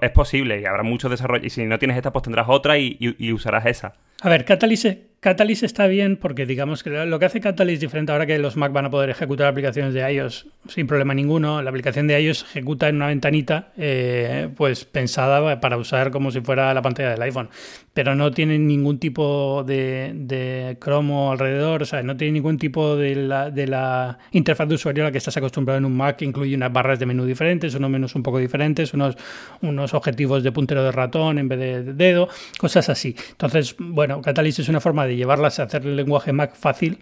es, 0.00 0.10
posible 0.10 0.60
y 0.60 0.64
habrá 0.64 0.82
mucho 0.82 1.08
desarrollo. 1.08 1.46
Y 1.46 1.50
si 1.50 1.64
no 1.64 1.78
tienes 1.78 1.96
esta, 1.96 2.12
pues 2.12 2.22
tendrás 2.22 2.46
otra 2.48 2.78
y 2.78 3.32
usarás 3.32 3.66
esa. 3.66 3.94
A 4.22 4.28
ver, 4.30 4.44
Catalyst, 4.44 4.86
Catalyst 5.26 5.64
está 5.64 5.88
bien 5.88 6.16
porque 6.16 6.46
digamos 6.46 6.84
que 6.84 7.04
lo 7.04 7.18
que 7.18 7.24
hace 7.24 7.40
Catalyst 7.40 7.82
diferente 7.82 8.12
ahora 8.12 8.26
que 8.26 8.38
los 8.38 8.56
Mac 8.56 8.70
van 8.70 8.84
a 8.84 8.90
poder 8.90 9.10
ejecutar 9.10 9.48
aplicaciones 9.48 9.92
de 9.92 10.12
iOS 10.12 10.46
sin 10.68 10.86
problema 10.86 11.14
ninguno, 11.14 11.60
la 11.62 11.70
aplicación 11.70 12.06
de 12.06 12.20
iOS 12.20 12.44
ejecuta 12.44 12.88
en 12.88 12.94
una 12.94 13.08
ventanita 13.08 13.72
eh, 13.76 14.48
pues 14.56 14.84
pensada 14.84 15.60
para 15.60 15.78
usar 15.78 16.12
como 16.12 16.30
si 16.30 16.42
fuera 16.42 16.72
la 16.72 16.80
pantalla 16.80 17.10
del 17.10 17.22
iPhone, 17.22 17.48
pero 17.92 18.14
no 18.14 18.30
tiene 18.30 18.56
ningún 18.56 19.00
tipo 19.00 19.64
de, 19.64 20.12
de 20.14 20.76
cromo 20.78 21.32
alrededor, 21.32 21.82
o 21.82 21.86
sea, 21.86 22.04
no 22.04 22.16
tiene 22.16 22.34
ningún 22.34 22.56
tipo 22.56 22.94
de 22.94 23.16
la, 23.16 23.50
de 23.50 23.66
la 23.66 24.18
interfaz 24.30 24.68
de 24.68 24.76
usuario 24.76 25.02
a 25.02 25.06
la 25.06 25.12
que 25.12 25.18
estás 25.18 25.36
acostumbrado 25.36 25.78
en 25.78 25.86
un 25.86 25.96
Mac, 25.96 26.16
que 26.16 26.24
incluye 26.24 26.54
unas 26.54 26.72
barras 26.72 27.00
de 27.00 27.06
menú 27.06 27.24
diferentes, 27.24 27.74
unos 27.74 27.90
menús 27.90 28.14
un 28.14 28.22
poco 28.22 28.38
diferentes, 28.38 28.94
unos, 28.94 29.16
unos 29.62 29.92
objetivos 29.94 30.44
de 30.44 30.52
puntero 30.52 30.84
de 30.84 30.92
ratón 30.92 31.38
en 31.38 31.48
vez 31.48 31.58
de 31.58 31.94
dedo, 31.94 32.28
cosas 32.58 32.88
así. 32.88 33.16
Entonces, 33.30 33.74
bueno, 33.78 34.20
Catalyst 34.20 34.60
es 34.60 34.68
una 34.68 34.80
forma 34.80 35.06
de 35.06 35.15
llevarlas 35.16 35.58
a 35.58 35.64
hacer 35.64 35.82
el 35.82 35.96
lenguaje 35.96 36.32
Mac 36.32 36.54
fácil, 36.54 36.98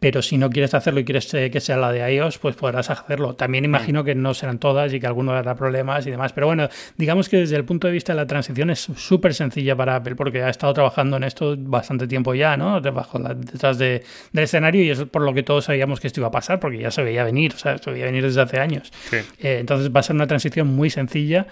pero 0.00 0.22
si 0.22 0.38
no 0.38 0.48
quieres 0.48 0.74
hacerlo 0.74 1.00
y 1.00 1.04
quieres 1.04 1.32
eh, 1.34 1.50
que 1.50 1.60
sea 1.60 1.76
la 1.76 1.90
de 1.90 2.14
iOS, 2.14 2.38
pues 2.38 2.54
podrás 2.54 2.88
hacerlo. 2.90 3.34
También 3.34 3.64
imagino 3.64 4.04
que 4.04 4.14
no 4.14 4.32
serán 4.32 4.58
todas 4.58 4.92
y 4.92 5.00
que 5.00 5.06
alguno 5.06 5.32
dará 5.32 5.56
problemas 5.56 6.06
y 6.06 6.10
demás. 6.10 6.32
Pero 6.32 6.46
bueno, 6.46 6.68
digamos 6.96 7.28
que 7.28 7.38
desde 7.38 7.56
el 7.56 7.64
punto 7.64 7.88
de 7.88 7.92
vista 7.92 8.12
de 8.12 8.16
la 8.16 8.26
transición 8.26 8.70
es 8.70 8.78
súper 8.96 9.34
sencilla 9.34 9.74
para 9.74 9.96
Apple 9.96 10.14
porque 10.14 10.42
ha 10.42 10.50
estado 10.50 10.72
trabajando 10.72 11.16
en 11.16 11.24
esto 11.24 11.56
bastante 11.58 12.06
tiempo 12.06 12.34
ya, 12.34 12.56
¿no? 12.56 12.80
detrás 12.80 13.78
del 13.78 14.02
escenario 14.34 14.82
y 14.84 14.90
es 14.90 15.04
por 15.04 15.22
lo 15.22 15.34
que 15.34 15.42
todos 15.42 15.64
sabíamos 15.64 15.98
que 15.98 16.06
esto 16.06 16.20
iba 16.20 16.28
a 16.28 16.32
pasar 16.32 16.60
porque 16.60 16.78
ya 16.78 16.90
se 16.90 17.02
veía 17.02 17.24
venir, 17.24 17.54
o 17.54 17.58
sea, 17.58 17.78
se 17.78 17.90
veía 17.90 18.04
venir 18.04 18.22
desde 18.22 18.40
hace 18.40 18.60
años. 18.60 18.92
Eh, 19.12 19.58
entonces 19.60 19.90
va 19.94 20.00
a 20.00 20.02
ser 20.04 20.14
una 20.14 20.26
transición 20.26 20.68
muy 20.68 20.90
sencilla. 20.90 21.46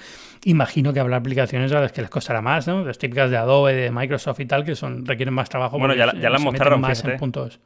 Imagino 0.44 0.92
que 0.92 1.00
habrá 1.00 1.16
aplicaciones 1.16 1.72
a 1.72 1.80
las 1.80 1.90
que 1.90 2.02
les 2.02 2.10
costará 2.10 2.40
más, 2.40 2.68
¿no? 2.68 2.84
Las 2.84 2.98
típicas 2.98 3.30
de 3.30 3.36
Adobe, 3.36 3.74
de 3.74 3.90
Microsoft 3.90 4.38
y 4.38 4.46
tal, 4.46 4.64
que 4.64 4.76
son 4.76 5.04
requieren 5.04 5.34
más 5.34 5.48
trabajo. 5.48 5.78
Bueno, 5.78 5.94
ya, 5.94 6.12
ya 6.14 6.30
las 6.30 6.40
mostraron 6.40 6.80
más 6.80 7.04
en 7.04 7.16
puntos. 7.16 7.58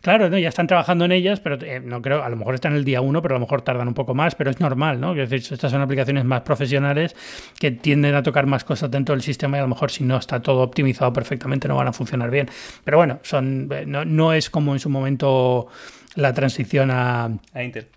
Claro, 0.00 0.15
¿no? 0.18 0.38
ya 0.38 0.48
están 0.48 0.66
trabajando 0.66 1.04
en 1.04 1.12
ellas, 1.12 1.40
pero 1.40 1.58
eh, 1.60 1.80
no 1.80 2.02
creo, 2.02 2.22
a 2.22 2.28
lo 2.28 2.36
mejor 2.36 2.54
están 2.54 2.74
el 2.74 2.84
día 2.84 3.00
uno, 3.00 3.22
pero 3.22 3.34
a 3.34 3.38
lo 3.38 3.44
mejor 3.44 3.62
tardan 3.62 3.88
un 3.88 3.94
poco 3.94 4.14
más, 4.14 4.34
pero 4.34 4.50
es 4.50 4.60
normal, 4.60 5.00
¿no? 5.00 5.12
Es 5.12 5.30
decir, 5.30 5.54
estas 5.54 5.70
son 5.70 5.80
aplicaciones 5.80 6.24
más 6.24 6.42
profesionales 6.42 7.14
que 7.58 7.70
tienden 7.70 8.14
a 8.14 8.22
tocar 8.22 8.46
más 8.46 8.64
cosas 8.64 8.90
dentro 8.90 9.14
del 9.14 9.22
sistema 9.22 9.56
y 9.56 9.60
a 9.60 9.62
lo 9.62 9.68
mejor 9.68 9.90
si 9.90 10.04
no 10.04 10.16
está 10.16 10.40
todo 10.40 10.62
optimizado 10.62 11.12
perfectamente 11.12 11.68
no 11.68 11.76
van 11.76 11.88
a 11.88 11.92
funcionar 11.92 12.30
bien. 12.30 12.48
Pero 12.84 12.96
bueno, 12.96 13.20
son 13.22 13.68
eh, 13.70 13.84
no, 13.86 14.04
no 14.04 14.32
es 14.32 14.50
como 14.50 14.72
en 14.72 14.80
su 14.80 14.88
momento 14.88 15.68
la 16.16 16.32
transición 16.32 16.90
a, 16.90 17.30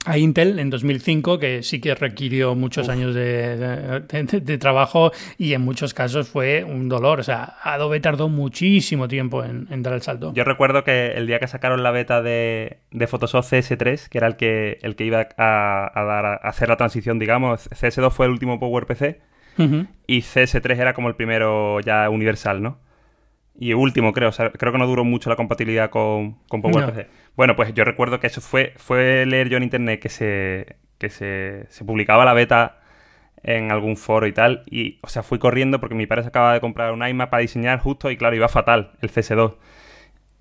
a, 0.06 0.18
Intel. 0.18 0.60
en 0.60 0.70
2005, 0.70 1.40
que 1.40 1.64
sí 1.64 1.80
que 1.80 1.96
requirió 1.96 2.54
muchos 2.54 2.90
años 2.90 3.16
de, 3.16 4.58
trabajo 4.60 5.12
y 5.38 5.54
en 5.54 5.62
muchos 5.62 5.94
casos 5.94 6.30
fue 6.30 6.64
un 6.64 6.90
dolor. 6.90 7.22
O 7.22 7.24
sea, 7.24 7.56
Adobe 7.64 8.00
tardó 8.00 8.30
muchísimo 8.30 9.08
tiempo 9.08 9.44
en, 9.44 9.82
dar 9.82 9.94
el 9.94 10.02
salto. 10.02 10.34
Yo 10.34 10.44
recuerdo 10.44 10.84
que 10.84 11.14
el 11.14 11.28
día 11.28 11.40
que 11.40 11.48
sacaron 11.48 11.82
la 11.82 11.92
beta 11.92 12.22
de, 12.22 12.80
Photoshop 13.08 13.44
CS3, 13.44 14.10
que 14.10 14.18
era 14.18 14.28
el 14.28 14.36
que, 14.36 14.78
el 14.82 14.96
que 14.96 15.06
iba 15.06 15.28
a, 15.38 15.92
dar, 15.96 16.26
a 16.26 16.36
hacer 16.36 16.70
la 16.70 16.78
transición, 16.78 17.18
digamos, 17.20 17.70
CS2 17.72 18.12
fue 18.12 18.26
el 18.26 18.34
último 18.34 18.60
PowerPC 18.60 19.18
y 20.08 20.22
CS3 20.22 20.78
era 20.78 20.94
como 20.94 21.10
el 21.10 21.16
primero 21.16 21.82
ya 21.82 22.10
universal, 22.10 22.62
¿no? 22.62 22.80
Y 23.60 23.74
último, 23.74 24.14
creo. 24.14 24.32
creo 24.32 24.72
que 24.72 24.78
no 24.78 24.88
duró 24.88 25.04
mucho 25.04 25.30
la 25.30 25.36
compatibilidad 25.36 25.90
con, 25.90 26.38
con 26.48 26.62
PowerPC. 26.62 27.08
Bueno, 27.36 27.58
pues 27.58 27.74
yo 27.74 27.84
recuerdo 27.84 28.20
que 28.20 28.28
eso 28.28 28.40
fue, 28.40 28.74
fue 28.78 29.26
leer 29.26 29.50
yo 29.50 29.58
en 29.58 29.64
internet 29.64 30.00
que 30.00 30.08
se, 30.08 30.78
que 30.98 31.10
se, 31.10 31.66
se 31.68 31.84
publicaba 31.84 32.24
la 32.24 32.34
beta 32.34 32.80
en 33.44 33.70
algún 33.70 33.98
foro 33.98 34.28
y 34.28 34.32
tal. 34.32 34.64
Y, 34.70 35.00
o 35.02 35.10
sea, 35.10 35.24
fui 35.24 35.40
corriendo 35.40 35.82
porque 35.82 35.94
mi 35.94 36.08
padre 36.08 36.24
se 36.24 36.30
acaba 36.30 36.54
de 36.54 36.62
comprar 36.62 36.94
un 36.94 37.06
iMac 37.06 37.30
para 37.30 37.42
diseñar 37.42 37.80
justo 37.80 38.10
y, 38.10 38.16
claro, 38.16 38.34
iba 38.34 38.48
fatal 38.48 38.94
el 39.02 39.12
CS2. 39.12 39.56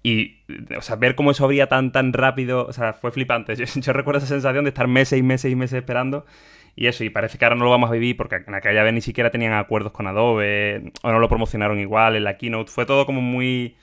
Y, 0.04 0.38
o 0.76 0.80
sea, 0.80 0.94
ver 0.94 1.16
cómo 1.16 1.32
eso 1.32 1.44
abría 1.44 1.66
tan, 1.66 1.90
tan 1.90 2.12
rápido, 2.12 2.66
o 2.66 2.72
sea, 2.72 2.92
fue 2.92 3.10
flipante. 3.10 3.56
Yo, 3.82 3.92
recuerdo 3.92 4.18
esa 4.18 4.28
sensación 4.28 4.64
de 4.64 4.68
estar 4.68 4.86
meses 4.86 5.18
y 5.18 5.22
meses 5.24 5.50
y 5.50 5.56
meses 5.56 5.78
esperando. 5.78 6.24
Y 6.80 6.86
eso, 6.86 7.02
y 7.02 7.10
parece 7.10 7.38
que 7.38 7.44
ahora 7.44 7.56
no 7.56 7.64
lo 7.64 7.72
vamos 7.72 7.90
a 7.90 7.92
vivir 7.92 8.16
porque 8.16 8.36
en 8.36 8.54
aquella 8.54 8.84
vez 8.84 8.94
ni 8.94 9.00
siquiera 9.00 9.32
tenían 9.32 9.52
acuerdos 9.52 9.90
con 9.90 10.06
Adobe 10.06 10.92
o 11.02 11.10
no 11.10 11.18
lo 11.18 11.28
promocionaron 11.28 11.80
igual 11.80 12.14
en 12.14 12.22
la 12.22 12.36
keynote. 12.36 12.70
Fue 12.70 12.86
todo 12.86 13.04
como 13.04 13.20
muy 13.20 13.76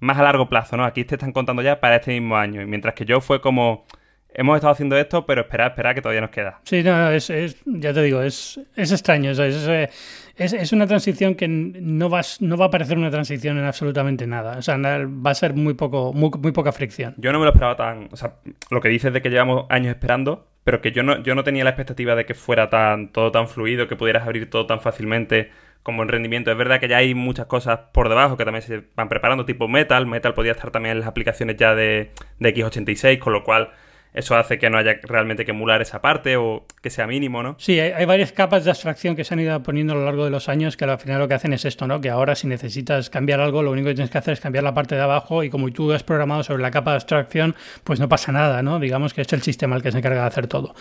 más 0.00 0.18
a 0.18 0.22
largo 0.22 0.50
plazo, 0.50 0.76
¿no? 0.76 0.84
Aquí 0.84 1.02
te 1.06 1.14
están 1.14 1.32
contando 1.32 1.62
ya 1.62 1.80
para 1.80 1.96
este 1.96 2.12
mismo 2.12 2.36
año. 2.36 2.60
Y 2.60 2.66
mientras 2.66 2.92
que 2.92 3.06
yo 3.06 3.22
fue 3.22 3.40
como, 3.40 3.86
hemos 4.34 4.56
estado 4.56 4.74
haciendo 4.74 4.98
esto, 4.98 5.24
pero 5.24 5.40
espera, 5.40 5.68
espera, 5.68 5.94
que 5.94 6.02
todavía 6.02 6.20
nos 6.20 6.28
queda. 6.28 6.60
Sí, 6.64 6.82
no, 6.82 7.10
es, 7.10 7.32
ya 7.64 7.94
te 7.94 8.02
digo, 8.02 8.20
es, 8.20 8.60
es 8.76 8.92
extraño. 8.92 9.30
Es, 9.30 9.38
es, 9.38 10.52
es, 10.52 10.72
una 10.74 10.86
transición 10.86 11.36
que 11.36 11.48
no 11.48 12.10
va, 12.10 12.20
no 12.40 12.58
va 12.58 12.66
a 12.66 12.70
parecer 12.70 12.98
una 12.98 13.10
transición 13.10 13.56
en 13.56 13.64
absolutamente 13.64 14.26
nada. 14.26 14.58
O 14.58 14.62
sea, 14.62 14.76
va 14.76 15.30
a 15.30 15.34
ser 15.34 15.54
muy, 15.54 15.72
poco, 15.72 16.12
muy, 16.12 16.28
muy 16.38 16.52
poca 16.52 16.70
fricción. 16.70 17.14
Yo 17.16 17.32
no 17.32 17.38
me 17.38 17.46
lo 17.46 17.52
esperaba 17.52 17.76
tan. 17.76 18.10
O 18.12 18.16
sea, 18.16 18.34
lo 18.70 18.82
que 18.82 18.90
dices 18.90 19.10
de 19.10 19.22
que 19.22 19.30
llevamos 19.30 19.64
años 19.70 19.88
esperando, 19.94 20.51
pero 20.64 20.80
que 20.80 20.92
yo 20.92 21.02
no, 21.02 21.22
yo 21.22 21.34
no 21.34 21.44
tenía 21.44 21.64
la 21.64 21.70
expectativa 21.70 22.14
de 22.14 22.24
que 22.24 22.34
fuera 22.34 22.70
tan, 22.70 23.12
todo 23.12 23.32
tan 23.32 23.48
fluido, 23.48 23.88
que 23.88 23.96
pudieras 23.96 24.24
abrir 24.24 24.48
todo 24.48 24.66
tan 24.66 24.80
fácilmente 24.80 25.50
como 25.82 26.02
en 26.02 26.08
rendimiento. 26.08 26.50
Es 26.50 26.56
verdad 26.56 26.78
que 26.80 26.88
ya 26.88 26.98
hay 26.98 27.14
muchas 27.14 27.46
cosas 27.46 27.80
por 27.92 28.08
debajo 28.08 28.36
que 28.36 28.44
también 28.44 28.62
se 28.62 28.84
van 28.94 29.08
preparando, 29.08 29.44
tipo 29.44 29.68
Metal. 29.68 30.06
Metal 30.06 30.34
podía 30.34 30.52
estar 30.52 30.70
también 30.70 30.92
en 30.92 31.00
las 31.00 31.08
aplicaciones 31.08 31.56
ya 31.56 31.74
de, 31.74 32.12
de 32.38 32.54
X86, 32.54 33.18
con 33.18 33.32
lo 33.32 33.42
cual 33.42 33.72
eso 34.14 34.36
hace 34.36 34.58
que 34.58 34.68
no 34.68 34.76
haya 34.76 34.96
realmente 35.02 35.44
que 35.44 35.52
emular 35.52 35.80
esa 35.80 36.02
parte 36.02 36.36
o 36.36 36.66
que 36.82 36.90
sea 36.90 37.06
mínimo, 37.06 37.42
¿no? 37.42 37.56
Sí, 37.58 37.80
hay, 37.80 38.04
varias 38.04 38.32
capas 38.32 38.64
de 38.64 38.70
abstracción 38.70 39.16
que 39.16 39.24
se 39.24 39.32
han 39.32 39.40
ido 39.40 39.62
poniendo 39.62 39.94
a 39.94 39.96
lo 39.96 40.04
largo 40.04 40.24
de 40.24 40.30
los 40.30 40.48
años 40.48 40.76
que 40.76 40.84
al 40.84 40.98
final 40.98 41.18
lo 41.18 41.28
que 41.28 41.34
hacen 41.34 41.52
es 41.52 41.64
esto, 41.64 41.86
¿no? 41.86 42.00
Que 42.00 42.10
ahora 42.10 42.34
si 42.34 42.46
necesitas 42.46 43.08
cambiar 43.08 43.40
algo, 43.40 43.62
lo 43.62 43.70
único 43.70 43.88
que 43.88 43.94
tienes 43.94 44.10
que 44.10 44.18
hacer 44.18 44.34
es 44.34 44.40
cambiar 44.40 44.64
la 44.64 44.74
parte 44.74 44.94
de 44.94 45.00
abajo 45.00 45.42
y 45.44 45.50
como 45.50 45.70
tú 45.70 45.92
has 45.92 46.02
programado 46.02 46.42
sobre 46.42 46.62
la 46.62 46.70
capa 46.70 46.90
de 46.90 46.96
abstracción, 46.96 47.54
pues 47.84 48.00
no 48.00 48.08
pasa 48.08 48.32
nada, 48.32 48.62
¿no? 48.62 48.78
Digamos 48.80 49.14
que 49.14 49.22
es 49.22 49.32
el 49.32 49.42
sistema 49.42 49.76
el 49.76 49.82
que 49.82 49.92
se 49.92 49.98
encarga 49.98 50.20
de 50.20 50.26
hacer 50.26 50.46
todo. 50.46 50.74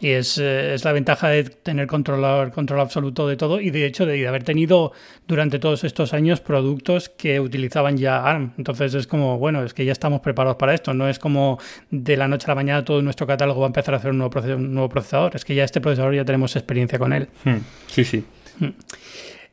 Y 0.00 0.12
es, 0.12 0.38
eh, 0.38 0.72
es 0.72 0.84
la 0.86 0.92
ventaja 0.92 1.28
de 1.28 1.44
tener 1.44 1.86
control, 1.86 2.50
control 2.52 2.80
absoluto 2.80 3.28
de 3.28 3.36
todo 3.36 3.60
y 3.60 3.68
de 3.68 3.84
hecho 3.84 4.06
de, 4.06 4.26
haber 4.26 4.44
tenido 4.44 4.92
durante 5.28 5.58
todos 5.58 5.84
estos 5.84 6.14
años 6.14 6.40
productos 6.40 7.10
que 7.10 7.38
utilizaban 7.38 7.98
ya 7.98 8.24
ARM. 8.24 8.54
Entonces 8.56 8.94
es 8.94 9.06
como, 9.06 9.38
bueno, 9.38 9.62
es 9.62 9.74
que 9.74 9.84
ya 9.84 9.92
estamos 9.92 10.20
preparados 10.20 10.56
para 10.56 10.72
esto. 10.72 10.94
No 10.94 11.06
es 11.06 11.18
como 11.18 11.58
de 11.90 12.16
la 12.16 12.28
noche 12.28 12.46
a 12.46 12.48
la 12.48 12.54
mañana 12.54 12.69
todo 12.84 13.02
nuestro 13.02 13.26
catálogo 13.26 13.60
va 13.60 13.66
a 13.66 13.68
empezar 13.68 13.94
a 13.94 13.98
hacer 13.98 14.10
un 14.10 14.18
nuevo, 14.18 14.88
procesador. 14.88 15.36
Es 15.36 15.44
que 15.44 15.54
ya 15.54 15.64
este 15.64 15.80
procesador 15.80 16.14
ya 16.14 16.24
tenemos 16.24 16.56
experiencia 16.56 16.98
con 16.98 17.12
él. 17.12 17.28
Hmm. 17.44 17.58
Sí, 17.86 18.04
sí. 18.04 18.24
Hmm. 18.58 18.70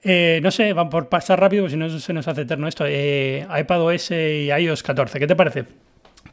Eh, 0.04 0.40
no 0.42 0.52
sé, 0.52 0.74
vamos 0.74 0.92
por 0.92 1.10
pasar 1.10 1.40
rápido, 1.40 1.68
si 1.70 1.76
no 1.76 1.90
se 1.90 2.14
nos 2.14 2.28
hace 2.28 2.42
eterno 2.42 2.68
esto. 2.68 2.86
Eh, 2.88 3.46
iPadOS 3.60 4.12
y 4.12 4.52
iOS 4.52 4.84
14, 4.84 5.20
¿qué 5.20 5.28
te 5.28 5.36
parece? 5.36 5.66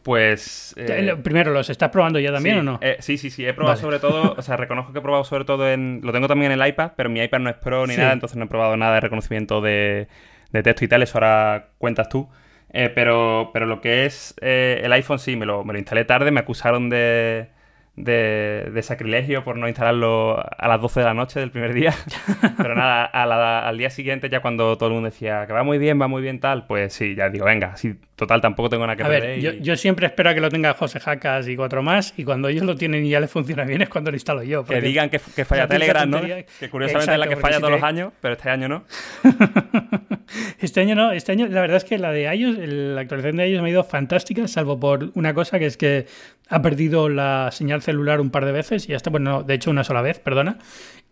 Pues. 0.04 0.74
Eh, 0.76 1.16
primero, 1.22 1.50
¿los 1.50 1.70
estás 1.70 1.88
probando 1.88 2.18
ya 2.18 2.30
también 2.30 2.58
o 2.58 2.62
no? 2.62 2.78
Eh, 2.82 2.98
sí, 3.00 3.16
sí, 3.16 3.30
sí. 3.30 3.44
He 3.46 3.54
probado 3.54 3.78
sobre 3.78 3.98
todo. 3.98 4.34
O 4.36 4.42
sea, 4.42 4.56
reconozco 4.58 4.92
que 4.92 4.98
he 4.98 5.02
probado 5.02 5.24
sobre 5.24 5.46
todo 5.46 5.68
en. 5.68 6.00
Lo 6.04 6.12
tengo 6.12 6.28
también 6.28 6.52
en 6.52 6.60
el 6.60 6.68
iPad, 6.68 6.92
pero 6.94 7.08
mi 7.08 7.20
iPad 7.20 7.38
no 7.38 7.48
es 7.48 7.56
Pro 7.56 7.86
ni 7.86 7.96
nada, 7.96 8.12
entonces 8.12 8.36
no 8.36 8.44
he 8.44 8.48
probado 8.48 8.76
nada 8.76 8.94
de 8.96 9.00
reconocimiento 9.00 9.62
de, 9.62 10.06
texto 10.52 10.84
y 10.84 10.88
tal. 10.88 11.02
Eso 11.02 11.16
ahora 11.16 11.68
cuentas 11.78 12.10
tú. 12.10 12.28
Eh, 12.74 12.90
pero, 12.94 13.50
pero 13.52 13.66
lo 13.66 13.80
que 13.80 14.04
es 14.04 14.34
el 14.40 14.92
iPhone 14.92 15.20
sí, 15.20 15.36
me 15.36 15.46
lo, 15.46 15.64
me 15.64 15.72
lo 15.72 15.78
instalé 15.78 16.04
tarde. 16.04 16.30
Me 16.32 16.40
acusaron 16.40 16.90
de 16.90 17.53
de, 17.96 18.80
sacrilegio 18.82 19.44
por 19.44 19.56
no 19.56 19.68
instalarlo 19.68 20.38
a 20.38 20.68
las 20.68 20.80
12 20.80 21.00
de 21.00 21.06
la 21.06 21.14
noche 21.14 21.40
del 21.40 21.50
primer 21.50 21.72
día. 21.72 21.94
Pero 22.56 22.74
nada, 22.74 23.04
al 23.04 23.78
día 23.78 23.90
siguiente, 23.90 24.28
ya 24.28 24.40
cuando 24.40 24.76
todo 24.76 24.88
el 24.88 24.94
mundo 24.94 25.10
decía 25.10 25.46
que 25.46 25.52
va 25.52 25.62
muy 25.62 25.78
bien, 25.78 26.00
va 26.00 26.08
muy 26.08 26.22
bien, 26.22 26.40
tal, 26.40 26.66
pues 26.66 26.92
sí, 26.92 27.14
ya 27.14 27.30
digo, 27.30 27.44
venga, 27.44 27.76
sí, 27.76 27.94
total, 28.16 28.40
tampoco 28.40 28.68
tengo 28.68 28.86
nada 28.86 28.96
que 28.96 29.04
a 29.04 29.08
Ver, 29.08 29.40
yo, 29.40 29.76
siempre 29.76 30.06
espero 30.06 30.30
a 30.30 30.34
que 30.34 30.40
lo 30.40 30.48
tenga 30.48 30.74
José 30.74 30.98
Jacas 30.98 31.46
y 31.48 31.56
cuatro 31.56 31.82
más, 31.82 32.14
y 32.16 32.24
cuando 32.24 32.48
ellos 32.48 32.64
lo 32.64 32.76
tienen 32.76 33.04
y 33.04 33.10
ya 33.10 33.20
les 33.20 33.30
funciona 33.30 33.64
bien 33.64 33.82
es 33.82 33.88
cuando 33.88 34.10
lo 34.10 34.16
instalo 34.16 34.42
yo. 34.42 34.64
Que 34.64 34.80
digan 34.80 35.08
que, 35.08 35.18
falla 35.18 35.68
Telegram, 35.68 36.08
¿no? 36.08 36.20
Que 36.20 36.70
curiosamente 36.70 37.12
es 37.12 37.18
la 37.18 37.28
que 37.28 37.36
falla 37.36 37.58
todos 37.58 37.72
los 37.72 37.82
años, 37.82 38.12
pero 38.20 38.34
este 38.34 38.50
año 38.50 38.68
no. 38.68 38.84
este 40.60 40.80
año 40.80 40.94
no, 40.94 41.12
este 41.12 41.32
año 41.32 41.46
la 41.46 41.60
verdad 41.60 41.76
es 41.76 41.84
que 41.84 41.98
la 41.98 42.10
de 42.10 42.32
ellos, 42.32 42.56
la 42.58 43.02
actualización 43.02 43.36
de 43.36 43.46
ellos 43.46 43.62
me 43.62 43.68
ha 43.68 43.72
ido 43.72 43.84
fantástica, 43.84 44.48
salvo 44.48 44.80
por 44.80 45.10
una 45.14 45.32
cosa 45.32 45.58
que 45.58 45.66
es 45.66 45.76
que 45.76 46.06
ha 46.48 46.60
perdido 46.60 47.08
la 47.08 47.50
señal 47.52 47.82
celular 47.84 48.20
un 48.20 48.30
par 48.30 48.44
de 48.44 48.52
veces 48.52 48.88
y 48.88 48.94
hasta, 48.94 49.10
bueno, 49.10 49.42
de 49.42 49.54
hecho 49.54 49.70
una 49.70 49.84
sola 49.84 50.02
vez, 50.02 50.18
perdona. 50.18 50.58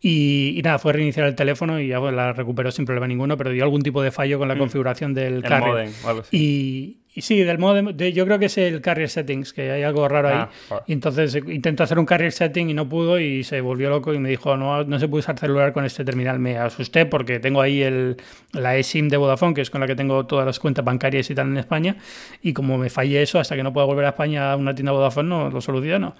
Y, 0.00 0.60
nada, 0.64 0.80
fue 0.80 0.92
reiniciar 0.92 1.28
el 1.28 1.36
teléfono 1.36 1.78
y 1.78 1.86
ya 1.86 2.00
la 2.00 2.32
recuperó 2.32 2.72
sin 2.72 2.84
problema 2.84 3.06
ninguno, 3.06 3.36
pero 3.36 3.50
dio 3.50 3.62
algún 3.62 3.82
tipo 3.82 4.02
de 4.02 4.10
fallo 4.10 4.38
con 4.38 4.48
la 4.48 4.56
mm. 4.56 4.58
configuración 4.58 5.14
del 5.14 5.42
carrier. 5.42 5.90
Y, 6.32 7.01
y 7.14 7.20
sí, 7.20 7.40
del 7.40 7.58
modo 7.58 7.92
de, 7.92 8.12
yo 8.14 8.24
creo 8.24 8.38
que 8.38 8.46
es 8.46 8.56
el 8.56 8.80
carrier 8.80 9.10
settings, 9.10 9.52
que 9.52 9.70
hay 9.70 9.82
algo 9.82 10.08
raro 10.08 10.28
ahí. 10.28 10.34
Ah, 10.70 10.82
y 10.86 10.94
entonces 10.94 11.34
intentó 11.46 11.82
hacer 11.82 11.98
un 11.98 12.06
carrier 12.06 12.32
setting 12.32 12.70
y 12.70 12.74
no 12.74 12.88
pudo 12.88 13.20
y 13.20 13.44
se 13.44 13.60
volvió 13.60 13.90
loco 13.90 14.14
y 14.14 14.18
me 14.18 14.30
dijo, 14.30 14.56
no, 14.56 14.82
no 14.84 14.98
se 14.98 15.08
puede 15.08 15.20
usar 15.20 15.38
celular 15.38 15.74
con 15.74 15.84
este 15.84 16.06
terminal. 16.06 16.38
Me 16.38 16.56
asusté 16.56 17.04
porque 17.04 17.38
tengo 17.38 17.60
ahí 17.60 17.82
el, 17.82 18.16
la 18.52 18.78
eSIM 18.78 19.08
de 19.08 19.18
Vodafone, 19.18 19.52
que 19.52 19.60
es 19.60 19.68
con 19.68 19.82
la 19.82 19.86
que 19.86 19.94
tengo 19.94 20.24
todas 20.24 20.46
las 20.46 20.58
cuentas 20.58 20.84
bancarias 20.86 21.28
y 21.28 21.34
tal 21.34 21.48
en 21.48 21.58
España. 21.58 21.96
Y 22.42 22.54
como 22.54 22.78
me 22.78 22.88
fallé 22.88 23.20
eso, 23.20 23.38
hasta 23.38 23.56
que 23.56 23.62
no 23.62 23.74
pueda 23.74 23.86
volver 23.86 24.06
a 24.06 24.10
España 24.10 24.50
a 24.50 24.56
una 24.56 24.74
tienda 24.74 24.92
Vodafone, 24.92 25.28
no 25.28 25.50
lo 25.50 25.60
soluciono. 25.60 26.14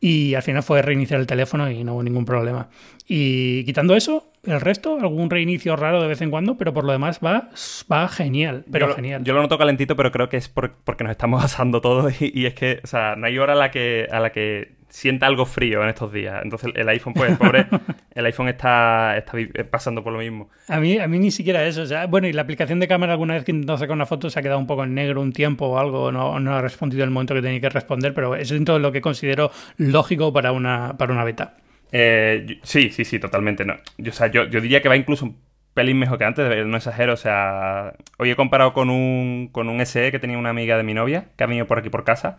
Y 0.00 0.32
al 0.32 0.42
final 0.42 0.62
fue 0.62 0.80
reiniciar 0.80 1.20
el 1.20 1.26
teléfono 1.26 1.70
y 1.70 1.84
no 1.84 1.92
hubo 1.92 2.02
ningún 2.02 2.24
problema. 2.24 2.70
Y 3.06 3.64
quitando 3.64 3.94
eso, 3.94 4.32
el 4.44 4.60
resto, 4.60 4.98
algún 4.98 5.30
reinicio 5.30 5.76
raro 5.76 6.00
de 6.00 6.08
vez 6.08 6.20
en 6.20 6.30
cuando, 6.30 6.56
pero 6.56 6.72
por 6.72 6.84
lo 6.84 6.92
demás 6.92 7.20
va, 7.24 7.48
va 7.90 8.08
genial. 8.08 8.64
Pero 8.70 8.88
yo, 8.88 8.94
genial. 8.94 9.24
Yo 9.24 9.34
lo 9.34 9.42
noto 9.42 9.58
calentito, 9.58 9.96
pero 9.96 10.12
creo 10.12 10.28
que 10.28 10.36
es 10.36 10.48
porque 10.48 11.04
nos 11.04 11.10
estamos 11.10 11.44
asando 11.48 11.80
todo 11.80 12.08
y, 12.20 12.46
es 12.46 12.54
que, 12.54 12.80
o 12.82 12.86
sea, 12.86 13.16
no 13.16 13.26
hay 13.26 13.38
hora 13.38 13.54
a 13.54 13.56
la 13.56 13.70
que, 13.70 14.08
a 14.10 14.20
la 14.20 14.30
que 14.30 14.78
sienta 14.88 15.26
algo 15.26 15.44
frío 15.44 15.82
en 15.82 15.90
estos 15.90 16.12
días. 16.12 16.40
Entonces 16.42 16.72
el 16.74 16.88
iPhone, 16.88 17.14
pues, 17.14 17.36
pobre, 17.36 17.66
el 18.14 18.26
iPhone 18.26 18.48
está, 18.48 19.16
está 19.16 19.32
pasando 19.70 20.02
por 20.02 20.12
lo 20.12 20.20
mismo. 20.20 20.48
A 20.68 20.80
mí, 20.80 20.98
a 20.98 21.06
mí 21.06 21.18
ni 21.18 21.30
siquiera 21.30 21.64
eso. 21.66 21.82
O 21.82 21.86
sea, 21.86 22.06
bueno, 22.06 22.26
y 22.26 22.32
la 22.32 22.42
aplicación 22.42 22.80
de 22.80 22.88
cámara 22.88 23.12
alguna 23.12 23.34
vez 23.34 23.44
que 23.44 23.52
intentó 23.52 23.76
sacar 23.76 23.94
una 23.94 24.06
foto 24.06 24.30
se 24.30 24.38
ha 24.38 24.42
quedado 24.42 24.58
un 24.58 24.66
poco 24.66 24.84
en 24.84 24.94
negro 24.94 25.20
un 25.20 25.32
tiempo 25.32 25.66
o 25.66 25.78
algo, 25.78 26.10
no, 26.12 26.40
no 26.40 26.54
ha 26.54 26.62
respondido 26.62 27.04
el 27.04 27.10
momento 27.10 27.34
que 27.34 27.42
tenía 27.42 27.60
que 27.60 27.68
responder, 27.68 28.14
pero 28.14 28.34
es 28.34 28.48
dentro 28.48 28.74
de 28.74 28.80
lo 28.80 28.92
que 28.92 29.00
considero 29.00 29.50
lógico 29.76 30.32
para 30.32 30.52
una, 30.52 30.96
para 30.96 31.12
una 31.12 31.24
beta. 31.24 31.54
Eh, 31.92 32.58
sí, 32.62 32.90
sí, 32.90 33.04
sí, 33.04 33.18
totalmente. 33.18 33.64
No. 33.64 33.76
Yo, 33.96 34.10
o 34.10 34.14
sea, 34.14 34.28
yo, 34.28 34.44
yo, 34.44 34.60
diría 34.60 34.82
que 34.82 34.88
va 34.88 34.96
incluso 34.96 35.24
un 35.24 35.40
pelín 35.74 35.98
mejor 35.98 36.18
que 36.18 36.24
antes, 36.24 36.66
no 36.66 36.76
exagero. 36.76 37.12
O 37.14 37.16
sea, 37.16 37.94
hoy 38.18 38.30
he 38.30 38.36
comparado 38.36 38.72
con 38.72 38.90
un, 38.90 39.48
con 39.52 39.68
un 39.68 39.80
SE 39.80 40.10
que 40.10 40.18
tenía 40.18 40.38
una 40.38 40.50
amiga 40.50 40.76
de 40.76 40.82
mi 40.82 40.94
novia 40.94 41.28
que 41.36 41.44
ha 41.44 41.46
venido 41.46 41.66
por 41.66 41.78
aquí 41.78 41.90
por 41.90 42.04
casa 42.04 42.38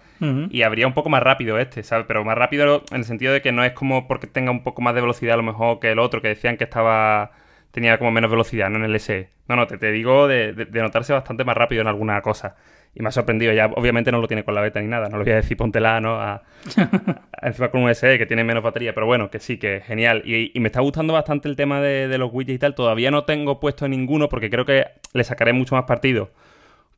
y 0.50 0.62
habría 0.64 0.88
un 0.88 0.94
poco 0.94 1.10
más 1.10 1.24
rápido 1.24 1.58
este, 1.58 1.84
¿sabes? 1.84 2.06
Pero 2.08 2.26
más 2.26 2.38
rápido 2.38 2.84
en 2.92 2.98
el 2.98 3.06
sentido 3.06 3.34
de 3.34 3.42
que 3.42 3.52
no 3.52 3.64
es 3.64 3.74
como 3.74 4.08
porque 4.08 4.28
tenga 4.28 4.52
un 4.52 4.64
poco 4.64 4.82
más 4.82 4.94
de 4.96 5.02
velocidad 5.02 5.36
a 5.36 5.38
lo 5.38 5.44
mejor 5.44 5.80
que 5.80 5.92
el 5.92 6.00
otro, 6.00 6.22
que 6.22 6.30
decían 6.30 6.58
que 6.58 6.66
estaba 6.66 7.32
tenía 7.72 8.00
como 8.00 8.12
menos 8.12 8.32
velocidad, 8.32 8.70
¿no? 8.70 8.78
En 8.78 8.86
el 8.86 8.96
SE. 9.00 9.30
No, 9.48 9.56
no, 9.56 9.68
te, 9.68 9.78
te 9.78 9.92
digo 9.92 10.28
de, 10.28 10.54
de 10.54 10.82
notarse 10.82 11.14
bastante 11.14 11.44
más 11.44 11.56
rápido 11.56 11.82
en 11.82 11.88
alguna 11.88 12.22
cosa 12.22 12.56
y 12.94 13.02
me 13.02 13.10
ha 13.10 13.12
sorprendido. 13.12 13.54
Ya 13.54 13.68
obviamente 13.68 14.12
no 14.12 14.20
lo 14.20 14.28
tiene 14.28 14.44
con 14.44 14.56
la 14.56 14.62
beta 14.62 14.82
ni 14.82 14.88
nada, 14.88 15.10
no 15.10 15.18
lo 15.18 15.24
voy 15.24 15.34
a 15.34 15.38
decir 15.38 15.58
póntela, 15.58 16.00
¿no? 16.00 16.16
A, 16.16 16.44
encima 17.42 17.70
con 17.70 17.82
un 17.84 17.94
SE 17.96 18.18
que 18.18 18.26
tiene 18.26 18.44
menos 18.44 18.64
batería, 18.64 18.94
pero 18.94 19.06
bueno, 19.06 19.30
que 19.30 19.40
sí, 19.40 19.58
que 19.58 19.82
genial. 19.82 20.24
Y, 20.26 20.58
me 20.60 20.68
está 20.68 20.82
gustando 20.82 21.14
bastante 21.14 21.48
el 21.48 21.56
tema 21.56 21.82
de, 21.82 22.18
los 22.18 22.30
widgets 22.34 22.56
y 22.56 22.60
tal. 22.60 22.76
Todavía 22.76 23.12
no 23.12 23.24
tengo 23.24 23.60
puesto 23.60 23.88
ninguno 23.88 24.30
porque 24.30 24.50
creo 24.50 24.66
que 24.66 24.86
le 25.14 25.24
sacaré 25.24 25.54
mucho 25.54 25.76
más 25.76 25.86
partido 25.86 26.32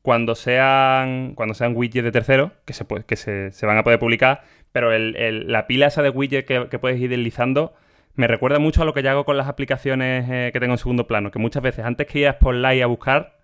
cuando 0.01 0.33
sean 0.33 1.33
cuando 1.35 1.53
sean 1.53 1.75
widgets 1.75 2.03
de 2.03 2.11
tercero, 2.11 2.51
que 2.65 2.73
se, 2.73 2.85
que 3.05 3.15
se, 3.15 3.65
van 3.65 3.77
a 3.77 3.83
poder 3.83 3.99
publicar, 3.99 4.43
pero 4.71 4.91
la 4.97 5.67
pila 5.67 5.87
esa 5.87 6.01
de 6.01 6.09
widgets 6.09 6.47
que, 6.47 6.79
puedes 6.79 6.99
ir 6.99 7.09
deslizando 7.09 7.73
me 8.15 8.27
recuerda 8.27 8.59
mucho 8.59 8.81
a 8.81 8.85
lo 8.85 8.93
que 8.93 9.03
ya 9.03 9.11
hago 9.11 9.23
con 9.23 9.37
las 9.37 9.47
aplicaciones 9.47 10.27
eh, 10.29 10.49
que 10.51 10.59
tengo 10.59 10.73
en 10.73 10.77
segundo 10.77 11.07
plano, 11.07 11.31
que 11.31 11.39
muchas 11.39 11.63
veces 11.63 11.85
antes 11.85 12.07
que 12.07 12.19
ir 12.19 12.27
a 12.27 12.33
Spotlight 12.33 12.83
a 12.83 12.85
buscar, 12.85 13.40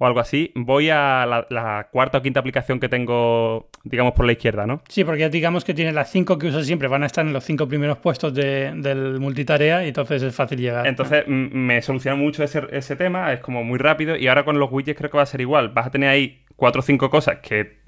o 0.00 0.06
algo 0.06 0.18
así, 0.18 0.50
voy 0.54 0.88
a 0.88 1.26
la, 1.26 1.88
cuarta 1.92 2.18
o 2.18 2.22
quinta 2.22 2.40
aplicación 2.40 2.80
que 2.80 2.88
tengo, 2.88 3.68
digamos, 3.84 4.14
por 4.14 4.24
la 4.24 4.32
izquierda, 4.32 4.66
¿no? 4.66 4.80
Sí, 4.88 5.04
porque 5.04 5.28
digamos 5.28 5.62
que 5.62 5.74
tiene 5.74 5.92
las 5.92 6.10
cinco 6.10 6.38
que 6.38 6.46
uso 6.46 6.62
siempre, 6.62 6.88
van 6.88 7.02
a 7.02 7.06
estar 7.06 7.24
en 7.24 7.34
los 7.34 7.44
cinco 7.44 7.68
primeros 7.68 7.98
puestos 7.98 8.32
del 8.32 9.20
multitarea 9.20 9.84
y 9.84 9.88
entonces 9.88 10.22
es 10.22 10.34
fácil 10.34 10.58
llegar. 10.58 10.86
Entonces 10.86 11.24
me 11.28 11.82
soluciona 11.82 12.16
mucho 12.16 12.42
ese, 12.42 12.62
ese 12.70 12.96
tema, 12.96 13.30
es 13.34 13.40
como 13.40 13.62
muy 13.62 13.78
rápido 13.78 14.16
y 14.16 14.26
ahora 14.26 14.46
con 14.46 14.58
los 14.58 14.72
widgets 14.72 14.96
creo 14.96 15.10
que 15.10 15.18
va 15.18 15.22
a 15.22 15.26
ser 15.26 15.42
igual. 15.42 15.68
Vas 15.68 15.88
a 15.88 15.90
tener 15.90 16.08
ahí 16.08 16.44
cuatro 16.56 16.78
o 16.78 16.82
cinco 16.82 17.10
cosas 17.10 17.40
que, 17.42 17.80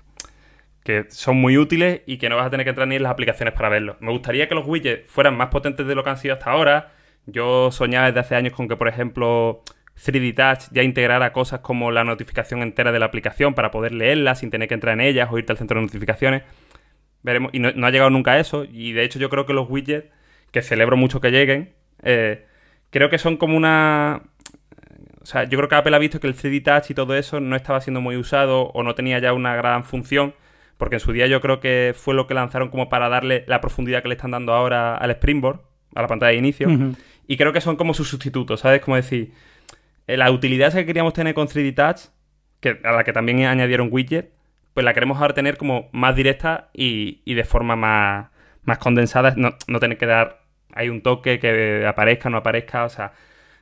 que 0.84 1.06
son 1.08 1.38
muy 1.38 1.56
útiles 1.56 2.02
y 2.04 2.18
que 2.18 2.28
no 2.28 2.36
vas 2.36 2.46
a 2.46 2.50
tener 2.50 2.64
que 2.64 2.70
entrar 2.70 2.88
ni 2.88 2.96
en 2.96 3.04
las 3.04 3.12
aplicaciones 3.12 3.54
para 3.54 3.70
verlo. 3.70 3.96
Me 4.00 4.12
gustaría 4.12 4.50
que 4.50 4.54
los 4.54 4.66
widgets 4.66 5.10
fueran 5.10 5.34
más 5.34 5.48
potentes 5.48 5.86
de 5.86 5.94
lo 5.94 6.04
que 6.04 6.10
han 6.10 6.18
sido 6.18 6.34
hasta 6.34 6.50
ahora. 6.50 6.92
Yo 7.24 7.70
soñaba 7.70 8.08
desde 8.08 8.20
hace 8.20 8.34
años 8.34 8.52
con 8.52 8.68
que, 8.68 8.76
por 8.76 8.88
ejemplo 8.88 9.62
3D 9.96 10.34
Touch 10.34 10.72
ya 10.72 10.82
integrara 10.82 11.32
cosas 11.32 11.60
como 11.60 11.90
la 11.90 12.04
notificación 12.04 12.62
entera 12.62 12.92
de 12.92 12.98
la 12.98 13.06
aplicación 13.06 13.54
para 13.54 13.70
poder 13.70 13.92
leerla 13.92 14.34
sin 14.34 14.50
tener 14.50 14.68
que 14.68 14.74
entrar 14.74 14.94
en 14.94 15.00
ellas 15.00 15.28
o 15.30 15.38
irte 15.38 15.52
al 15.52 15.58
centro 15.58 15.78
de 15.78 15.86
notificaciones. 15.86 16.42
veremos. 17.22 17.50
Y 17.52 17.58
no, 17.58 17.68
ha 17.68 17.90
llegado 17.90 18.10
nunca 18.10 18.32
a 18.32 18.38
eso. 18.38 18.64
Y 18.64 18.92
de 18.92 19.04
hecho 19.04 19.18
yo 19.18 19.30
creo 19.30 19.46
que 19.46 19.52
los 19.52 19.68
widgets, 19.68 20.08
que 20.50 20.62
celebro 20.62 20.96
mucho 20.96 21.20
que 21.20 21.30
lleguen, 21.30 21.74
eh, 22.02 22.46
creo 22.90 23.10
que 23.10 23.18
son 23.18 23.36
como 23.36 23.56
una... 23.56 24.22
O 25.20 25.26
sea, 25.26 25.44
yo 25.44 25.56
creo 25.56 25.68
que 25.68 25.76
Apple 25.76 25.94
ha 25.94 26.00
visto 26.00 26.18
que 26.18 26.26
el 26.26 26.34
3D 26.34 26.64
Touch 26.64 26.90
y 26.90 26.94
todo 26.94 27.14
eso 27.14 27.38
no 27.38 27.54
estaba 27.54 27.80
siendo 27.80 28.00
muy 28.00 28.16
usado 28.16 28.70
o 28.70 28.82
no 28.82 28.96
tenía 28.96 29.20
ya 29.20 29.32
una 29.32 29.54
gran 29.54 29.84
función, 29.84 30.34
porque 30.78 30.96
en 30.96 31.00
su 31.00 31.12
día 31.12 31.28
yo 31.28 31.40
creo 31.40 31.60
que 31.60 31.94
fue 31.96 32.14
lo 32.14 32.26
que 32.26 32.34
lanzaron 32.34 32.70
como 32.70 32.88
para 32.88 33.08
darle 33.08 33.44
la 33.46 33.60
profundidad 33.60 34.02
que 34.02 34.08
le 34.08 34.16
están 34.16 34.32
dando 34.32 34.52
ahora 34.52 34.96
al 34.96 35.12
Springboard, 35.12 35.60
a 35.94 36.02
la 36.02 36.08
pantalla 36.08 36.32
de 36.32 36.38
inicio. 36.38 36.68
Y 37.28 37.36
creo 37.36 37.52
que 37.52 37.60
son 37.60 37.76
como 37.76 37.94
sus 37.94 38.08
sustitutos, 38.08 38.60
¿sabes? 38.60 38.80
Como 38.80 38.96
decir, 38.96 39.32
la 40.06 40.30
utilidad 40.30 40.72
que 40.72 40.86
queríamos 40.86 41.12
tener 41.12 41.34
con 41.34 41.48
3D 41.48 41.74
Touch, 41.74 42.12
que, 42.60 42.80
a 42.84 42.92
la 42.92 43.04
que 43.04 43.12
también 43.12 43.44
añadieron 43.44 43.88
widget, 43.90 44.32
pues 44.74 44.84
la 44.84 44.94
queremos 44.94 45.20
ahora 45.20 45.34
tener 45.34 45.56
como 45.56 45.88
más 45.92 46.16
directa 46.16 46.70
y, 46.72 47.34
de 47.34 47.44
forma 47.44 47.76
más, 47.76 48.28
más 48.62 48.78
condensada, 48.78 49.34
no, 49.36 49.56
no 49.66 49.80
tener 49.80 49.98
que 49.98 50.06
dar 50.06 50.42
hay 50.74 50.88
un 50.88 51.02
toque 51.02 51.38
que 51.38 51.84
aparezca, 51.86 52.30
no 52.30 52.38
aparezca, 52.38 52.84
o 52.84 52.88
sea, 52.88 53.12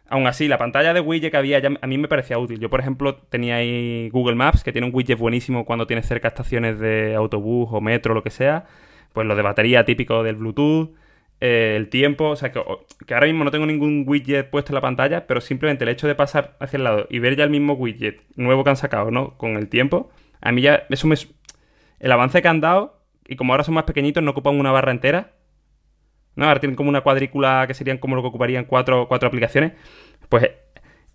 aún 0.09 0.27
así, 0.27 0.49
la 0.49 0.59
pantalla 0.59 0.93
de 0.93 1.01
widget 1.01 1.31
que 1.31 1.37
había 1.37 1.59
ya 1.59 1.71
a 1.81 1.87
mí 1.87 1.99
me 1.99 2.09
parecía 2.09 2.39
útil. 2.39 2.59
Yo, 2.61 2.71
por 2.71 2.81
ejemplo, 2.81 3.17
tenía 3.17 3.57
ahí 3.57 4.09
Google 4.11 4.37
Maps, 4.37 4.65
que 4.65 4.73
tiene 4.73 4.87
un 4.87 4.95
widget 4.95 5.19
buenísimo 5.19 5.65
cuando 5.65 5.87
tienes 5.87 6.07
cerca 6.07 6.29
estaciones 6.29 6.79
de 6.79 7.15
autobús 7.15 7.69
o 7.71 7.81
metro, 7.81 8.15
lo 8.15 8.23
que 8.23 8.31
sea, 8.31 8.67
pues 9.13 9.27
lo 9.27 9.37
de 9.37 9.43
batería 9.43 9.85
típico 9.85 10.23
del 10.23 10.37
Bluetooth, 10.37 10.95
eh, 11.41 11.75
el 11.77 11.89
tiempo, 11.89 12.29
o 12.29 12.37
sea, 12.37 12.53
que, 12.53 12.59
ahora 12.59 13.27
mismo 13.27 13.45
no 13.45 13.51
tengo 13.51 13.67
ningún 13.67 14.05
widget 14.07 14.51
puesto 14.51 14.73
en 14.73 14.75
la 14.75 14.81
pantalla, 14.83 15.27
pero 15.27 15.41
simplemente 15.41 15.85
el 15.85 15.91
hecho 15.91 16.07
de 16.07 16.15
pasar 16.15 16.57
hacia 16.61 16.77
el 16.77 16.85
lado 16.85 17.07
y 17.09 17.19
ver 17.19 17.37
ya 17.37 17.45
el 17.45 17.51
mismo 17.51 17.75
widget 17.75 18.23
nuevo 18.37 18.63
que 18.63 18.71
han 18.71 18.77
sacado, 18.77 19.11
¿no? 19.11 19.37
Con 19.39 19.57
el 19.57 19.69
tiempo, 19.69 20.11
a 20.41 20.53
mí 20.53 20.63
ya 20.63 20.87
eso 20.91 21.07
me... 21.07 21.17
El 21.99 22.13
avance 22.13 22.41
que 22.43 22.49
han 22.49 22.61
dado, 22.61 23.03
y 23.27 23.37
como 23.37 23.53
ahora 23.53 23.65
son 23.65 23.75
más 23.75 23.85
pequeñitos, 23.85 24.23
no 24.23 24.33
ocupan 24.33 24.59
una 24.59 24.73
barra 24.73 24.91
entera, 24.93 25.33
¿no? 26.37 26.47
Ahora 26.47 26.61
tienen 26.61 26.77
como 26.77 26.89
una 26.91 27.03
cuadrícula 27.03 27.65
que 27.67 27.75
serían 27.75 27.99
como 27.99 28.17
lo 28.17 28.23
que 28.23 28.29
ocuparían 28.29 28.65
cuatro, 28.65 29.09
cuatro 29.09 29.29
aplicaciones. 29.29 29.73
Pues 30.29 30.51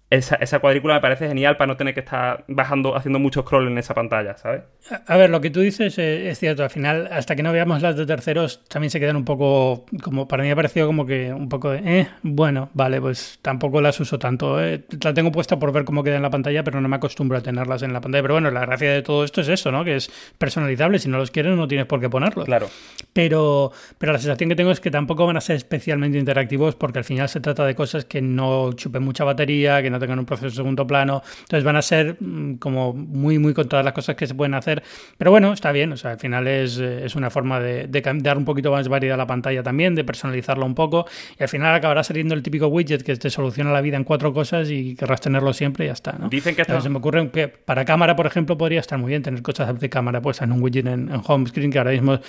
esa, 0.09 0.35
esa, 0.35 0.59
cuadrícula 0.59 0.93
me 0.93 1.01
parece 1.01 1.27
genial 1.27 1.57
para 1.57 1.67
no 1.67 1.77
tener 1.77 1.93
que 1.95 2.01
estar 2.01 2.45
bajando, 2.47 2.95
haciendo 2.95 3.17
mucho 3.17 3.41
scroll 3.41 3.67
en 3.67 3.77
esa 3.77 3.95
pantalla, 3.95 4.37
¿sabes? 4.37 4.61
A 5.07 5.17
ver, 5.17 5.31
lo 5.31 5.41
que 5.41 5.49
tú 5.49 5.61
dices 5.61 5.97
es 5.97 6.39
cierto. 6.39 6.63
Al 6.63 6.69
final, 6.69 7.09
hasta 7.11 7.35
que 7.35 7.41
no 7.41 7.51
veamos 7.51 7.81
las 7.81 7.95
de 7.95 8.05
terceros, 8.05 8.63
también 8.67 8.91
se 8.91 8.99
quedan 8.99 9.15
un 9.15 9.25
poco, 9.25 9.85
como 10.03 10.27
para 10.27 10.43
mí 10.43 10.51
ha 10.51 10.55
parecido 10.55 10.85
como 10.85 11.07
que 11.07 11.33
un 11.33 11.49
poco 11.49 11.71
de, 11.71 12.01
eh, 12.01 12.07
bueno, 12.21 12.69
vale, 12.73 13.01
pues 13.01 13.39
tampoco 13.41 13.81
las 13.81 13.99
uso 13.99 14.19
tanto. 14.19 14.63
Eh. 14.63 14.83
La 15.01 15.13
tengo 15.13 15.31
puesta 15.31 15.57
por 15.57 15.71
ver 15.71 15.85
cómo 15.85 16.03
queda 16.03 16.17
en 16.17 16.21
la 16.21 16.29
pantalla, 16.29 16.63
pero 16.63 16.79
no 16.81 16.87
me 16.87 16.97
acostumbro 16.97 17.37
a 17.37 17.41
tenerlas 17.41 17.81
en 17.81 17.91
la 17.91 17.99
pantalla. 17.99 18.21
Pero 18.21 18.35
bueno, 18.35 18.51
la 18.51 18.61
gracia 18.61 18.91
de 18.91 19.01
todo 19.01 19.23
esto 19.23 19.41
es 19.41 19.49
eso, 19.49 19.71
¿no? 19.71 19.83
Que 19.83 19.95
es 19.95 20.11
personalizable. 20.37 20.99
Si 20.99 21.09
no 21.09 21.17
los 21.17 21.31
quieres, 21.31 21.55
no 21.55 21.67
tienes 21.67 21.87
por 21.87 21.99
qué 21.99 22.09
ponerlos. 22.09 22.45
Claro. 22.45 22.69
Pero, 23.13 23.71
pero 23.97 24.13
la 24.13 24.19
sensación 24.19 24.49
que 24.49 24.55
tengo 24.55 24.71
es 24.71 24.79
que 24.79 24.91
tampoco 24.91 25.25
van 25.25 25.37
a 25.37 25.41
ser 25.41 25.55
especialmente 25.55 26.19
interactivos 26.19 26.75
porque 26.75 26.99
al 26.99 27.05
final 27.05 27.27
se 27.27 27.39
trata 27.39 27.65
de 27.65 27.73
cosas 27.73 28.05
que 28.05 28.21
no 28.21 28.73
chupen 28.73 29.01
mucha 29.01 29.23
batería, 29.23 29.81
que 29.81 29.89
no 29.89 29.94
tengan 29.99 30.19
un 30.19 30.25
proceso 30.25 30.49
de 30.49 30.55
segundo 30.55 30.85
plano. 30.85 31.21
Entonces 31.41 31.63
van 31.63 31.75
a 31.75 31.81
ser 31.81 32.17
mm, 32.19 32.55
como 32.55 32.93
muy, 32.93 33.39
muy 33.39 33.53
con 33.53 33.67
todas 33.67 33.83
las 33.83 33.93
cosas 33.93 34.15
que 34.15 34.27
se 34.27 34.35
pueden 34.35 34.53
hacer 34.53 34.83
pero 35.17 35.31
bueno, 35.31 35.53
está 35.53 35.71
bien, 35.71 35.91
o 35.91 35.97
sea, 35.97 36.11
al 36.11 36.19
final 36.19 36.47
es, 36.47 36.77
eh, 36.79 37.05
es 37.05 37.15
una 37.15 37.29
forma 37.29 37.59
de, 37.59 37.87
de, 37.87 38.01
dar 38.21 38.37
un 38.37 38.45
poquito 38.45 38.71
más 38.71 38.87
variedad 38.87 39.15
a 39.15 39.17
la 39.17 39.27
pantalla 39.27 39.63
también, 39.63 39.95
de 39.95 40.03
personalizarlo 40.03 40.65
un 40.65 40.75
poco, 40.75 41.05
y 41.39 41.43
al 41.43 41.49
final 41.49 41.73
acabará 41.73 42.03
saliendo 42.03 42.35
el 42.35 42.43
típico 42.43 42.67
widget 42.67 43.03
que 43.03 43.15
te 43.15 43.29
soluciona 43.29 43.71
la 43.71 43.81
vida 43.81 43.97
en 43.97 44.03
cuatro 44.03 44.33
cosas 44.33 44.69
y 44.69 44.95
querrás 44.95 45.21
tenerlo 45.21 45.53
siempre 45.53 45.85
y 45.85 45.87
ya 45.87 45.93
está, 45.93 46.13
¿no? 46.13 46.29
Dicen 46.29 46.55
que 46.55 46.63
Se 46.65 46.89
me 46.89 46.97
ocurre 46.97 47.29
que 47.31 47.47
para 47.47 47.85
cámara, 47.85 48.15
por 48.15 48.25
ejemplo, 48.25 48.57
podría 48.57 48.79
estar 48.79 48.99
muy 48.99 49.09
bien 49.09 49.23
tener 49.23 49.41
cosas 49.41 49.79
de 49.79 49.89
cámara 49.89 50.21
puestas 50.21 50.47
en 50.47 50.53
un 50.53 50.61
widget 50.61 50.87
en, 50.87 51.09
home 51.25 51.47
screen, 51.47 51.71
que 51.71 51.77
ahora 51.77 51.91
mismo 51.91 52.19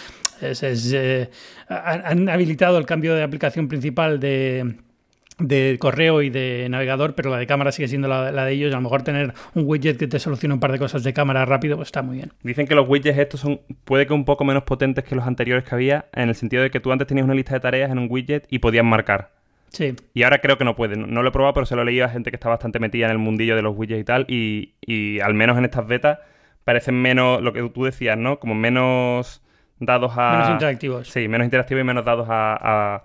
es, 0.40 0.62
eh, 0.92 1.30
han 1.68 2.28
habilitado 2.28 2.78
el 2.78 2.86
cambio 2.86 3.14
de 3.14 3.22
aplicación 3.22 3.68
principal 3.68 4.20
de 4.20 4.76
de 5.38 5.76
correo 5.78 6.22
y 6.22 6.30
de 6.30 6.66
navegador, 6.70 7.14
pero 7.14 7.30
la 7.30 7.38
de 7.38 7.46
cámara 7.46 7.72
sigue 7.72 7.88
siendo 7.88 8.08
la, 8.08 8.32
de 8.32 8.52
ellos. 8.52 8.72
A 8.72 8.76
lo 8.76 8.82
mejor 8.82 9.02
tener 9.02 9.34
un 9.54 9.64
widget 9.66 9.98
que 9.98 10.06
te 10.06 10.18
solucione 10.18 10.54
un 10.54 10.60
par 10.60 10.72
de 10.72 10.78
cosas 10.78 11.02
de 11.02 11.12
cámara 11.12 11.44
rápido, 11.44 11.76
pues 11.76 11.88
está 11.88 12.02
muy 12.02 12.16
bien. 12.16 12.32
Dicen 12.42 12.66
que 12.66 12.74
los 12.74 12.88
widgets 12.88 13.18
estos 13.18 13.40
son, 13.40 13.60
puede 13.84 14.06
que 14.06 14.14
un 14.14 14.24
poco 14.24 14.44
menos 14.44 14.62
potentes 14.62 15.04
que 15.04 15.14
los 15.14 15.26
anteriores 15.26 15.64
que 15.64 15.74
había, 15.74 16.06
en 16.12 16.28
el 16.28 16.34
sentido 16.34 16.62
de 16.62 16.70
que 16.70 16.80
tú 16.80 16.92
antes 16.92 17.06
tenías 17.06 17.24
una 17.24 17.34
lista 17.34 17.54
de 17.54 17.60
tareas 17.60 17.90
en 17.90 17.98
un 17.98 18.06
widget 18.10 18.46
y 18.50 18.60
podías 18.60 18.84
marcar. 18.84 19.32
Sí. 19.68 19.94
Y 20.14 20.22
ahora 20.22 20.38
creo 20.38 20.56
que 20.56 20.64
no 20.64 20.74
pueden. 20.74 21.12
No 21.12 21.22
lo 21.22 21.28
he 21.28 21.32
probado, 21.32 21.52
pero 21.52 21.66
se 21.66 21.76
lo 21.76 21.82
he 21.82 21.84
leído 21.84 22.06
a 22.06 22.08
gente 22.08 22.30
que 22.30 22.36
está 22.36 22.48
bastante 22.48 22.78
metida 22.78 23.06
en 23.06 23.12
el 23.12 23.18
mundillo 23.18 23.56
de 23.56 23.62
los 23.62 23.76
widgets 23.76 24.00
y 24.00 24.04
tal. 24.04 24.24
Y, 24.28 24.74
y 24.80 25.20
al 25.20 25.34
menos 25.34 25.58
en 25.58 25.66
estas 25.66 25.86
betas 25.86 26.18
parecen 26.64 26.94
menos, 27.00 27.42
lo 27.42 27.52
que 27.52 27.62
tú 27.68 27.84
decías, 27.84 28.16
¿no? 28.16 28.38
Como 28.38 28.54
menos 28.54 29.42
dados 29.78 30.12
a... 30.16 30.32
Menos 30.32 30.50
interactivos. 30.50 31.08
Sí, 31.08 31.28
menos 31.28 31.44
interactivos 31.44 31.82
y 31.82 31.84
menos 31.84 32.04
dados 32.04 32.26
a 32.30 32.56
a, 32.60 33.04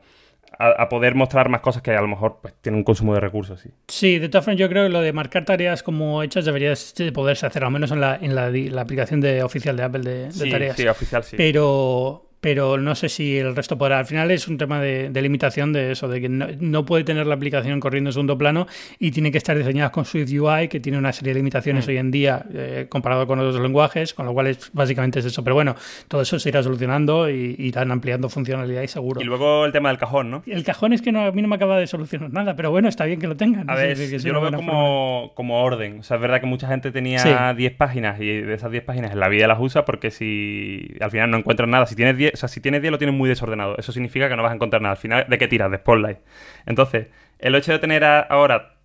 poder 0.90 1.16
mostrar 1.16 1.50
más 1.50 1.62
cosas 1.62 1.82
que 1.82 1.92
a 1.92 2.02
lo 2.02 2.08
mejor 2.08 2.40
pues, 2.42 2.54
tienen 2.62 2.80
un 2.80 2.84
consumo 2.84 3.14
de 3.14 3.20
recursos. 3.20 3.60
Sí. 3.60 3.70
sí, 3.88 4.20
de 4.20 4.30
todas 4.30 4.46
formas 4.46 4.60
yo 4.60 4.70
creo 4.70 4.84
que 4.84 4.90
lo 4.90 5.02
de 5.02 5.14
marcar 5.14 5.46
tareas 5.46 5.84
como 5.84 6.24
hechas 6.24 6.46
debería 6.46 6.74
poderse 7.14 7.46
hacer, 7.46 7.64
al 7.64 7.72
menos 7.72 7.92
en 7.92 8.02
la, 8.02 8.16
en 8.16 8.36
la, 8.36 8.82
aplicación 8.82 9.22
de, 9.22 9.44
oficial 9.44 9.78
de 9.78 9.84
Apple 9.84 10.02
de, 10.02 10.30
de 10.30 10.52
tareas. 10.52 10.76
Sí, 10.76 10.88
oficial, 10.88 11.24
sí. 11.24 11.36
Pero, 11.38 12.31
pero 12.42 12.78
no 12.78 12.96
sé 12.96 13.08
si 13.08 13.38
el 13.38 13.56
resto 13.56 13.78
podrá. 13.78 14.00
Al 14.00 14.06
final 14.06 14.32
es 14.32 14.48
un 14.48 14.58
tema 14.58 14.82
de, 14.82 15.10
limitación 15.22 15.72
de 15.72 15.92
eso, 15.92 16.08
de 16.08 16.20
que 16.20 16.28
no, 16.28 16.86
puede 16.86 17.04
tener 17.04 17.28
la 17.28 17.36
aplicación 17.36 17.80
corriendo 17.80 18.10
en 18.10 18.14
segundo 18.14 18.38
plano 18.38 18.68
y 18.98 19.12
tiene 19.12 19.32
que 19.32 19.38
estar 19.38 19.56
diseñada 19.56 19.92
con 19.92 20.06
Swift 20.06 20.32
UI, 20.32 20.68
que 20.68 20.80
tiene 20.80 20.98
una 20.98 21.14
serie 21.14 21.34
de 21.34 21.40
limitaciones 21.40 21.86
mm. 21.86 21.90
hoy 21.90 21.98
en 21.98 22.12
día 22.12 22.46
eh, 22.52 22.88
comparado 22.90 23.28
con 23.28 23.40
otros 23.40 23.62
lenguajes, 23.62 24.16
con 24.16 24.26
lo 24.26 24.34
cual 24.34 24.48
es, 24.48 24.72
básicamente 24.74 25.20
es 25.20 25.26
eso. 25.26 25.44
Pero 25.44 25.54
bueno, 25.54 25.76
todo 26.08 26.24
eso 26.24 26.40
se 26.40 26.50
irá 26.50 26.64
solucionando 26.64 27.30
y 27.30 27.56
irán 27.60 27.92
ampliando 27.92 28.28
funcionalidad 28.28 28.82
y 28.82 28.88
seguro. 28.88 29.22
Y 29.22 29.26
luego 29.26 29.66
el 29.66 29.72
tema 29.72 29.90
del 29.90 30.00
cajón, 30.00 30.32
¿no? 30.32 30.44
El 30.48 30.64
cajón 30.64 30.94
es 30.94 31.04
que 31.04 31.12
no, 31.12 31.22
a 31.26 31.32
mí 31.32 31.44
no 31.44 31.48
me 31.48 31.56
acaba 31.56 31.78
de 31.78 31.86
solucionar 31.86 32.34
nada, 32.34 32.56
pero 32.56 32.72
bueno, 32.72 32.90
está 32.90 33.06
bien 33.06 33.20
que 33.20 33.28
lo 33.28 33.38
tengan. 33.38 33.70
A 33.70 33.76
ver, 33.76 33.98
yo 33.98 34.34
lo 34.34 34.42
veo 34.42 34.52
como, 34.52 35.32
como, 35.36 35.62
orden. 35.64 36.00
O 36.00 36.04
sea, 36.04 36.16
es 36.16 36.22
verdad 36.22 36.40
que 36.40 36.48
mucha 36.48 36.68
gente 36.68 36.92
tenía 36.92 37.54
10 37.54 37.74
páginas 37.76 38.20
y 38.20 38.42
de 38.42 38.54
esas 38.56 38.72
10 38.72 38.84
páginas 38.84 39.12
en 39.12 39.20
la 39.20 39.30
vida 39.30 39.46
las 39.46 39.60
usa 39.60 39.86
porque 39.86 40.10
si 40.10 40.96
al 41.00 41.12
final 41.12 41.30
no 41.30 41.38
encuentran 41.38 41.70
nada, 41.70 41.86
si 41.86 41.96
tienes 41.96 42.18
10, 42.18 42.31
o 42.34 42.38
sea, 42.38 42.50
si 42.50 42.62
tienes 42.62 42.82
10 42.82 42.92
lo 42.92 42.98
tienes 42.98 43.16
muy 43.16 43.30
desordenado. 43.30 43.78
Eso 43.78 43.92
significa 43.92 44.30
que 44.30 44.36
no 44.36 44.44
vas 44.44 44.52
a 44.52 44.56
encontrar 44.56 44.82
nada. 44.82 44.94
Al 44.94 44.98
final, 44.98 45.26
¿de 45.28 45.38
qué 45.38 45.48
tiras? 45.48 45.72
De 45.72 45.78
Spotlight. 45.78 46.20
Entonces, 46.66 47.08
el 47.40 47.56
hecho 47.56 47.72
de 47.72 47.80
tener 47.80 48.04
ahora 48.04 48.76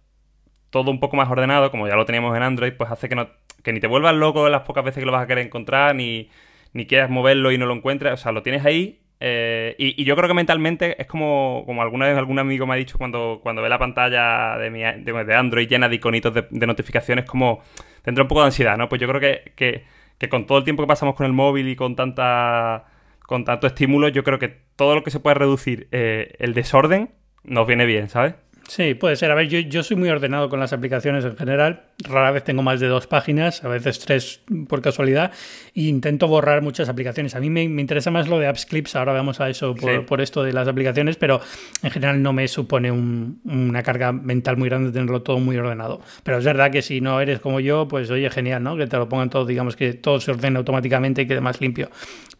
todo 0.70 0.90
un 0.90 1.00
poco 1.00 1.16
más 1.16 1.30
ordenado, 1.30 1.70
como 1.70 1.88
ya 1.88 1.96
lo 1.96 2.04
teníamos 2.04 2.36
en 2.36 2.42
Android, 2.42 2.72
pues 2.72 2.90
hace 2.90 3.08
que, 3.08 3.14
no, 3.14 3.28
que 3.62 3.72
ni 3.72 3.80
te 3.80 3.86
vuelvas 3.86 4.14
loco 4.14 4.48
las 4.48 4.62
pocas 4.62 4.84
veces 4.84 5.00
que 5.00 5.06
lo 5.06 5.12
vas 5.12 5.22
a 5.22 5.26
querer 5.26 5.46
encontrar, 5.46 5.94
ni, 5.94 6.30
ni 6.72 6.86
quieras 6.86 7.10
moverlo 7.10 7.52
y 7.52 7.58
no 7.58 7.66
lo 7.66 7.74
encuentres. 7.74 8.12
O 8.12 8.16
sea, 8.16 8.32
lo 8.32 8.42
tienes 8.42 8.64
ahí. 8.64 9.00
Eh, 9.18 9.74
y, 9.78 10.04
yo 10.04 10.14
creo 10.14 10.28
que 10.28 10.34
mentalmente 10.34 11.00
es 11.00 11.06
como, 11.06 11.62
como 11.64 11.80
alguna 11.80 12.06
vez 12.06 12.18
algún 12.18 12.38
amigo 12.38 12.66
me 12.66 12.74
ha 12.74 12.76
dicho 12.76 12.98
cuando, 12.98 13.40
cuando 13.42 13.62
ve 13.62 13.68
la 13.70 13.78
pantalla 13.78 14.58
de, 14.58 14.70
mi, 14.70 14.80
de, 14.80 15.34
Android 15.34 15.66
llena 15.68 15.88
de 15.88 15.96
iconitos 15.96 16.34
de, 16.34 16.66
notificaciones, 16.66 17.24
como 17.24 17.62
tendrá 18.02 18.24
un 18.24 18.28
poco 18.28 18.42
de 18.42 18.46
ansiedad, 18.46 18.76
¿no? 18.76 18.88
Pues 18.90 19.00
yo 19.00 19.08
creo 19.08 19.20
que, 19.20 19.84
que 20.18 20.28
con 20.28 20.46
todo 20.46 20.58
el 20.58 20.64
tiempo 20.64 20.82
que 20.82 20.86
pasamos 20.86 21.14
con 21.14 21.26
el 21.26 21.32
móvil 21.32 21.68
y 21.68 21.76
con 21.76 21.96
tanta 21.96 22.84
con 23.26 23.44
tanto 23.44 23.66
estímulo, 23.66 24.08
yo 24.08 24.24
creo 24.24 24.38
que 24.38 24.48
todo 24.48 24.94
lo 24.94 25.02
que 25.02 25.10
se 25.10 25.20
puede 25.20 25.34
reducir 25.34 25.88
eh, 25.90 26.34
el 26.38 26.54
desorden 26.54 27.10
nos 27.44 27.66
viene 27.66 27.84
bien, 27.84 28.08
¿sabes? 28.08 28.34
Sí, 28.68 28.94
puede 28.94 29.16
ser. 29.16 29.30
A 29.30 29.34
ver, 29.34 29.48
yo, 29.48 29.60
yo 29.60 29.82
soy 29.82 29.96
muy 29.96 30.08
ordenado 30.08 30.48
con 30.48 30.58
las 30.58 30.72
aplicaciones 30.72 31.24
en 31.24 31.36
general. 31.36 31.84
Rara 31.98 32.32
vez 32.32 32.44
tengo 32.44 32.62
más 32.62 32.80
de 32.80 32.88
dos 32.88 33.06
páginas, 33.06 33.64
a 33.64 33.68
veces 33.68 34.00
tres 34.00 34.40
por 34.68 34.82
casualidad, 34.82 35.32
e 35.74 35.82
intento 35.82 36.26
borrar 36.26 36.62
muchas 36.62 36.88
aplicaciones. 36.88 37.34
A 37.36 37.40
mí 37.40 37.48
me, 37.48 37.62
interesa 37.62 38.10
más 38.10 38.28
lo 38.28 38.38
de 38.38 38.48
Apps 38.48 38.66
Clips, 38.66 38.96
ahora 38.96 39.12
vamos 39.12 39.40
a 39.40 39.48
eso 39.48 39.74
por, 39.74 40.20
esto 40.20 40.42
de 40.42 40.52
las 40.52 40.66
aplicaciones, 40.66 41.16
pero 41.16 41.40
en 41.82 41.90
general 41.90 42.22
no 42.22 42.32
me 42.32 42.48
supone 42.48 42.90
una 42.90 43.82
carga 43.82 44.12
mental 44.12 44.56
muy 44.56 44.68
grande 44.68 44.90
tenerlo 44.90 45.22
todo 45.22 45.38
muy 45.38 45.56
ordenado. 45.56 46.00
Pero 46.22 46.38
es 46.38 46.44
verdad 46.44 46.70
que 46.70 46.82
si 46.82 47.00
no 47.00 47.20
eres 47.20 47.40
como 47.40 47.60
yo, 47.60 47.86
pues 47.86 48.10
oye, 48.10 48.28
genial, 48.30 48.62
¿no? 48.62 48.76
Que 48.76 48.86
te 48.86 48.96
lo 48.96 49.08
pongan 49.08 49.30
todo, 49.30 49.46
digamos 49.46 49.76
que 49.76 49.94
todo 49.94 50.20
se 50.20 50.32
ordene 50.32 50.58
automáticamente 50.58 51.22
y 51.22 51.26
quede 51.26 51.40
más 51.40 51.60
limpio. 51.60 51.90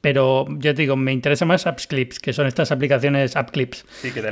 Pero 0.00 0.46
yo 0.58 0.74
te 0.74 0.82
digo, 0.82 0.96
me 0.96 1.12
interesa 1.12 1.44
más 1.44 1.66
Apps 1.66 1.86
Clips, 1.86 2.18
que 2.18 2.32
son 2.32 2.46
estas 2.46 2.70
aplicaciones, 2.70 3.36
App 3.36 3.50
Clips, 3.50 3.84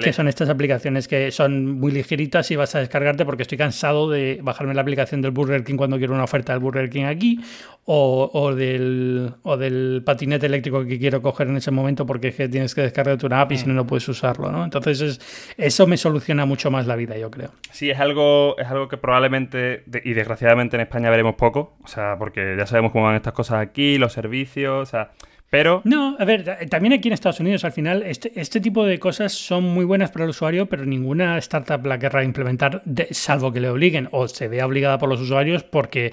que 0.03 0.13
son 0.13 0.29
estas 0.29 0.49
aplicaciones 0.49 1.09
que 1.09 1.31
son 1.31 1.81
muy 1.85 1.93
ligeritas 1.93 2.51
y 2.51 2.57
vas 2.57 2.75
a 2.75 2.79
descargarte 2.79 3.27
porque 3.27 3.43
estoy 3.43 3.59
cansado 3.59 4.09
de 4.09 4.39
bajarme 4.43 4.73
la 4.73 4.81
aplicación 4.81 5.21
del 5.21 5.33
Burger 5.33 5.65
King 5.65 5.77
cuando 5.77 5.99
quiero 5.99 6.15
una 6.15 6.25
oferta 6.25 6.55
del 6.55 6.61
Burger 6.61 6.89
King 6.89 7.05
aquí 7.05 7.39
o, 7.85 8.55
del, 8.57 9.35
o 9.43 9.59
del 9.59 10.01
patinete 10.03 10.47
eléctrico 10.47 10.87
que 10.87 10.99
quiero 10.99 11.21
coger 11.21 11.49
en 11.49 11.59
ese 11.59 11.71
momento 11.71 12.07
porque 12.07 12.29
es 12.29 12.37
que 12.37 12.49
tienes 12.49 12.75
que 12.75 12.81
descargarte 12.81 13.27
una 13.27 13.43
app 13.43 13.53
y 13.53 13.59
si 13.59 13.67
no, 13.67 13.75
no 13.75 13.87
puedes 13.87 14.09
usarlo, 14.09 14.51
¿no? 14.51 14.65
Entonces 14.65 15.21
eso 15.59 15.87
me 15.87 15.99
soluciona 15.99 16.47
mucho 16.47 16.71
más 16.71 16.87
la 16.87 16.97
vida, 16.97 17.19
yo 17.19 17.31
creo. 17.31 17.51
Sí, 17.71 17.91
es 17.91 18.01
algo, 18.01 18.57
es 18.57 18.69
algo 18.69 18.89
que 18.89 18.97
probablemente 18.97 19.85
y 20.05 20.15
desgraciadamente 20.15 20.77
en 20.77 20.81
España 20.81 21.11
veremos 21.11 21.35
poco, 21.35 21.77
o 21.85 21.87
sea, 21.87 22.17
porque 22.19 22.55
ya 22.57 22.65
sabemos 22.65 22.93
cómo 22.93 23.05
van 23.05 23.17
estas 23.17 23.35
cosas 23.35 23.61
aquí, 23.61 23.99
los 23.99 24.15
servicios, 24.15 24.89
o 24.89 24.91
sea... 24.91 25.11
Pero... 25.55 25.83
No, 25.85 26.17
a 26.19 26.25
ver, 26.25 26.67
también 26.69 26.95
aquí 26.95 27.07
en 27.07 27.15
Estados 27.15 27.39
Unidos 27.39 27.65
al 27.65 27.71
final 27.71 28.03
este, 28.03 28.33
este 28.35 28.61
tipo 28.61 28.85
de 28.85 28.99
cosas 28.99 29.33
son 29.33 29.63
muy 29.63 29.85
buenas 29.85 30.11
para 30.11 30.25
el 30.25 30.31
usuario, 30.31 30.67
pero 30.67 30.85
ninguna 30.85 31.39
startup 31.39 31.87
la 31.87 31.97
querrá 31.97 32.25
implementar 32.25 32.83
salvo 33.13 33.53
que 33.53 33.61
le 33.61 33.69
obliguen 33.69 34.09
o 34.11 34.27
se 34.27 34.49
vea 34.49 34.67
obligada 34.67 34.99
por 34.99 35.09
los 35.09 35.21
usuarios 35.21 35.63
porque 35.63 36.13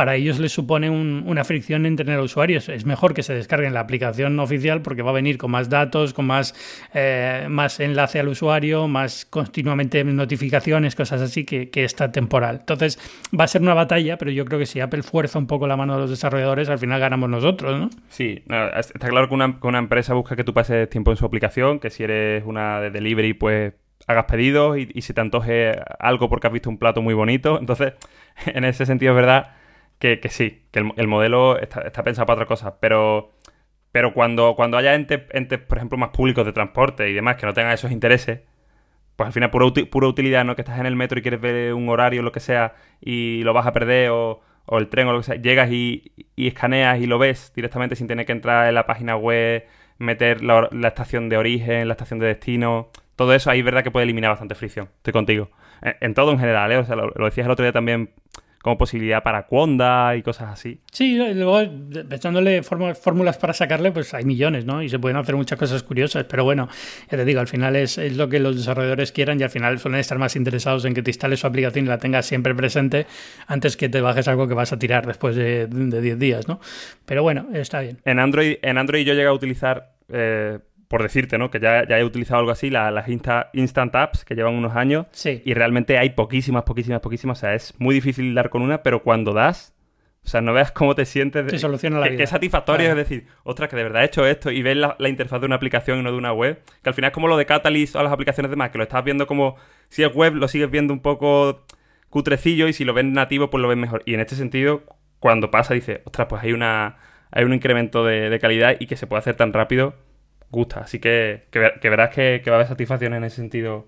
para 0.00 0.16
ellos 0.16 0.38
les 0.38 0.50
supone 0.50 0.88
una 0.88 1.44
fricción 1.44 1.84
en 1.84 1.94
tener 1.94 2.18
usuarios. 2.20 2.70
Es 2.70 2.86
mejor 2.86 3.12
que 3.12 3.22
se 3.22 3.34
descarguen 3.34 3.74
la 3.74 3.80
aplicación 3.80 4.40
oficial 4.40 4.80
porque 4.80 5.02
va 5.02 5.10
a 5.10 5.12
venir 5.12 5.36
con 5.36 5.50
más 5.50 5.68
datos, 5.68 6.14
con 6.14 6.24
más, 6.24 6.54
eh, 6.94 7.46
más 7.50 7.80
enlace 7.80 8.18
al 8.18 8.28
usuario, 8.28 8.88
más 8.88 9.26
continuamente 9.26 10.02
notificaciones, 10.02 10.94
cosas 10.94 11.20
así 11.20 11.44
que, 11.44 11.68
está 11.84 12.10
temporal. 12.12 12.60
Entonces 12.60 12.98
va 13.38 13.44
a 13.44 13.46
ser 13.46 13.60
una 13.60 13.74
batalla, 13.74 14.16
pero 14.16 14.30
yo 14.30 14.46
creo 14.46 14.58
que 14.58 14.64
si 14.64 14.80
Apple 14.80 15.02
fuerza 15.02 15.38
un 15.38 15.46
poco 15.46 15.66
la 15.66 15.76
mano 15.76 15.96
de 15.96 16.00
los 16.00 16.08
desarrolladores, 16.08 16.70
al 16.70 16.78
final 16.78 16.98
ganamos 16.98 17.28
nosotros, 17.28 17.78
¿no? 17.78 17.90
Sí, 18.08 18.42
está 18.78 19.06
claro 19.10 19.28
que 19.28 19.34
una, 19.34 19.60
que 19.60 19.66
una 19.66 19.80
empresa 19.80 20.14
busca 20.14 20.34
que 20.34 20.44
tú 20.44 20.54
pases 20.54 20.88
tiempo 20.88 21.10
en 21.10 21.18
su 21.18 21.26
aplicación, 21.26 21.78
que 21.78 21.90
si 21.90 22.04
eres 22.04 22.42
una 22.46 22.80
de 22.80 22.90
delivery, 22.90 23.34
pues 23.34 23.74
hagas 24.06 24.24
pedidos 24.24 24.78
y, 24.78 24.88
y, 24.94 25.02
se 25.02 25.12
te 25.12 25.20
antoje 25.20 25.78
algo 25.98 26.30
porque 26.30 26.46
has 26.46 26.52
visto 26.54 26.70
un 26.70 26.78
plato 26.78 27.02
muy 27.02 27.12
bonito. 27.12 27.58
Entonces, 27.60 27.92
en 28.46 28.64
ese 28.64 28.86
sentido 28.86 29.12
es 29.12 29.16
verdad 29.16 29.59
que, 30.00 30.18
sí, 30.30 30.62
que 30.72 30.80
el, 30.96 31.08
modelo 31.08 31.58
está, 31.58 32.02
pensado 32.02 32.26
para 32.26 32.36
otra 32.36 32.46
cosa, 32.46 32.80
pero, 32.80 33.32
pero 33.92 34.14
cuando, 34.14 34.54
cuando 34.56 34.78
haya 34.78 34.94
entes, 34.94 35.20
por 35.68 35.76
ejemplo, 35.76 35.98
más 35.98 36.08
públicos 36.10 36.44
de 36.46 36.52
transporte 36.52 37.10
y 37.10 37.12
demás 37.12 37.36
que 37.36 37.44
no 37.44 37.52
tengan 37.52 37.72
esos 37.72 37.92
intereses, 37.92 38.40
pues 39.16 39.26
al 39.26 39.32
final 39.34 39.50
pura, 39.50 39.66
pura 39.90 40.08
utilidad, 40.08 40.44
¿no? 40.46 40.56
Que 40.56 40.62
estás 40.62 40.78
en 40.80 40.86
el 40.86 40.96
metro 40.96 41.18
y 41.18 41.22
quieres 41.22 41.40
ver 41.40 41.74
un 41.74 41.88
horario 41.90 42.22
o 42.22 42.24
lo 42.24 42.32
que 42.32 42.40
sea 42.40 42.74
y 43.00 43.42
lo 43.44 43.52
vas 43.52 43.66
a 43.66 43.72
perder 43.74 44.10
o, 44.10 44.40
el 44.70 44.88
tren 44.88 45.06
o 45.08 45.12
lo 45.12 45.18
que 45.18 45.24
sea, 45.24 45.34
llegas 45.36 45.70
y, 45.70 46.12
escaneas 46.36 46.98
y 47.00 47.06
lo 47.06 47.18
ves 47.18 47.52
directamente 47.54 47.94
sin 47.94 48.06
tener 48.06 48.24
que 48.24 48.32
entrar 48.32 48.68
en 48.68 48.74
la 48.74 48.86
página 48.86 49.16
web, 49.16 49.66
meter 49.98 50.42
la, 50.42 50.70
estación 50.88 51.28
de 51.28 51.36
origen, 51.36 51.88
la 51.88 51.94
estación 51.94 52.20
de 52.20 52.26
destino, 52.26 52.88
todo 53.16 53.34
eso 53.34 53.50
ahí 53.50 53.58
es 53.58 53.64
verdad 53.66 53.84
que 53.84 53.90
puede 53.90 54.04
eliminar 54.04 54.30
bastante 54.30 54.54
fricción, 54.54 54.88
estoy 54.96 55.12
contigo. 55.12 55.50
En, 55.82 56.14
todo 56.14 56.32
en 56.32 56.38
general, 56.38 56.72
¿eh? 56.72 56.78
O 56.78 56.84
sea, 56.84 56.96
lo, 56.96 57.08
lo 57.08 57.24
decías 57.26 57.46
el 57.46 57.50
otro 57.50 57.64
día 57.64 57.72
también 57.72 58.10
como 58.62 58.76
posibilidad 58.76 59.22
para 59.22 59.46
Conda 59.46 60.14
y 60.16 60.22
cosas 60.22 60.50
así. 60.50 60.80
Sí, 60.92 61.16
luego 61.16 61.60
echándole 62.10 62.62
fórmulas 62.62 63.38
para 63.38 63.54
sacarle, 63.54 63.90
pues 63.90 64.12
hay 64.12 64.24
millones, 64.24 64.66
¿no? 64.66 64.82
Y 64.82 64.88
se 64.88 64.98
pueden 64.98 65.16
hacer 65.16 65.34
muchas 65.34 65.58
cosas 65.58 65.82
curiosas, 65.82 66.24
pero 66.24 66.44
bueno, 66.44 66.68
ya 67.10 67.16
te 67.16 67.24
digo, 67.24 67.40
al 67.40 67.48
final 67.48 67.76
es, 67.76 67.96
lo 68.16 68.28
que 68.28 68.38
los 68.38 68.56
desarrolladores 68.56 69.12
quieran 69.12 69.40
y 69.40 69.44
al 69.44 69.50
final 69.50 69.78
suelen 69.78 70.00
estar 70.00 70.18
más 70.18 70.36
interesados 70.36 70.84
en 70.84 70.92
que 70.92 71.02
te 71.02 71.10
instales 71.10 71.40
su 71.40 71.46
aplicación 71.46 71.86
y 71.86 71.88
la 71.88 71.98
tengas 71.98 72.26
siempre 72.26 72.54
presente 72.54 73.06
antes 73.46 73.76
que 73.76 73.88
te 73.88 74.00
bajes 74.02 74.28
algo 74.28 74.46
que 74.46 74.54
vas 74.54 74.72
a 74.72 74.78
tirar 74.78 75.06
después 75.06 75.36
de 75.36 75.66
10 75.66 76.18
días, 76.18 76.46
¿no? 76.46 76.60
Pero 77.06 77.22
bueno, 77.22 77.48
está 77.54 77.80
bien. 77.80 77.98
En 78.04 78.18
Android, 78.18 78.56
en 78.60 78.76
Android 78.76 79.06
yo 79.06 79.14
llegué 79.14 79.28
a 79.28 79.32
utilizar... 79.32 79.92
Eh, 80.12 80.58
por 80.90 81.04
decirte, 81.04 81.38
¿no? 81.38 81.52
Que 81.52 81.60
ya, 81.60 81.86
ya 81.86 82.00
he 82.00 82.04
utilizado 82.04 82.40
algo 82.40 82.50
así, 82.50 82.68
las 82.68 83.06
Instant 83.52 83.94
Apps, 83.94 84.24
que 84.24 84.34
llevan 84.34 84.54
unos 84.54 84.74
años. 84.74 85.06
Sí. 85.12 85.40
Y 85.44 85.54
realmente 85.54 85.96
hay 85.98 86.10
poquísimas, 86.10 86.64
poquísimas, 86.64 86.98
poquísimas. 86.98 87.38
O 87.38 87.40
sea, 87.42 87.54
es 87.54 87.74
muy 87.78 87.94
difícil 87.94 88.34
dar 88.34 88.50
con 88.50 88.60
una, 88.60 88.82
pero 88.82 89.04
cuando 89.04 89.32
das, 89.32 89.72
o 90.24 90.28
sea, 90.28 90.40
no 90.40 90.52
veas 90.52 90.72
cómo 90.72 90.96
te 90.96 91.04
sientes. 91.04 91.46
De, 91.46 91.60
soluciona 91.60 92.00
la 92.00 92.06
que, 92.06 92.14
vida. 92.14 92.24
es 92.24 92.30
satisfactorio, 92.30 92.90
es 92.90 92.96
decir, 92.96 93.28
ostras, 93.44 93.70
que 93.70 93.76
de 93.76 93.84
verdad 93.84 94.02
he 94.02 94.06
hecho 94.06 94.26
esto 94.26 94.50
y 94.50 94.62
ves 94.62 94.76
la, 94.76 94.96
interfaz 95.08 95.38
de 95.38 95.46
una 95.46 95.54
aplicación 95.54 96.00
y 96.00 96.02
no 96.02 96.10
de 96.10 96.18
una 96.18 96.32
web. 96.32 96.60
Que 96.82 96.90
al 96.90 96.94
final 96.94 97.10
es 97.10 97.14
como 97.14 97.28
lo 97.28 97.36
de 97.36 97.46
Catalyst 97.46 97.94
o 97.94 98.02
las 98.02 98.12
aplicaciones 98.12 98.50
demás, 98.50 98.70
que 98.70 98.78
lo 98.78 98.82
estás 98.82 99.04
viendo 99.04 99.28
como. 99.28 99.54
Si 99.90 100.02
es 100.02 100.12
web, 100.12 100.34
lo 100.34 100.48
sigues 100.48 100.72
viendo 100.72 100.92
un 100.92 101.02
poco 101.02 101.66
cutrecillo 102.08 102.66
y 102.66 102.72
si 102.72 102.84
lo 102.84 102.94
ves 102.94 103.04
nativo, 103.04 103.48
pues 103.48 103.62
lo 103.62 103.68
ves 103.68 103.78
mejor. 103.78 104.02
Y 104.06 104.14
en 104.14 104.20
este 104.20 104.34
sentido, 104.34 104.82
cuando 105.20 105.52
pasa, 105.52 105.72
dices, 105.72 106.00
ostras, 106.04 106.26
pues 106.28 106.42
hay 106.42 106.52
una. 106.52 106.96
Hay 107.30 107.44
un 107.44 107.54
incremento 107.54 108.04
de, 108.04 108.28
de 108.28 108.40
calidad 108.40 108.74
y 108.80 108.88
que 108.88 108.96
se 108.96 109.06
puede 109.06 109.20
hacer 109.20 109.36
tan 109.36 109.52
rápido 109.52 109.94
gusta. 110.50 110.80
Así 110.80 110.98
que, 110.98 111.42
que, 111.50 111.60
verás 111.90 112.14
que, 112.14 112.40
que, 112.42 112.50
va 112.50 112.56
a 112.56 112.58
haber 112.60 112.68
satisfacción 112.68 113.14
en 113.14 113.24
ese 113.24 113.36
sentido 113.36 113.86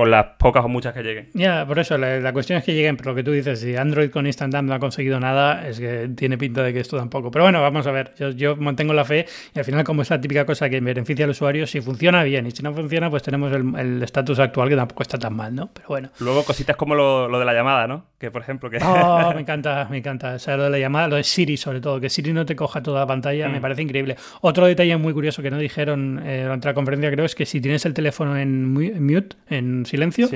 con 0.00 0.10
las 0.10 0.24
pocas 0.38 0.64
o 0.64 0.68
muchas 0.68 0.94
que 0.94 1.02
lleguen. 1.02 1.28
Ya, 1.34 1.66
por 1.66 1.78
eso, 1.78 1.98
la, 1.98 2.32
cuestión 2.32 2.58
es 2.58 2.64
que 2.64 2.72
lleguen, 2.72 2.96
pero 2.96 3.10
lo 3.10 3.16
que 3.16 3.22
tú 3.22 3.32
dices, 3.32 3.60
si 3.60 3.76
Android 3.76 4.08
con 4.08 4.26
Instant 4.26 4.54
no 4.54 4.72
ha 4.72 4.78
conseguido 4.78 5.20
nada, 5.20 5.68
es 5.68 5.78
que 5.78 6.08
tiene 6.16 6.38
pinta 6.38 6.62
de 6.62 6.72
que 6.72 6.80
esto 6.80 6.96
tampoco. 6.96 7.30
Pero 7.30 7.44
bueno, 7.44 7.60
vamos 7.60 7.86
a 7.86 7.90
ver, 7.90 8.14
yo, 8.34 8.56
mantengo 8.56 8.94
la 8.94 9.04
fe 9.04 9.26
y 9.54 9.58
al 9.58 9.66
final 9.66 9.84
como 9.84 10.00
es 10.00 10.08
la 10.08 10.18
típica 10.18 10.46
cosa 10.46 10.70
que 10.70 10.80
beneficia 10.80 11.26
al 11.26 11.32
usuario, 11.32 11.66
si 11.66 11.82
funciona 11.82 12.22
bien 12.22 12.46
y 12.46 12.50
si 12.50 12.62
no 12.62 12.72
funciona, 12.72 13.10
pues 13.10 13.22
tenemos 13.22 13.52
el 13.52 14.02
estatus 14.02 14.38
actual 14.38 14.70
que 14.70 14.76
tampoco 14.76 15.02
está 15.02 15.18
tan 15.18 15.36
mal, 15.36 15.54
¿no? 15.54 15.68
Pero 15.70 15.88
bueno. 15.88 16.08
Luego 16.18 16.44
cositas 16.44 16.76
como 16.76 16.94
lo, 16.94 17.28
lo 17.28 17.38
de 17.38 17.44
la 17.44 17.52
llamada, 17.52 17.86
¿no? 17.86 18.06
Que 18.18 18.30
por 18.30 18.40
ejemplo 18.40 18.70
que... 18.70 18.78
Oh, 18.78 19.32
me 19.34 19.42
encanta, 19.42 19.86
me 19.90 19.98
encanta. 19.98 20.32
O 20.32 20.38
sea, 20.38 20.56
lo 20.56 20.64
de 20.64 20.70
la 20.70 20.78
llamada, 20.78 21.08
lo 21.08 21.16
de 21.16 21.24
Siri 21.24 21.58
sobre 21.58 21.82
todo, 21.82 22.00
que 22.00 22.08
Siri 22.08 22.32
no 22.32 22.46
te 22.46 22.56
coja 22.56 22.82
toda 22.82 23.00
la 23.00 23.06
pantalla, 23.06 23.50
me 23.50 23.58
mm. 23.58 23.62
parece 23.62 23.82
increíble. 23.82 24.16
Otro 24.40 24.64
detalle 24.64 24.96
muy 24.96 25.12
curioso 25.12 25.42
que 25.42 25.50
no 25.50 25.58
dijeron 25.58 26.22
eh, 26.24 26.44
durante 26.44 26.68
la 26.68 26.72
conferencia 26.72 27.10
creo 27.10 27.26
es 27.26 27.34
que 27.34 27.44
si 27.44 27.60
tienes 27.60 27.84
el 27.84 27.92
teléfono 27.92 28.38
en 28.38 28.72
mute, 28.72 29.36
en 29.50 29.84
silencio, 29.90 30.28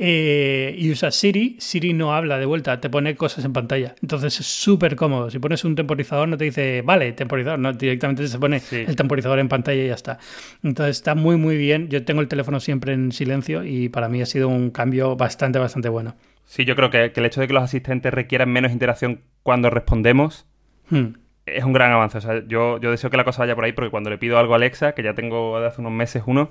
eh, 0.00 0.76
y 0.78 0.92
usas 0.92 1.16
Siri, 1.16 1.56
Siri 1.58 1.92
no 1.92 2.14
habla 2.14 2.38
de 2.38 2.46
vuelta, 2.46 2.80
te 2.80 2.88
pone 2.88 3.16
cosas 3.16 3.44
en 3.44 3.52
pantalla. 3.52 3.96
Entonces 4.00 4.38
es 4.38 4.46
súper 4.46 4.94
cómodo. 4.94 5.28
Si 5.28 5.40
pones 5.40 5.64
un 5.64 5.74
temporizador, 5.74 6.28
no 6.28 6.36
te 6.36 6.44
dice, 6.44 6.82
vale, 6.82 7.12
temporizador, 7.12 7.58
no, 7.58 7.72
directamente 7.72 8.28
se 8.28 8.38
pone 8.38 8.62
el 8.70 8.94
temporizador 8.94 9.40
en 9.40 9.48
pantalla 9.48 9.82
y 9.82 9.88
ya 9.88 9.94
está. 9.94 10.18
Entonces 10.62 10.98
está 10.98 11.16
muy, 11.16 11.36
muy 11.36 11.56
bien. 11.56 11.88
Yo 11.88 12.04
tengo 12.04 12.20
el 12.20 12.28
teléfono 12.28 12.60
siempre 12.60 12.92
en 12.92 13.10
silencio 13.10 13.64
y 13.64 13.88
para 13.88 14.08
mí 14.08 14.22
ha 14.22 14.26
sido 14.26 14.48
un 14.48 14.70
cambio 14.70 15.16
bastante, 15.16 15.58
bastante 15.58 15.88
bueno. 15.88 16.14
Sí, 16.44 16.64
yo 16.64 16.76
creo 16.76 16.90
que, 16.90 17.12
el 17.14 17.26
hecho 17.26 17.40
de 17.40 17.48
que 17.48 17.52
los 17.52 17.64
asistentes 17.64 18.14
requieran 18.14 18.50
menos 18.50 18.70
interacción 18.70 19.22
cuando 19.42 19.68
respondemos. 19.68 20.46
Hmm. 20.90 21.14
Es 21.56 21.64
un 21.64 21.72
gran 21.72 21.92
avance. 21.92 22.18
O 22.18 22.20
sea, 22.20 22.42
yo, 22.46 22.78
yo 22.80 22.90
deseo 22.90 23.10
que 23.10 23.16
la 23.16 23.24
cosa 23.24 23.42
vaya 23.42 23.54
por 23.54 23.64
ahí 23.64 23.72
porque 23.72 23.90
cuando 23.90 24.10
le 24.10 24.18
pido 24.18 24.38
algo 24.38 24.54
a 24.54 24.56
Alexa, 24.56 24.92
que 24.92 25.02
ya 25.02 25.14
tengo 25.14 25.60
de 25.60 25.66
hace 25.66 25.80
unos 25.80 25.92
meses 25.92 26.22
uno, 26.26 26.50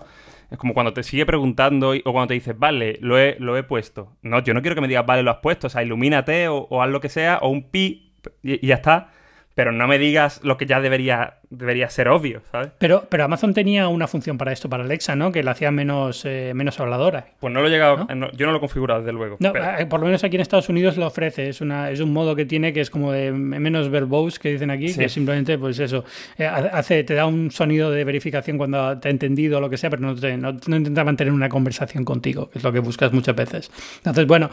es 0.51 0.57
como 0.57 0.73
cuando 0.73 0.93
te 0.93 1.03
sigue 1.03 1.25
preguntando 1.25 1.91
o 1.91 2.11
cuando 2.11 2.27
te 2.27 2.33
dices, 2.33 2.57
vale, 2.57 2.97
lo 3.01 3.19
he, 3.19 3.35
lo 3.39 3.57
he 3.57 3.63
puesto. 3.63 4.15
No, 4.21 4.39
yo 4.39 4.53
no 4.53 4.61
quiero 4.61 4.75
que 4.75 4.81
me 4.81 4.87
digas, 4.87 5.05
vale, 5.05 5.23
lo 5.23 5.31
has 5.31 5.37
puesto. 5.37 5.67
O 5.67 5.69
sea, 5.69 5.83
ilumínate 5.83 6.47
o, 6.49 6.81
haz 6.81 6.89
lo 6.89 7.01
que 7.01 7.09
sea, 7.09 7.39
o 7.41 7.49
un 7.49 7.69
pi 7.69 8.13
y, 8.43 8.65
y 8.65 8.67
ya 8.67 8.75
está 8.75 9.11
pero 9.57 9.71
no 9.71 9.87
me 9.87 9.97
digas 9.97 10.39
lo 10.43 10.55
que 10.55 10.67
ya 10.67 10.79
debería, 10.81 11.39
debería 11.49 11.89
ser 11.89 12.09
obvio, 12.09 12.41
¿sabes? 12.51 12.69
Pero, 12.77 13.05
pero 13.09 13.23
Amazon 13.23 13.53
tenía 13.53 13.87
una 13.87 14.07
función 14.07 14.37
para 14.37 14.51
esto, 14.51 14.69
para 14.69 14.83
Alexa, 14.83 15.15
¿no? 15.15 15.31
Que 15.31 15.43
la 15.43 15.51
hacía 15.51 15.71
menos, 15.71 16.25
eh, 16.25 16.51
menos 16.53 16.79
habladora. 16.79 17.27
Pues 17.39 17.53
no 17.53 17.61
lo 17.61 17.67
he 17.67 17.69
llegado, 17.69 18.07
yo 18.33 18.45
no 18.45 18.51
lo 18.51 18.57
he 18.57 18.59
configurado, 18.59 19.01
desde 19.01 19.13
luego. 19.13 19.37
No, 19.39 19.53
eh, 19.55 19.85
por 19.85 19.99
lo 19.99 20.07
menos 20.07 20.23
aquí 20.23 20.35
en 20.35 20.41
Estados 20.41 20.67
Unidos 20.69 20.97
lo 20.97 21.07
ofrece, 21.07 21.49
es, 21.49 21.61
una, 21.61 21.89
es 21.89 21.99
un 21.99 22.11
modo 22.11 22.35
que 22.35 22.45
tiene 22.45 22.73
que 22.73 22.81
es 22.81 22.89
como 22.89 23.11
de 23.11 23.31
menos 23.31 23.89
verbose, 23.89 24.39
que 24.39 24.51
dicen 24.51 24.71
aquí, 24.71 24.93
que 24.93 25.07
simplemente, 25.07 25.57
pues 25.57 25.79
eso, 25.79 26.03
eh, 26.37 26.45
hace, 26.45 27.03
te 27.03 27.13
da 27.13 27.25
un 27.25 27.49
sonido 27.51 27.91
de 27.91 28.03
verificación 28.03 28.57
cuando 28.57 28.97
te 28.99 29.07
ha 29.07 29.11
entendido 29.11 29.59
o 29.59 29.61
lo 29.61 29.69
que 29.69 29.77
sea, 29.77 29.89
pero 29.89 30.01
no, 30.01 30.15
te, 30.15 30.35
no, 30.37 30.49
intenta 30.49 31.03
mantener 31.03 31.33
una 31.33 31.49
conversación 31.49 32.03
contigo, 32.03 32.49
que 32.49 32.59
es 32.59 32.63
lo 32.63 32.73
que 32.73 32.79
buscas 32.79 33.13
muchas 33.13 33.35
veces. 33.35 33.71
Entonces, 33.97 34.27
bueno, 34.27 34.49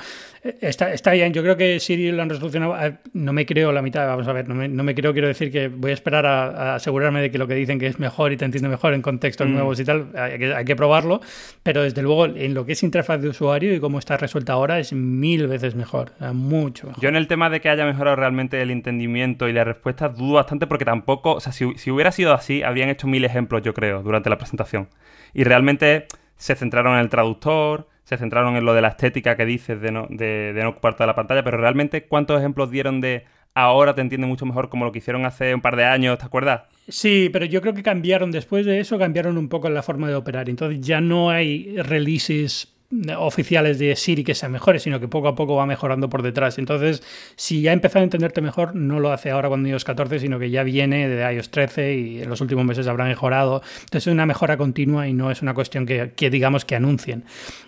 está, 0.61 0.93
está 0.93 1.13
bien, 1.13 1.33
yo 1.33 1.43
creo 1.43 1.57
que 1.57 1.81
Siri 1.81 2.13
lo 2.13 2.23
han 2.23 2.31
resolucionado, 2.31 2.77
no 3.15 3.33
me 3.33 3.45
creo 3.47 3.73
la 3.73 3.83
mitad, 3.83 4.07
vamos 4.07 4.29
a 4.29 4.33
ver, 4.33 4.49
no 4.49 4.55
me, 4.55 4.69
no 4.69 4.85
me 4.85 4.95
creo, 4.95 5.13
quiero 5.13 5.29
decir 5.29 5.51
que 5.51 5.69
voy 5.69 5.91
a 5.91 5.95
esperar 5.95 6.27
a, 6.27 6.79
asegurarme 6.85 7.23
de 7.23 7.31
que 7.31 7.39
lo 7.39 7.49
que 7.49 7.55
dicen 7.55 7.79
que 7.79 7.87
es 7.87 7.99
mejor 7.99 8.33
y 8.33 8.37
te 8.37 8.45
entiende 8.45 8.69
mejor 8.69 8.93
en 8.95 9.03
contextos 9.03 9.49
mm. 9.49 9.53
nuevos 9.53 9.81
y 9.81 9.85
tal, 9.85 10.09
hay 10.15 10.65
que, 10.65 10.77
probarlo, 10.77 11.21
pero 11.63 11.83
desde 11.83 12.03
luego 12.03 12.27
en 12.27 12.55
lo 12.55 12.67
que 12.67 12.73
es 12.73 12.83
interfaz 12.83 13.21
de 13.21 13.29
usuario 13.29 13.75
y 13.75 13.81
cómo 13.81 13.99
está 13.99 14.17
resuelta 14.17 14.53
ahora 14.53 14.79
es 14.79 14.93
mil 14.93 15.47
veces 15.47 15.75
mejor, 15.75 16.13
mucho 16.33 16.89
mejor. 16.89 17.03
Yo 17.03 17.09
en 17.09 17.17
el 17.17 17.27
tema 17.27 17.49
de 17.49 17.61
que 17.61 17.69
haya 17.69 17.87
mejorado 17.87 18.17
realmente 18.17 18.61
el 18.61 18.71
entendimiento 18.71 19.49
y 19.49 19.53
las 19.53 19.67
respuestas 19.67 20.17
dudo 20.17 20.35
bastante 20.35 20.67
porque 20.67 20.85
tampoco, 20.85 21.35
o 21.35 21.41
sea, 21.41 21.53
si, 21.53 21.65
hubiera 21.91 22.13
sido 22.13 22.35
así, 22.35 22.63
habrían 22.63 22.89
hecho 22.91 23.07
mil 23.07 23.25
ejemplos, 23.25 23.63
yo 23.63 23.73
creo, 23.73 24.03
durante 24.03 24.29
la 24.29 24.37
presentación. 24.37 24.89
Y 25.33 25.45
realmente 25.45 26.07
se 26.37 26.55
centraron 26.55 26.95
en 26.95 27.01
el 27.01 27.09
traductor, 27.09 27.89
se 28.05 28.19
centraron 28.19 28.57
en 28.57 28.65
lo 28.65 28.75
de 28.75 28.83
la 28.83 28.89
estética 28.89 29.37
que 29.37 29.47
dices 29.47 29.81
de 29.81 29.91
no, 29.91 30.07
de, 30.11 30.53
de 30.53 30.63
no 30.63 30.71
ocupar 30.71 30.95
toda 30.95 31.07
la 31.07 31.15
pantalla, 31.15 31.43
pero 31.43 31.57
realmente 31.57 32.05
cuántos 32.05 32.39
ejemplos 32.39 32.71
dieron 32.71 33.01
de 33.01 33.25
ahora 33.55 33.95
te 33.95 34.01
entiende 34.01 34.27
mucho 34.27 34.45
mejor 34.47 34.69
como 34.69 34.85
lo 34.85 34.93
que 34.93 34.99
hicieron 34.99 35.25
hace 35.25 35.55
un 35.55 35.61
par 35.61 35.77
de 35.77 35.85
años, 35.85 36.19
¿te 36.19 36.25
acuerdas? 36.25 36.63
Sí, 36.89 37.31
pero 37.33 37.47
yo 37.47 37.61
creo 37.61 37.73
que 37.73 37.83
cambiaron 37.83 38.31
después 38.31 38.67
de 38.67 38.81
eso, 38.81 38.99
cambiaron 38.99 39.39
un 39.39 39.49
poco 39.49 39.71
la 39.71 39.83
forma 39.83 40.09
de 40.09 40.17
operar. 40.17 40.51
Entonces 40.51 40.81
ya 40.81 41.01
no 41.01 41.31
hay 41.31 41.77
releases 41.79 42.74
oficiales 43.19 43.79
de 43.79 43.97
Siri 43.97 44.25
que 44.25 44.35
sean 44.35 44.53
mejores, 44.53 44.83
sino 44.83 45.01
que 45.01 45.09
poco 45.09 45.29
a 45.29 45.35
poco 45.35 45.57
va 45.57 45.67
mejorando 45.67 46.09
por 46.09 46.23
detrás. 46.23 46.59
Entonces, 46.59 47.03
si 47.37 47.63
ya 47.63 47.71
ha 47.71 47.75
empezado 47.75 48.01
a 48.01 48.05
entenderte 48.05 48.41
mejor, 48.41 48.75
no 48.75 49.01
lo 49.01 49.13
hace 49.13 49.31
ahora 49.31 49.49
cuando 49.49 49.69
iOS 49.69 49.85
14, 49.85 50.19
sino 50.19 50.39
que 50.39 50.51
ya 50.51 50.63
viene 50.63 51.09
de 51.09 51.35
iOS 51.35 51.51
13 51.51 51.95
y 51.95 52.23
en 52.23 52.29
los 52.29 52.41
últimos 52.41 52.65
meses 52.65 52.87
habrá 52.87 53.05
mejorado. 53.05 53.63
Entonces, 53.85 54.07
es 54.07 54.13
una 54.13 54.27
mejora 54.27 54.57
continua 54.57 55.09
y 55.09 55.13
no 55.13 55.31
es 55.31 55.43
una 55.43 55.55
cuestión 55.55 55.87
que, 55.87 56.31
digamos 56.31 56.65
que 56.65 56.77
anuncien. 56.77 57.25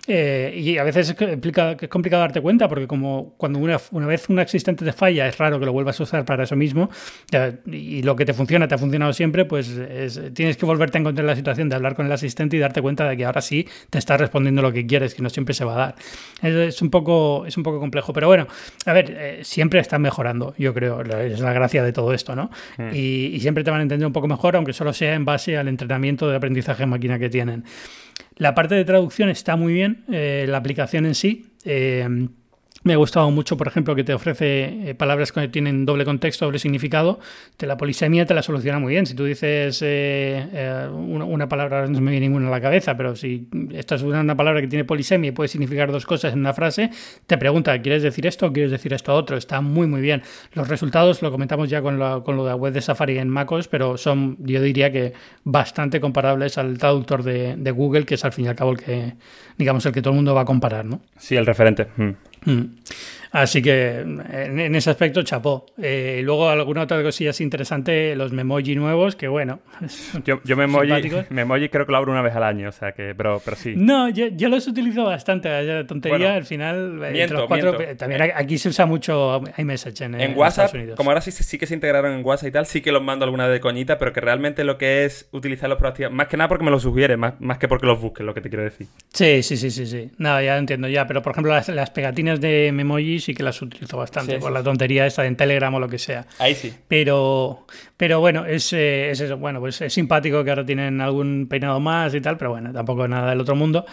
Eh, 0.07 0.53
y 0.57 0.77
a 0.77 0.83
veces 0.83 1.09
es, 1.09 1.87
complicado 1.89 2.21
darte 2.21 2.41
cuenta 2.41 2.67
porque 2.67 2.87
como 2.87 3.33
cuando 3.37 3.59
una, 3.59 3.77
una 3.91 4.07
vez 4.07 4.29
un 4.29 4.39
existente 4.39 4.85
te 4.85 4.93
falla, 4.93 5.27
es 5.27 5.37
raro 5.37 5.59
que 5.59 5.65
lo 5.65 5.73
vuelvas 5.73 5.99
a 5.99 6.03
usar 6.03 6.25
para 6.25 6.43
eso 6.43 6.55
mismo 6.55 6.89
y 7.65 8.01
lo 8.03 8.15
que 8.15 8.25
te 8.25 8.33
funciona 8.33 8.67
te 8.67 8.75
ha 8.75 8.77
funcionado 8.77 9.13
siempre, 9.13 9.45
pues 9.45 9.79
tienes 10.33 10.57
que 10.57 10.65
volverte 10.65 10.97
a 10.97 11.01
encontrar 11.01 11.25
la 11.25 11.35
situación 11.35 11.69
de 11.69 11.75
hablar 11.75 11.95
con 11.95 12.05
el 12.05 12.11
asistente 12.11 12.57
y 12.57 12.59
darte 12.59 12.81
cuenta 12.81 13.07
de 13.07 13.17
que 13.17 13.25
ahora 13.25 13.41
sí 13.41 13.67
te 13.89 13.97
está 13.97 14.17
respondiendo 14.17 14.61
lo 14.61 14.71
que 14.71 14.85
quieres 14.85 15.16
que 15.17 15.23
no 15.23 15.29
siempre 15.29 15.53
se 15.53 15.65
va 15.65 15.73
a 15.73 15.77
dar. 15.77 15.95
Es, 16.41 16.81
un, 16.81 16.91
poco, 16.91 17.45
es 17.45 17.57
un 17.57 17.63
poco 17.63 17.79
complejo, 17.79 18.13
pero 18.13 18.27
bueno, 18.27 18.47
a 18.85 18.93
ver, 18.93 19.13
eh, 19.17 19.39
siempre 19.43 19.79
están 19.79 20.01
mejorando, 20.01 20.53
yo 20.57 20.73
creo, 20.73 21.01
es 21.01 21.39
la 21.39 21.51
gracia 21.51 21.83
de 21.83 21.91
todo 21.91 22.13
esto, 22.13 22.35
¿no? 22.35 22.51
Hmm. 22.77 22.91
Y, 22.93 23.39
siempre 23.39 23.63
te 23.63 23.71
van 23.71 23.79
a 23.79 23.83
entender 23.83 24.05
un 24.05 24.13
poco 24.13 24.27
mejor, 24.27 24.55
aunque 24.55 24.73
solo 24.73 24.93
sea 24.93 25.15
en 25.15 25.25
base 25.25 25.57
al 25.57 25.67
entrenamiento 25.67 26.29
de 26.29 26.35
aprendizaje 26.35 26.83
en 26.83 26.89
máquina 26.89 27.17
que 27.17 27.29
tienen. 27.29 27.63
La 28.35 28.53
parte 28.53 28.75
de 28.75 28.85
traducción 28.85 29.29
está 29.29 29.55
muy 29.55 29.73
bien, 29.73 30.03
eh, 30.11 30.45
la 30.47 30.57
aplicación 30.57 31.05
en 31.05 31.15
sí. 31.15 31.47
Eh, 31.65 32.27
Me 32.87 32.93
ha 32.93 32.97
gustado 32.97 33.29
mucho, 33.31 33.57
por 33.57 33.67
ejemplo, 33.67 33.95
que 33.95 34.05
te 34.05 34.13
ofrece 34.13 34.91
eh, 34.91 34.95
palabras 34.95 35.33
que 35.33 35.49
tienen 35.49 35.85
doble 35.85 36.05
contexto, 36.05 36.45
doble 36.45 36.57
significado. 36.57 37.19
Te 37.57 37.67
la 37.67 37.75
polisemia 37.75 38.25
te 38.25 38.33
la 38.33 38.41
soluciona 38.41 38.79
muy 38.79 38.93
bien. 38.93 39.05
Si 39.05 39.13
tú 39.13 39.25
dices 39.25 39.81
eh, 39.81 40.47
eh, 40.53 40.87
una, 40.89 41.49
palabra, 41.49 41.85
no 41.85 41.99
me 41.99 42.11
viene 42.11 42.27
ninguna 42.27 42.47
a 42.47 42.51
la 42.51 42.61
cabeza, 42.61 42.95
pero 42.95 43.17
si 43.17 43.49
estás 43.73 44.01
usando 44.03 44.21
una 44.21 44.37
palabra 44.37 44.61
que 44.61 44.67
tiene 44.67 44.85
polisemia 44.85 45.27
y 45.27 45.31
puede 45.33 45.49
significar 45.49 45.91
dos 45.91 46.05
cosas 46.05 46.31
en 46.31 46.39
una 46.39 46.53
frase, 46.53 46.89
te 47.25 47.37
pregunta, 47.37 47.77
¿quieres 47.81 48.03
decir 48.03 48.25
esto 48.25 48.45
o 48.45 48.53
quieres 48.53 48.71
decir 48.71 48.93
esto 48.93 49.13
otro? 49.13 49.35
Está 49.35 49.59
muy, 49.59 49.85
muy 49.85 49.99
bien. 49.99 50.21
Los 50.53 50.69
resultados 50.69 51.21
lo 51.21 51.29
comentamos 51.29 51.69
ya 51.69 51.81
con, 51.81 51.99
con 52.23 52.37
lo 52.37 52.45
de 52.45 52.51
la 52.51 52.55
web 52.55 52.71
de 52.71 52.79
Safari 52.79 53.17
en 53.17 53.27
MacOS, 53.27 53.67
pero 53.67 53.97
son, 53.97 54.37
yo 54.39 54.61
diría 54.61 54.93
que 54.93 55.11
bastante 55.43 55.99
comparables 55.99 56.57
al 56.57 56.77
traductor 56.77 57.23
de, 57.23 57.57
de 57.57 57.71
Google, 57.71 58.05
que 58.05 58.15
es 58.15 58.23
al 58.23 58.31
fin 58.31 58.45
y 58.45 58.47
al 58.47 58.55
cabo 58.55 58.71
el 58.71 58.77
que, 58.77 59.15
digamos, 59.57 59.85
el 59.85 59.91
que 59.91 60.01
todo 60.01 60.11
el 60.11 60.15
mundo 60.15 60.33
va 60.33 60.43
a 60.43 60.45
comparar, 60.45 60.85
¿no? 60.85 61.01
Sí, 61.17 61.35
el 61.35 61.45
referente. 61.45 61.87
Mm. 61.97 62.11
Mm. 62.47 62.69
Así 63.41 63.61
que 63.61 63.99
en, 63.99 64.75
ese 64.75 64.89
aspecto, 64.89 65.21
chapó. 65.21 65.67
Eh, 65.79 66.21
luego 66.23 66.49
alguna 66.49 66.81
otra 66.81 67.03
cosilla 67.03 67.31
interesante, 67.39 68.15
los 68.15 68.31
memoji 68.31 68.75
nuevos, 68.75 69.15
que 69.15 69.27
bueno. 69.27 69.59
Yo, 70.25 70.41
yo 70.43 70.57
memoji, 71.29 71.69
creo 71.69 71.85
que 71.85 71.91
lo 71.91 71.97
abro 71.97 72.11
una 72.11 72.23
vez 72.23 72.35
al 72.35 72.43
año, 72.43 72.69
o 72.69 72.71
sea 72.71 72.93
que, 72.93 73.13
pero, 73.15 73.39
pero 73.43 73.55
sí. 73.55 73.75
No, 73.77 74.09
yo, 74.09 74.27
yo 74.27 74.49
los 74.49 74.67
utilizo 74.67 75.03
bastante, 75.03 75.49
la 75.61 75.85
tontería, 75.85 76.33
al 76.33 76.45
final, 76.45 76.99
miento, 77.11 77.47
también 77.97 78.31
aquí 78.35 78.57
se 78.57 78.69
usa 78.69 78.85
mucho 78.85 79.41
iMessage 79.57 80.01
en, 80.01 80.19
en, 80.19 80.37
WhatsApp, 80.37 80.73
como 80.95 81.11
ahora 81.11 81.21
sí, 81.21 81.31
sí 81.31 81.57
que 81.57 81.67
se 81.67 81.75
integraron 81.75 82.13
en 82.13 82.25
WhatsApp 82.25 82.49
y 82.49 82.51
tal, 82.51 82.65
sí 82.65 82.81
que 82.81 82.91
los 82.91 83.03
mando 83.03 83.25
alguna 83.25 83.47
de 83.47 83.59
coñita, 83.59 83.97
pero 83.97 84.13
que 84.13 84.21
realmente 84.21 84.63
lo 84.63 84.77
que 84.77 85.05
es 85.05 85.29
utilizarlos 85.31 85.77
proactivamente, 85.77 86.17
más 86.17 86.27
que 86.27 86.37
nada 86.37 86.47
porque 86.47 86.65
me 86.65 86.71
los 86.71 86.81
sugiere, 86.81 87.17
más, 87.17 87.39
más 87.39 87.57
que 87.57 87.67
porque 87.67 87.85
los 87.85 88.01
busques, 88.01 88.25
lo 88.25 88.33
que 88.33 88.41
te 88.41 88.49
quiero 88.49 88.63
decir. 88.63 88.87
Sí, 89.13 89.43
sí, 89.43 89.57
sí, 89.57 89.69
sí, 89.69 89.85
sí. 89.85 90.11
No, 90.17 90.41
ya 90.41 90.57
entiendo 90.57 90.87
ya, 90.87 91.05
pero 91.05 91.21
por 91.21 91.31
ejemplo 91.33 91.53
las, 91.53 91.69
las 91.69 91.91
pegatinas 91.91 92.41
de 92.41 92.71
memoji 92.73 93.19
sí 93.27 93.33
que 93.33 93.43
las 93.43 93.61
utilizo 93.61 93.97
bastante, 93.97 94.39
por 94.39 94.53
la 94.53 94.63
tontería 94.63 95.05
esta 95.05 95.25
en 95.25 95.35
Telegram 95.35 95.73
o 95.73 95.81
lo 95.81 95.89
que 95.89 95.97
sea. 95.97 96.25
Ahí 96.39 96.55
sí. 96.55 96.73
Pero, 96.87 97.67
pero 97.97 98.21
bueno, 98.21 98.45
es, 98.45 98.71
eh, 98.71 99.09
es 99.11 99.19
eso. 99.19 99.35
Bueno, 99.35 99.59
pues 99.59 99.81
es 99.81 99.91
simpático 99.91 100.45
que 100.45 100.49
ahora 100.49 100.65
tienen 100.65 101.01
algún 101.01 101.47
peinado 101.49 101.81
más 101.81 102.15
y 102.15 102.21
tal, 102.21 102.37
pero 102.37 102.51
bueno, 102.51 102.71
tampoco 102.71 103.05
nada 103.05 103.31
del 103.31 103.41
otro 103.41 103.53
mundo. 103.53 103.85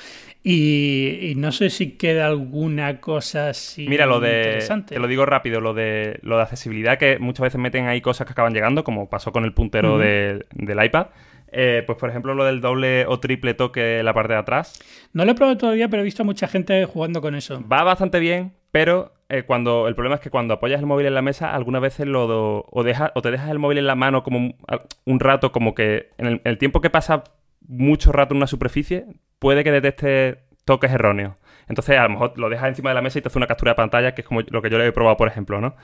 Y, 0.45 1.33
no 1.37 1.51
sé 1.51 1.69
si 1.71 1.93
queda 1.93 2.27
alguna 2.27 3.01
cosa 3.01 3.49
así. 3.49 3.89
Mira, 3.89 4.07
lo 4.07 4.21
de. 4.21 4.65
Te 4.87 5.01
lo 5.01 5.09
digo 5.09 5.27
rápido, 5.27 5.61
lo 5.61 5.75
de, 5.75 6.21
lo 6.23 6.37
de 6.37 6.43
accesibilidad, 6.43 6.97
que 6.97 7.19
muchas 7.19 7.43
veces 7.43 7.61
meten 7.61 7.89
ahí 7.89 8.01
cosas 8.01 8.29
que 8.29 8.35
acaban 8.35 8.55
llegando, 8.55 8.85
como 8.85 9.11
pasó 9.11 9.33
con 9.33 9.45
el 9.45 9.53
puntero 9.53 9.99
del 9.99 10.45
iPad. 10.85 11.09
Eh, 11.57 11.85
pues 11.87 11.97
por 11.97 12.11
ejemplo 12.11 12.35
lo 12.35 12.45
del 12.45 12.61
doble 12.61 13.07
o 13.07 13.21
triple 13.21 13.55
toque 13.55 14.01
en 14.01 14.05
la 14.05 14.13
parte 14.13 14.33
de 14.33 14.41
atrás. 14.41 14.83
No 15.13 15.25
lo 15.25 15.31
he 15.31 15.35
probado 15.37 15.57
todavía, 15.57 15.89
pero 15.89 16.03
he 16.03 16.05
visto 16.05 16.23
a 16.23 16.27
mucha 16.27 16.49
gente 16.49 16.85
jugando 16.85 17.21
con 17.21 17.37
eso. 17.37 17.63
Va 17.71 17.85
bastante 17.85 18.19
bien, 18.19 18.55
pero 18.73 19.13
eh, 19.29 19.45
cuando 19.45 19.87
el 19.87 19.95
problema 19.95 20.17
es 20.17 20.21
que 20.21 20.31
cuando 20.31 20.55
apoyas 20.55 20.81
el 20.81 20.87
móvil 20.87 21.07
en 21.07 21.15
la 21.15 21.23
mesa, 21.23 21.55
algunas 21.55 21.81
veces 21.81 22.09
lo 22.09 22.25
o, 22.27 22.67
o 22.69 23.23
te 23.23 23.31
dejas 23.31 23.51
el 23.51 23.61
móvil 23.61 23.79
en 23.79 23.87
la 23.87 23.95
mano 23.95 24.25
como 24.25 24.57
un, 25.05 25.21
rato, 25.21 25.53
como 25.53 25.77
que 25.77 26.11
en 26.19 26.41
el, 26.43 26.59
tiempo 26.59 26.81
que 26.81 26.91
pasa 26.91 27.23
mucho 27.69 28.11
rato 28.11 28.35
en 28.35 28.39
una 28.39 28.49
superficie, 28.49 29.07
puede 29.39 29.63
que 29.63 29.71
detecte 29.71 30.41
toques 30.65 30.91
erróneos. 30.91 31.35
Entonces, 31.69 31.97
a 31.97 32.03
lo 32.03 32.11
mejor 32.11 32.37
lo 32.37 32.51
dejas 32.51 32.69
encima 32.69 32.91
de 32.91 32.95
la 32.95 33.03
mesa 33.03 33.21
y 33.21 33.23
te 33.23 33.29
hace 33.29 33.39
una 33.39 33.47
captura 33.47 33.71
de 33.73 33.77
pantalla, 33.77 34.13
que 34.13 34.23
es 34.23 34.27
como 34.27 34.41
lo 34.41 34.61
que 34.61 34.71
yo 34.71 34.79
le 34.79 34.89
he 34.89 34.93
probado, 34.93 35.17
por 35.17 35.29
ejemplo, 35.29 35.61
¿no? 35.61 35.77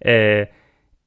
Eh, 0.00 0.50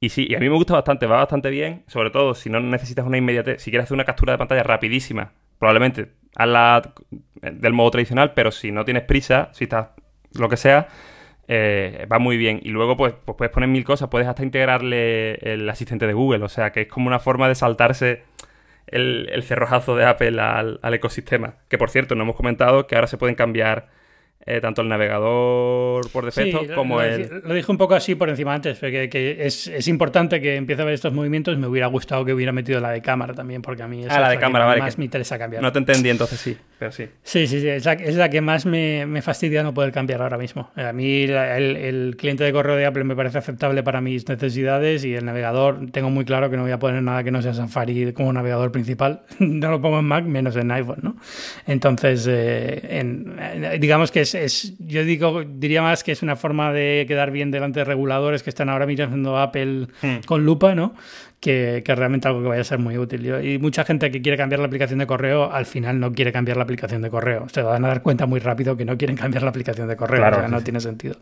y 0.00 0.08
sí, 0.08 0.26
y 0.28 0.34
a 0.34 0.40
mí 0.40 0.48
me 0.48 0.56
gusta 0.56 0.74
bastante, 0.74 1.06
va 1.06 1.18
bastante 1.18 1.50
bien, 1.50 1.84
sobre 1.86 2.10
todo 2.10 2.34
si 2.34 2.50
no 2.50 2.58
necesitas 2.60 3.06
una 3.06 3.18
inmediatez, 3.18 3.62
si 3.62 3.70
quieres 3.70 3.84
hacer 3.84 3.94
una 3.94 4.04
captura 4.04 4.32
de 4.32 4.38
pantalla 4.38 4.62
rapidísima, 4.62 5.32
probablemente 5.58 6.12
hazla 6.36 6.94
del 7.40 7.72
modo 7.72 7.90
tradicional, 7.90 8.32
pero 8.34 8.50
si 8.50 8.72
no 8.72 8.84
tienes 8.84 9.04
prisa, 9.04 9.50
si 9.52 9.64
estás 9.64 9.88
lo 10.32 10.48
que 10.48 10.56
sea, 10.56 10.88
eh, 11.48 12.06
va 12.10 12.18
muy 12.18 12.36
bien. 12.36 12.60
Y 12.62 12.70
luego, 12.70 12.96
pues, 12.96 13.14
pues, 13.24 13.36
puedes 13.36 13.52
poner 13.52 13.68
mil 13.68 13.84
cosas, 13.84 14.08
puedes 14.08 14.28
hasta 14.28 14.42
integrarle 14.42 15.34
el 15.34 15.68
asistente 15.68 16.06
de 16.06 16.12
Google, 16.12 16.44
o 16.44 16.48
sea, 16.48 16.70
que 16.72 16.82
es 16.82 16.88
como 16.88 17.08
una 17.08 17.18
forma 17.18 17.48
de 17.48 17.54
saltarse 17.54 18.22
el, 18.86 19.42
cerrojazo 19.42 19.96
de 19.96 20.04
Apple 20.04 20.40
al, 20.40 20.78
al, 20.82 20.94
ecosistema. 20.94 21.56
Que 21.68 21.78
por 21.78 21.90
cierto, 21.90 22.14
no 22.14 22.22
hemos 22.22 22.36
comentado 22.36 22.86
que 22.86 22.94
ahora 22.94 23.06
se 23.06 23.18
pueden 23.18 23.34
cambiar 23.34 23.88
eh, 24.46 24.58
tanto 24.58 24.80
el 24.80 24.88
navegador 24.88 26.10
por 26.10 26.24
defecto 26.24 26.62
como 26.74 27.02
el... 27.02 27.42
Lo 27.44 27.52
dije 27.52 27.70
un 27.70 27.76
poco 27.76 27.94
así 27.94 28.14
por 28.14 28.30
encima 28.30 28.54
antes, 28.54 28.78
porque 28.78 29.10
que 29.10 29.44
es, 29.44 29.86
importante 29.86 30.40
que 30.40 30.56
empiece 30.56 30.80
a 30.80 30.86
ver 30.86 30.94
estos 30.94 31.12
movimientos. 31.12 31.58
Me 31.58 31.66
hubiera 31.66 31.88
gustado 31.88 32.24
que 32.24 32.32
hubiera 32.32 32.50
metido 32.50 32.80
la 32.80 32.90
de 32.90 33.02
cámara 33.02 33.34
también, 33.34 33.60
porque 33.60 33.82
a 33.82 33.86
mí 33.86 34.02
ah, 34.08 34.18
la 34.18 34.30
de 34.30 34.38
cámara, 34.38 34.64
que 34.64 34.68
vale, 34.68 34.80
más 34.80 34.96
me 34.96 35.04
interesa 35.04 35.38
cambiar. 35.38 35.62
No 35.62 35.70
te 35.70 35.78
entendí 35.78 36.08
entonces, 36.08 36.40
sí, 36.40 36.56
pero 36.78 36.90
sí. 36.90 37.06
Sí, 37.22 37.46
sí, 37.46 37.60
sí, 37.60 37.68
es 37.68 37.84
la, 37.84 38.30
que 38.30 38.40
más 38.40 38.64
me, 38.64 39.20
fastidia 39.20 39.62
no 39.62 39.74
poder 39.74 39.92
cambiar 39.92 40.22
ahora 40.22 40.38
mismo. 40.38 40.70
A 40.74 40.92
mí 40.94 41.24
el, 41.24 42.16
cliente 42.16 42.42
de 42.42 42.52
correo 42.52 42.76
de 42.76 42.86
Apple 42.86 43.04
me 43.04 43.14
parece 43.14 43.36
aceptable 43.36 43.82
para 43.82 44.00
mis 44.00 44.26
necesidades 44.26 45.04
y 45.04 45.14
el 45.14 45.26
navegador, 45.26 45.90
tengo 45.92 46.08
muy 46.08 46.24
claro 46.24 46.48
que 46.48 46.56
no 46.56 46.62
voy 46.62 46.72
a 46.72 46.78
poner 46.78 47.02
nada 47.02 47.22
que 47.24 47.30
no 47.30 47.42
sea 47.42 47.52
Safari 47.52 48.14
como 48.14 48.32
navegador 48.32 48.72
principal. 48.72 49.20
no 49.38 49.70
lo 49.70 49.82
pongo 49.82 49.98
en 49.98 50.06
Mac, 50.06 50.24
menos 50.24 50.56
en 50.56 50.70
iPhone, 50.70 51.00
¿no? 51.02 51.16
Entonces, 51.66 52.26
eh, 52.26 53.76
digamos 53.78 54.10
que 54.10 54.22
es 54.22 54.29
es, 54.34 54.74
yo 54.78 55.04
digo, 55.04 55.42
diría 55.44 55.82
más 55.82 56.04
que 56.04 56.12
es 56.12 56.22
una 56.22 56.36
forma 56.36 56.72
de 56.72 57.04
quedar 57.06 57.30
bien 57.30 57.50
delante 57.50 57.80
de 57.80 57.84
reguladores 57.84 58.42
que 58.42 58.50
están 58.50 58.68
ahora 58.68 58.86
mirando 58.86 59.38
Apple 59.38 59.88
hmm. 60.02 60.24
con 60.26 60.44
lupa, 60.44 60.74
¿no? 60.74 60.94
Que, 61.40 61.82
que, 61.84 61.94
realmente 61.94 62.28
algo 62.28 62.42
que 62.42 62.48
vaya 62.48 62.60
a 62.60 62.64
ser 62.64 62.78
muy 62.78 62.98
útil. 62.98 63.26
Y 63.42 63.58
mucha 63.58 63.84
gente 63.84 64.10
que 64.10 64.20
quiere 64.20 64.36
cambiar 64.36 64.60
la 64.60 64.66
aplicación 64.66 64.98
de 64.98 65.06
correo, 65.06 65.50
al 65.50 65.64
final 65.64 65.98
no 65.98 66.12
quiere 66.12 66.32
cambiar 66.32 66.58
la 66.58 66.64
aplicación 66.64 67.00
de 67.00 67.08
correo. 67.08 67.48
Se 67.48 67.62
van 67.62 67.82
a 67.84 67.88
dar 67.88 68.02
cuenta 68.02 68.26
muy 68.26 68.40
rápido 68.40 68.76
que 68.76 68.84
no 68.84 68.98
quieren 68.98 69.16
cambiar 69.16 69.42
la 69.42 69.48
aplicación 69.48 69.88
de 69.88 69.96
correo. 69.96 70.22
o 70.22 70.34
sea, 70.34 70.48
no 70.48 70.60
tiene 70.62 70.80
sentido. 70.80 71.16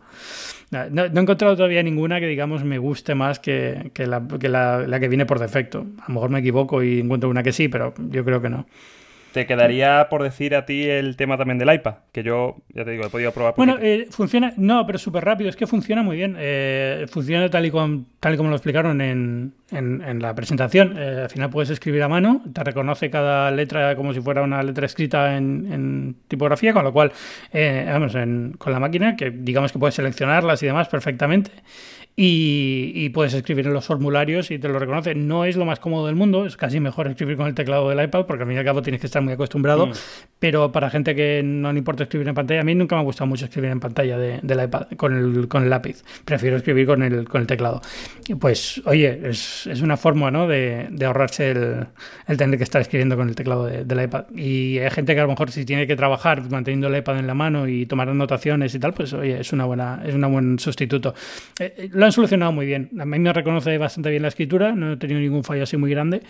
No, 0.71 1.03
he 1.03 1.07
encontrado 1.07 1.55
todavía 1.55 1.81
ninguna 1.83 2.19
que, 2.19 2.27
digamos, 2.27 2.63
me 2.65 2.77
guste 2.77 3.15
más 3.15 3.39
que, 3.39 3.91
que, 3.93 4.07
la, 4.07 4.21
que 4.39 4.49
la, 4.49 4.85
la 4.85 4.99
que 4.99 5.07
viene 5.07 5.25
por 5.25 5.39
defecto. 5.39 5.85
A 6.01 6.09
lo 6.09 6.15
mejor 6.15 6.29
me 6.29 6.39
equivoco 6.39 6.83
y 6.83 6.99
encuentro 6.99 7.29
una 7.29 7.41
que 7.41 7.53
sí, 7.53 7.69
pero 7.69 7.93
yo 7.97 8.25
creo 8.25 8.41
que 8.41 8.49
no. 8.49 8.67
Te 9.31 9.45
quedaría 9.45 10.07
por 10.09 10.23
decir 10.23 10.55
a 10.55 10.65
ti 10.65 10.83
el 10.89 11.15
tema 11.15 11.37
también 11.37 11.59
del 11.59 11.71
iPad, 11.71 11.95
que 12.11 12.23
yo, 12.23 12.57
ya 12.73 12.83
te 12.83 12.91
digo, 12.91 13.05
he 13.05 13.09
podido 13.09 13.31
probar. 13.31 13.53
Bueno, 13.55 13.77
eh, 13.79 14.07
funciona, 14.09 14.53
no, 14.57 14.85
pero 14.87 14.97
súper 14.97 15.23
rápido, 15.23 15.49
es 15.49 15.55
que 15.55 15.67
funciona 15.67 16.01
muy 16.01 16.17
bien. 16.17 16.35
Eh, 16.39 17.05
funciona 17.09 17.47
tal 17.49 17.65
y, 17.65 17.71
como, 17.71 18.05
tal 18.19 18.33
y 18.33 18.37
como 18.37 18.49
lo 18.49 18.55
explicaron 18.55 19.01
en, 19.01 19.53
en, 19.71 20.19
la 20.19 20.33
presentación. 20.33 20.95
Eh, 20.97 21.21
al 21.23 21.29
final 21.29 21.49
puedes 21.51 21.69
escribir 21.69 22.01
a 22.01 22.07
mano, 22.07 22.41
te 22.51 22.63
reconoce 22.63 23.11
cada 23.11 23.51
letra 23.51 23.95
como 23.95 24.13
si 24.13 24.19
fuera 24.19 24.41
una 24.41 24.63
letra 24.63 24.87
escrita 24.87 25.37
en, 25.37 26.15
tipografía, 26.27 26.73
con 26.73 26.83
lo 26.83 26.91
cual, 26.91 27.11
vamos, 27.53 28.13
con 28.57 28.73
la 28.73 28.79
máquina, 28.79 29.15
que 29.15 29.29
digamos 29.29 29.71
que 29.71 29.77
puedes 29.77 29.95
seleccionarlas 29.95 30.63
y 30.63 30.65
demás 30.65 30.87
perfectamente 30.87 31.51
y, 32.15 33.09
puedes 33.09 33.33
escribir 33.33 33.65
en 33.65 33.73
los 33.73 33.85
formularios 33.85 34.51
y 34.51 34.59
te 34.59 34.67
lo 34.67 34.77
reconoce. 34.77 35.15
No 35.15 35.45
es 35.45 35.55
lo 35.55 35.65
más 35.65 35.79
cómodo 35.79 36.07
del 36.07 36.15
mundo, 36.15 36.45
es 36.45 36.57
casi 36.57 36.79
mejor 36.79 37.07
escribir 37.07 37.37
con 37.37 37.47
el 37.47 37.55
teclado 37.55 37.89
del 37.89 38.03
iPad 38.03 38.25
porque 38.25 38.43
al 38.43 38.49
fin 38.49 38.57
y 38.57 38.59
al 38.59 38.65
cabo 38.65 38.81
tienes 38.81 38.99
que 38.99 39.07
estar 39.07 39.21
muy 39.21 39.33
acostumbrado, 39.33 39.87
mm. 39.87 39.91
pero 40.37 40.71
para 40.71 40.89
gente 40.89 41.15
que 41.15 41.41
no 41.43 41.71
le 41.71 41.79
importa 41.79 42.03
escribir 42.03 42.27
en 42.27 42.35
pantalla, 42.35 42.61
a 42.61 42.63
mí 42.63 42.75
nunca 42.75 42.95
me 42.95 43.01
ha 43.01 43.03
gustado 43.05 43.27
mucho 43.27 43.45
escribir 43.45 43.71
en 43.71 43.79
pantalla 43.79 44.17
de, 44.17 44.39
del 44.43 44.63
iPad 44.63 44.87
con 44.97 45.15
el, 45.15 45.47
con 45.47 45.63
el 45.63 45.69
lápiz, 45.69 46.03
prefiero 46.25 46.57
escribir 46.57 46.85
con 46.85 47.03
el, 47.03 47.27
con 47.27 47.41
el 47.41 47.47
teclado. 47.47 47.81
Pues 48.39 48.81
oye, 48.85 49.29
es, 49.29 49.67
es 49.67 49.81
una 49.81 49.97
forma 49.97 50.29
¿no? 50.29 50.47
de, 50.47 50.87
de 50.91 51.05
ahorrarse 51.05 51.51
el, 51.51 51.87
el, 52.27 52.37
tener 52.37 52.57
que 52.57 52.63
estar 52.63 52.81
escribiendo 52.81 53.15
con 53.15 53.29
el 53.29 53.35
teclado 53.35 53.65
del 53.65 54.03
iPad. 54.03 54.25
Y 54.35 54.77
hay 54.79 54.89
gente 54.91 55.13
que 55.13 55.21
a 55.21 55.23
lo 55.23 55.29
mejor 55.29 55.51
si 55.51 55.65
tiene 55.65 55.87
que 55.87 55.95
trabajar 55.95 56.49
manteniendo 56.49 56.87
el 56.87 56.97
iPad 56.97 57.19
en 57.19 57.27
la 57.27 57.33
mano 57.33 57.67
y 57.67 57.85
tomar 57.85 58.09
anotaciones 58.09 58.75
y 58.75 58.79
tal, 58.79 58.93
pues 58.93 59.13
oye, 59.13 59.39
es 59.39 59.53
una 59.53 59.65
buena, 59.65 60.01
es 60.05 60.13
un 60.13 60.31
buen 60.31 60.59
sustituto. 60.59 61.13
Eh, 61.59 61.73
eh, 61.77 61.89
lo 61.99 62.05
han 62.05 62.11
solucionado 62.13 62.51
muy 62.51 62.65
bien. 62.65 62.89
A 62.99 63.05
mí 63.05 63.19
me 63.19 63.33
reconoce 63.33 63.77
bastante 63.77 64.09
bien 64.09 64.21
la 64.21 64.29
escritura, 64.29 64.73
no 64.73 64.93
he 64.93 64.97
tenido 64.97 65.19
ningún 65.19 65.43
fallo 65.43 65.63
así 65.63 65.75
muy 65.75 65.91
grande 65.91 66.21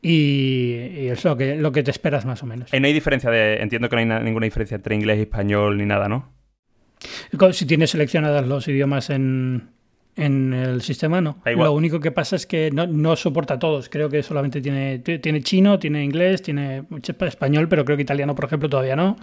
y, 0.00 1.06
es 1.08 1.24
lo 1.24 1.36
que, 1.36 1.56
lo 1.56 1.70
que 1.70 1.82
te 1.82 1.90
esperas 1.90 2.24
más 2.24 2.42
o 2.42 2.46
menos. 2.46 2.72
Y 2.72 2.80
no 2.80 2.86
hay 2.86 2.94
diferencia 2.94 3.30
de, 3.30 3.56
entiendo 3.56 3.88
que 3.88 3.96
no 3.96 4.14
hay 4.14 4.22
ninguna 4.22 4.44
diferencia 4.44 4.76
entre 4.76 4.94
inglés 4.94 5.18
y 5.18 5.22
español 5.22 5.76
ni 5.76 5.84
nada, 5.84 6.08
¿no? 6.08 6.32
Si 7.52 7.66
tienes 7.66 7.90
seleccionadas 7.90 8.46
los 8.46 8.66
idiomas 8.68 9.10
en, 9.10 9.68
en 10.18 10.52
el 10.52 10.82
sistema 10.82 11.20
no. 11.20 11.38
Lo 11.44 11.72
único 11.72 12.00
que 12.00 12.10
pasa 12.10 12.36
es 12.36 12.46
que 12.46 12.70
no, 12.70 12.86
no, 12.86 13.16
soporta 13.16 13.58
todos. 13.58 13.88
Creo 13.88 14.08
que 14.08 14.22
solamente 14.22 14.60
tiene, 14.60 14.98
tiene 14.98 15.42
chino, 15.42 15.78
tiene 15.78 16.04
inglés, 16.04 16.42
tiene 16.42 16.84
español, 17.20 17.68
pero 17.68 17.84
creo 17.84 17.96
que 17.96 18.02
italiano, 18.02 18.34
por 18.34 18.46
ejemplo, 18.46 18.68
todavía 18.68 18.96
no. 18.96 19.16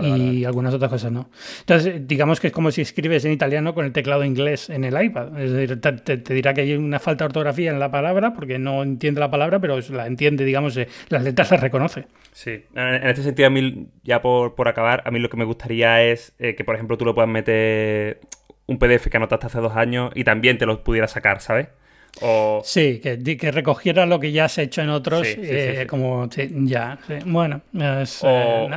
y 0.00 0.44
algunas 0.44 0.74
otras 0.74 0.90
cosas 0.90 1.12
no. 1.12 1.30
Entonces, 1.60 2.06
digamos 2.06 2.40
que 2.40 2.48
es 2.48 2.52
como 2.52 2.70
si 2.70 2.82
escribes 2.82 3.24
en 3.24 3.32
italiano 3.32 3.74
con 3.74 3.84
el 3.84 3.92
teclado 3.92 4.24
inglés 4.24 4.68
en 4.68 4.84
el 4.84 5.02
iPad. 5.02 5.38
Es 5.40 5.52
decir, 5.52 5.80
te, 5.80 6.34
dirá 6.34 6.54
que 6.54 6.62
hay 6.62 6.74
una 6.74 6.98
falta 6.98 7.24
de 7.24 7.26
ortografía 7.26 7.70
en 7.70 7.78
la 7.78 7.90
palabra 7.90 8.34
porque 8.34 8.58
no 8.58 8.82
entiende 8.82 9.20
la 9.20 9.30
palabra, 9.30 9.60
pero 9.60 9.78
la 9.90 10.06
entiende, 10.06 10.44
digamos, 10.44 10.76
eh, 10.76 10.88
las 11.08 11.22
letras 11.22 11.50
las 11.50 11.60
reconoce. 11.60 12.06
Sí, 12.32 12.64
en 12.74 13.06
este 13.06 13.22
sentido, 13.22 13.48
a 13.48 13.50
mí, 13.50 13.88
ya 14.02 14.22
por, 14.22 14.54
por 14.54 14.68
acabar, 14.68 15.02
a 15.06 15.10
mí 15.10 15.18
lo 15.18 15.28
que 15.28 15.36
me 15.36 15.44
gustaría 15.44 16.02
es 16.02 16.34
eh, 16.38 16.54
que, 16.54 16.64
por 16.64 16.74
ejemplo, 16.74 16.96
tú 16.96 17.04
lo 17.04 17.14
puedas 17.14 17.30
meter 17.30 18.20
un 18.72 18.78
PDF 18.78 19.08
que 19.08 19.16
anotaste 19.16 19.46
hace 19.46 19.58
dos 19.58 19.76
años 19.76 20.12
y 20.14 20.24
también 20.24 20.58
te 20.58 20.66
lo 20.66 20.82
pudiera 20.82 21.08
sacar, 21.08 21.40
¿sabes? 21.40 21.68
O... 22.20 22.60
Sí, 22.62 23.00
que, 23.00 23.18
que, 23.38 23.50
recogiera 23.50 24.04
lo 24.04 24.20
que 24.20 24.32
ya 24.32 24.44
has 24.44 24.58
hecho 24.58 24.82
en 24.82 24.90
otros, 24.90 25.26
eh, 25.26 25.86
como 25.88 26.28
ya, 26.30 26.98
bueno, 27.24 27.62
eh, 27.72 28.04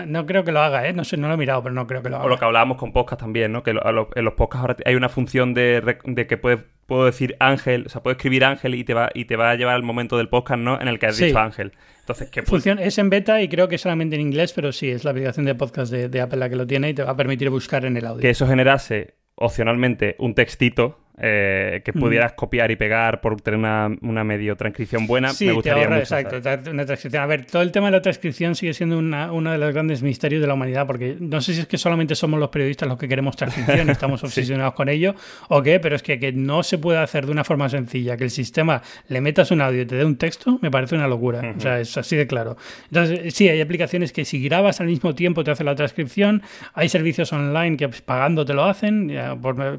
no, 0.08 0.26
creo 0.26 0.46
que 0.46 0.54
lo 0.54 0.62
haga, 0.62 0.88
¿eh? 0.88 0.94
no 0.94 1.04
sé, 1.04 1.18
no 1.18 1.28
lo 1.28 1.34
he 1.34 1.38
mirado, 1.38 1.62
pero 1.62 1.76
no 1.76 1.86
creo 1.86 2.02
que 2.02 2.10
lo 2.10 2.16
haga. 2.16 2.26
O 2.26 2.30
lo 2.30 2.38
que 2.38 2.46
hablábamos 2.46 2.78
con 2.78 2.94
podcast 2.94 3.20
también, 3.20 3.52
¿no? 3.52 3.62
Que 3.62 3.72
en 3.72 4.26
los 4.26 4.34
podcasts 4.36 4.62
ahora 4.62 4.78
hay 4.86 4.96
una 4.96 5.10
función 5.10 5.54
de, 5.54 5.98
de 6.06 6.28
que 6.28 6.38
puedes 6.38 6.62
puedo 6.86 7.06
decir 7.06 7.36
Ángel, 7.40 7.86
o 7.88 7.90
sea, 7.90 8.04
puedo 8.04 8.16
escribir 8.16 8.46
Ángel 8.46 8.76
y 8.76 8.84
te 8.84 8.94
va 8.94 9.10
y 9.14 9.26
te 9.26 9.36
va 9.36 9.52
a 9.52 9.56
llevar 9.56 9.76
al 9.76 9.84
momento 9.84 10.18
del 10.18 10.30
podcast, 10.30 10.60
¿no? 10.60 10.80
En 10.80 10.88
el 10.88 11.00
que 11.00 11.08
has 11.08 11.18
dicho 11.18 11.38
Ángel. 11.38 11.74
Entonces, 12.00 12.30
¿qué 12.30 12.44
Función 12.44 12.80
es 12.80 12.98
en 13.00 13.10
beta 13.10 13.42
y 13.42 13.50
creo 13.50 13.68
que 13.68 13.78
solamente 13.78 14.16
en 14.16 14.22
inglés, 14.22 14.54
pero 14.54 14.72
sí, 14.72 14.90
es 14.90 15.04
la 15.04 15.12
aplicación 15.12 15.46
de 15.46 15.56
podcast 15.56 15.92
de, 15.92 16.08
de 16.08 16.22
Apple 16.22 16.38
la 16.38 16.50
que 16.50 16.56
lo 16.56 16.68
tiene 16.68 16.90
y 16.90 16.94
te 16.94 17.04
va 17.04 17.12
a 17.12 17.18
permitir 17.18 17.50
buscar 17.50 17.86
en 17.86 17.98
el 17.98 18.06
audio. 18.06 18.22
Que 18.22 18.30
eso 18.30 18.48
generase 18.48 19.16
opcionalmente 19.36 20.16
un 20.20 20.34
textito 20.34 21.05
eh, 21.18 21.82
que 21.86 21.94
pudieras 21.94 22.34
copiar 22.34 22.72
y 22.72 22.76
pegar 22.76 23.22
por 23.22 23.40
tener 23.40 23.58
una, 23.58 23.90
una 24.02 24.24
medio 24.24 24.56
transcripción 24.56 25.08
buena, 25.08 25.32
me 25.40 25.52
gustaría 25.54 25.88
mucho. 25.88 26.00
Exacto, 26.00 26.38
una 26.72 26.86
transcripción. 26.86 27.24
A 27.24 27.26
ver, 27.26 27.46
todo 27.46 27.62
el 27.62 27.72
tema 27.72 27.88
de 27.88 27.94
la 27.94 28.02
transcripción 28.02 28.56
sigue 28.56 28.74
siendo 28.74 28.98
una, 28.98 29.32
uno 29.32 29.52
de 29.52 29.58
los 29.58 29.74
grandes 29.74 30.02
misterios 30.02 30.42
de 30.42 30.48
la 30.48 30.56
humanidad, 30.56 30.86
porque 30.86 31.16
no 31.20 31.40
sé 31.40 31.54
si 31.54 31.62
es 31.62 31.68
que 31.68 31.78
solamente 31.78 32.16
somos 32.16 32.40
los 32.40 32.50
periodistas 32.50 32.90
los 32.90 32.98
que 32.98 33.08
queremos 33.08 33.36
transcripción 33.36 33.90
estamos 33.96 34.24
obsesionados 34.24 34.74
con 34.74 34.90
ello, 34.90 35.16
o 35.48 35.62
qué, 35.62 35.80
pero 35.80 35.96
es 35.96 36.04
que, 36.04 36.20
que 36.20 36.34
no 36.34 36.64
se 36.64 36.78
puede 36.78 37.00
hacer 37.00 37.26
de 37.26 37.32
una 37.32 37.44
forma 37.44 37.70
sencilla, 37.70 38.18
que 38.18 38.26
el 38.26 38.32
sistema 38.32 38.82
le 39.08 39.22
metas 39.22 39.52
un 39.52 39.62
audio 39.62 39.84
y 39.84 39.86
te 39.86 39.96
dé 39.96 40.06
un 40.06 40.18
texto, 40.18 40.60
me 40.62 40.70
parece 40.70 40.96
una 40.96 41.08
locura. 41.08 41.54
O 41.56 41.60
sea, 41.60 41.80
es 41.80 41.98
así 41.98 42.16
de 42.16 42.28
claro. 42.28 42.58
Entonces, 42.92 43.34
sí, 43.34 43.48
hay 43.48 43.62
aplicaciones 43.62 44.12
que 44.12 44.26
si 44.26 44.44
grabas 44.44 44.82
al 44.82 44.88
mismo 44.88 45.16
tiempo 45.16 45.44
te 45.44 45.52
hace 45.52 45.64
la 45.64 45.76
transcripción, 45.76 46.42
hay 46.74 46.90
servicios 46.90 47.32
online 47.32 47.78
que 47.78 47.88
pues, 47.88 48.02
pagando 48.02 48.46
te 48.46 48.54
lo 48.54 48.66
hacen, 48.66 49.12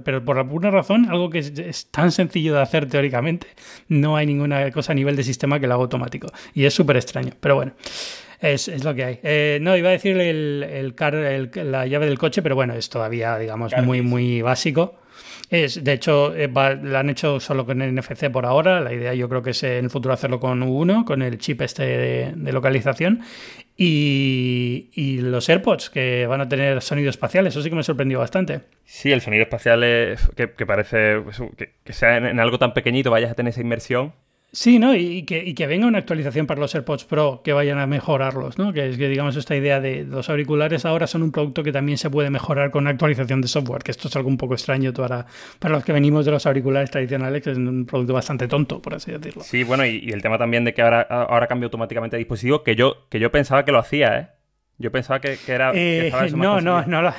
pero 0.04 0.24
por 0.24 0.38
alguna 0.38 0.70
razón, 0.70 1.06
algo 1.10 1.25
que 1.30 1.38
es, 1.38 1.86
tan 1.90 2.12
sencillo 2.12 2.54
de 2.54 2.62
hacer 2.62 2.88
teóricamente, 2.88 3.48
no 3.88 4.16
hay 4.16 4.26
ninguna 4.26 4.70
cosa 4.70 4.92
a 4.92 4.94
nivel 4.94 5.16
de 5.16 5.24
sistema 5.24 5.60
que 5.60 5.66
lo 5.66 5.74
haga 5.74 5.82
automático. 5.82 6.28
Y 6.54 6.64
es 6.64 6.74
súper 6.74 6.96
extraño, 6.96 7.32
pero 7.40 7.56
bueno. 7.56 7.72
Es, 8.38 8.84
lo 8.84 8.94
que 8.94 9.04
hay. 9.04 9.20
Eh, 9.22 9.58
no, 9.62 9.76
iba 9.76 9.88
a 9.88 9.92
decir 9.92 10.18
el, 10.18 10.94
la 11.54 11.86
llave 11.86 12.06
del 12.06 12.18
coche, 12.18 12.42
pero 12.42 12.54
bueno, 12.54 12.74
es 12.74 12.90
todavía, 12.90 13.38
digamos, 13.38 13.72
muy, 13.82 14.02
muy 14.02 14.42
básico. 14.42 15.00
Es, 15.48 15.82
de 15.84 15.92
hecho, 15.92 16.34
eh, 16.34 16.48
lo 16.48 16.98
han 16.98 17.08
hecho 17.08 17.38
solo 17.38 17.64
con 17.64 17.78
NFC 17.78 18.30
por 18.30 18.46
ahora. 18.46 18.80
La 18.80 18.92
idea 18.92 19.14
yo 19.14 19.28
creo 19.28 19.42
que 19.42 19.50
es 19.50 19.62
en 19.62 19.84
el 19.84 19.90
futuro 19.90 20.12
hacerlo 20.12 20.40
con 20.40 20.62
U1, 20.62 21.04
con 21.04 21.22
el 21.22 21.38
chip 21.38 21.62
este 21.62 22.34
de, 22.34 22.52
localización. 22.52 23.20
Y, 23.78 25.18
los 25.20 25.48
AirPods, 25.48 25.90
que 25.90 26.26
van 26.26 26.40
a 26.40 26.48
tener 26.48 26.80
sonido 26.80 27.10
espacial, 27.10 27.46
eso 27.46 27.60
sí 27.60 27.68
que 27.68 27.76
me 27.76 27.82
sorprendió 27.82 28.18
bastante. 28.18 28.62
Sí, 28.84 29.12
el 29.12 29.20
sonido 29.20 29.42
espacial 29.42 29.84
es, 29.84 30.28
que, 30.34 30.48
parece 30.48 31.22
que, 31.56 31.72
que 31.84 31.92
sea 31.92 32.16
en, 32.16 32.40
algo 32.40 32.58
tan 32.58 32.72
pequeñito 32.72 33.10
vayas 33.10 33.30
a 33.30 33.34
tener 33.34 33.50
esa 33.50 33.60
inmersión 33.60 34.12
Sí, 34.56 34.78
¿no? 34.78 34.96
Y 34.96 35.24
que, 35.24 35.54
que, 35.54 35.66
venga 35.66 35.86
una 35.86 35.98
actualización 35.98 36.46
para 36.46 36.62
los 36.62 36.74
AirPods 36.74 37.04
Pro 37.04 37.42
que 37.44 37.52
vayan 37.52 37.78
a 37.78 37.86
mejorarlos, 37.86 38.56
¿no? 38.56 38.72
Que 38.72 38.88
es 38.88 38.96
que, 38.96 39.06
digamos, 39.06 39.36
esta 39.36 39.54
idea 39.54 39.80
de 39.80 40.04
los 40.04 40.30
auriculares 40.30 40.86
ahora 40.86 41.06
son 41.06 41.22
un 41.22 41.30
producto 41.30 41.62
que 41.62 41.72
también 41.72 41.98
se 41.98 42.08
puede 42.08 42.30
mejorar 42.30 42.70
con 42.70 42.84
una 42.84 42.90
actualización 42.92 43.42
de 43.42 43.48
software, 43.48 43.82
que 43.82 43.90
esto 43.90 44.08
es 44.08 44.16
algo 44.16 44.30
un 44.30 44.38
poco 44.38 44.54
extraño 44.54 44.94
para, 44.94 45.26
para 45.58 45.74
los 45.74 45.84
que 45.84 45.92
venimos 45.92 46.24
de 46.24 46.30
los 46.30 46.46
auriculares 46.46 46.90
tradicionales, 46.90 47.42
que 47.42 47.50
es 47.50 47.58
un 47.58 47.84
producto 47.84 48.14
bastante 48.14 48.48
tonto, 48.48 48.80
por 48.80 48.94
así 48.94 49.12
decirlo. 49.12 49.42
Sí, 49.42 49.62
bueno, 49.62 49.84
y, 49.84 50.08
el 50.08 50.22
tema 50.22 50.38
también 50.38 50.64
de 50.64 50.72
que 50.72 50.80
ahora, 50.80 51.02
ahora 51.02 51.48
cambia 51.48 51.66
automáticamente 51.66 52.16
de 52.16 52.20
dispositivo, 52.20 52.62
que 52.62 52.76
yo, 52.76 53.08
que 53.10 53.20
yo 53.20 53.30
pensaba 53.30 53.66
que 53.66 53.72
lo 53.72 53.78
hacía, 53.78 54.18
¿eh? 54.18 54.28
Yo 54.78 54.90
pensaba 54.90 55.20
que, 55.20 55.36
era... 55.46 55.72
Eh, 55.74 56.10
no, 56.34 56.62
no, 56.62 56.80
no, 56.80 57.02
no. 57.02 57.12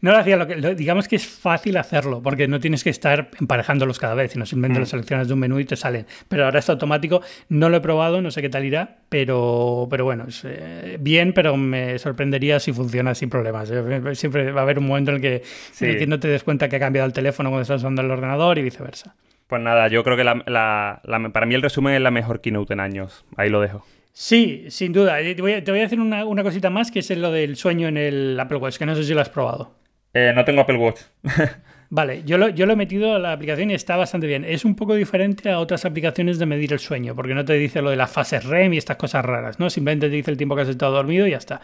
No 0.00 0.12
lo 0.12 0.18
hacía, 0.18 0.36
lo 0.36 0.46
que, 0.46 0.74
digamos 0.74 1.08
que 1.08 1.16
es 1.16 1.26
fácil 1.26 1.76
hacerlo, 1.76 2.22
porque 2.22 2.48
no 2.48 2.60
tienes 2.60 2.84
que 2.84 2.90
estar 2.90 3.30
emparejándolos 3.38 3.98
cada 3.98 4.14
vez, 4.14 4.32
sino 4.32 4.46
simplemente 4.46 4.78
mm. 4.78 4.82
lo 4.82 4.86
seleccionas 4.86 5.28
de 5.28 5.34
un 5.34 5.40
menú 5.40 5.58
y 5.58 5.64
te 5.64 5.76
salen. 5.76 6.06
Pero 6.28 6.44
ahora 6.44 6.58
está 6.58 6.72
automático, 6.72 7.22
no 7.48 7.68
lo 7.68 7.76
he 7.76 7.80
probado, 7.80 8.20
no 8.20 8.30
sé 8.30 8.42
qué 8.42 8.48
tal 8.48 8.64
irá, 8.64 8.98
pero, 9.08 9.86
pero 9.90 10.04
bueno, 10.04 10.24
es, 10.28 10.42
eh, 10.44 10.98
bien, 11.00 11.32
pero 11.32 11.56
me 11.56 11.98
sorprendería 11.98 12.60
si 12.60 12.72
funciona 12.72 13.14
sin 13.14 13.30
problemas. 13.30 13.70
Eh, 13.70 14.14
siempre 14.14 14.52
va 14.52 14.60
a 14.60 14.64
haber 14.64 14.78
un 14.78 14.86
momento 14.86 15.10
en 15.10 15.16
el 15.16 15.22
que, 15.22 15.42
que 15.78 16.06
no 16.06 16.18
te 16.20 16.28
des 16.28 16.44
cuenta 16.44 16.68
que 16.68 16.76
ha 16.76 16.80
cambiado 16.80 17.06
el 17.06 17.12
teléfono 17.12 17.50
cuando 17.50 17.62
estás 17.62 17.80
usando 17.80 18.02
el 18.02 18.10
ordenador 18.10 18.58
y 18.58 18.62
viceversa. 18.62 19.14
Pues 19.46 19.60
nada, 19.62 19.88
yo 19.88 20.02
creo 20.02 20.16
que 20.16 20.24
para 20.24 21.46
mí 21.46 21.54
el 21.54 21.62
resumen 21.62 21.94
es 21.94 22.00
la 22.00 22.10
mejor 22.10 22.40
keynote 22.40 22.72
en 22.72 22.80
años. 22.80 23.24
Ahí 23.36 23.50
lo 23.50 23.60
dejo. 23.60 23.84
Sí, 24.16 24.66
sin 24.68 24.92
duda. 24.92 25.18
Te 25.18 25.42
voy 25.42 25.52
a, 25.52 25.60
decir 25.60 26.00
una, 26.00 26.42
cosita 26.44 26.70
más, 26.70 26.92
que 26.92 27.00
es 27.00 27.10
lo 27.10 27.32
del 27.32 27.56
sueño 27.56 27.88
en 27.88 27.96
el 27.96 28.38
Apple 28.38 28.58
Watch, 28.58 28.78
que 28.78 28.86
no 28.86 28.94
sé 28.94 29.02
si 29.02 29.12
lo 29.12 29.20
has 29.20 29.28
probado. 29.28 29.74
Eh, 30.14 30.32
no 30.34 30.44
tengo 30.44 30.60
Apple 30.60 30.78
Watch. 30.78 31.00
Vale, 31.94 32.24
yo 32.24 32.38
lo, 32.38 32.48
yo 32.48 32.66
lo 32.66 32.72
he 32.72 32.76
metido 32.76 33.14
a 33.14 33.20
la 33.20 33.30
aplicación 33.30 33.70
y 33.70 33.74
está 33.74 33.96
bastante 33.96 34.26
bien. 34.26 34.44
Es 34.44 34.64
un 34.64 34.74
poco 34.74 34.96
diferente 34.96 35.48
a 35.48 35.60
otras 35.60 35.84
aplicaciones 35.84 36.40
de 36.40 36.46
medir 36.46 36.72
el 36.72 36.80
sueño, 36.80 37.14
porque 37.14 37.34
no 37.34 37.44
te 37.44 37.52
dice 37.52 37.82
lo 37.82 37.90
de 37.90 37.94
las 37.94 38.10
fases 38.10 38.42
REM 38.42 38.72
y 38.72 38.78
estas 38.78 38.96
cosas 38.96 39.24
raras, 39.24 39.60
¿no? 39.60 39.70
Simplemente 39.70 40.08
te 40.08 40.16
dice 40.16 40.32
el 40.32 40.36
tiempo 40.36 40.56
que 40.56 40.62
has 40.62 40.68
estado 40.68 40.92
dormido 40.92 41.24
y 41.28 41.30
ya 41.30 41.36
está. 41.36 41.60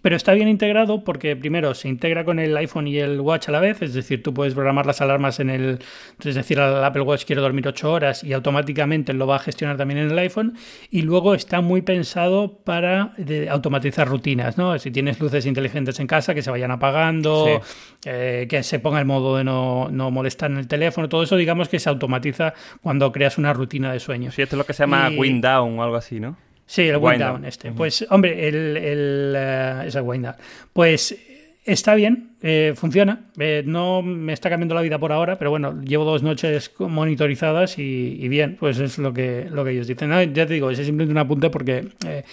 Pero 0.00 0.16
está 0.16 0.32
bien 0.32 0.48
integrado 0.48 1.04
porque 1.04 1.36
primero 1.36 1.74
se 1.74 1.88
integra 1.88 2.24
con 2.24 2.38
el 2.38 2.56
iPhone 2.56 2.86
y 2.86 2.98
el 2.98 3.20
Watch 3.20 3.48
a 3.48 3.52
la 3.52 3.60
vez, 3.60 3.82
es 3.82 3.92
decir, 3.92 4.22
tú 4.22 4.32
puedes 4.32 4.54
programar 4.54 4.86
las 4.86 5.00
alarmas 5.00 5.40
en 5.40 5.50
el, 5.50 5.78
es 6.24 6.34
decir, 6.34 6.60
al 6.60 6.82
Apple 6.84 7.02
Watch 7.02 7.24
quiero 7.24 7.42
dormir 7.42 7.66
8 7.66 7.92
horas 7.92 8.22
y 8.22 8.32
automáticamente 8.32 9.12
lo 9.12 9.26
va 9.26 9.36
a 9.36 9.38
gestionar 9.40 9.76
también 9.76 9.98
en 9.98 10.10
el 10.10 10.18
iPhone 10.18 10.56
y 10.90 11.02
luego 11.02 11.34
está 11.34 11.60
muy 11.60 11.82
pensado 11.82 12.56
para 12.64 13.14
automatizar 13.50 14.06
rutinas, 14.06 14.56
¿no? 14.56 14.78
Si 14.78 14.90
tienes 14.90 15.18
luces 15.18 15.44
inteligentes 15.44 15.98
en 15.98 16.06
casa 16.06 16.34
que 16.34 16.42
se 16.42 16.50
vayan 16.50 16.70
apagando, 16.70 17.60
eh, 18.04 18.46
que 18.48 18.62
se 18.62 18.78
ponga 18.78 19.00
el 19.00 19.06
modo 19.06 19.36
de 19.36 19.44
no, 19.44 19.65
no, 19.90 20.10
molestar 20.10 20.50
en 20.50 20.58
el 20.58 20.68
teléfono, 20.68 21.08
todo 21.08 21.22
eso 21.22 21.36
digamos 21.36 21.68
que 21.68 21.78
se 21.78 21.88
automatiza 21.88 22.54
cuando 22.82 23.12
creas 23.12 23.38
una 23.38 23.52
rutina 23.52 23.92
de 23.92 24.00
sueño. 24.00 24.30
Sí, 24.30 24.42
esto 24.42 24.56
es 24.56 24.58
lo 24.58 24.64
que 24.64 24.72
se 24.72 24.82
llama 24.82 25.10
wind 25.10 25.42
down 25.44 25.78
o 25.78 25.82
algo 25.82 25.96
así, 25.96 26.20
¿no? 26.20 26.36
Sí, 26.66 26.82
el 26.82 26.96
wind, 26.96 27.20
down, 27.20 27.44
este. 27.44 27.70
Pues, 27.70 28.04
hombre, 28.10 28.48
el, 28.48 28.76
el, 28.76 29.36
uh, 29.36 29.86
es 29.86 29.94
el 29.94 30.02
wind 30.02 30.24
down. 30.24 30.36
Pues 30.72 31.16
está 31.64 31.94
bien, 31.94 32.35
eh, 32.42 32.74
funciona. 32.76 33.26
Eh, 33.38 33.62
no 33.66 34.02
me 34.02 34.32
está 34.32 34.50
cambiando 34.50 34.74
la 34.74 34.82
vida 34.82 34.98
por 34.98 35.12
ahora, 35.12 35.38
pero 35.38 35.50
bueno, 35.50 35.80
llevo 35.82 36.04
dos 36.04 36.22
noches 36.22 36.72
monitorizadas 36.78 37.78
y, 37.78 38.28
bien, 38.28 38.56
pues 38.58 38.78
es 38.78 38.98
lo 38.98 39.12
que, 39.12 39.46
lo 39.50 39.64
que 39.64 39.72
ellos 39.72 39.86
dicen. 39.86 40.10
ya 40.10 40.46
te 40.46 40.54
digo, 40.54 40.70
es 40.70 40.78
simplemente 40.78 41.12
un 41.12 41.18
apunte 41.18 41.50
porque 41.50 41.88
eh, 42.06 42.24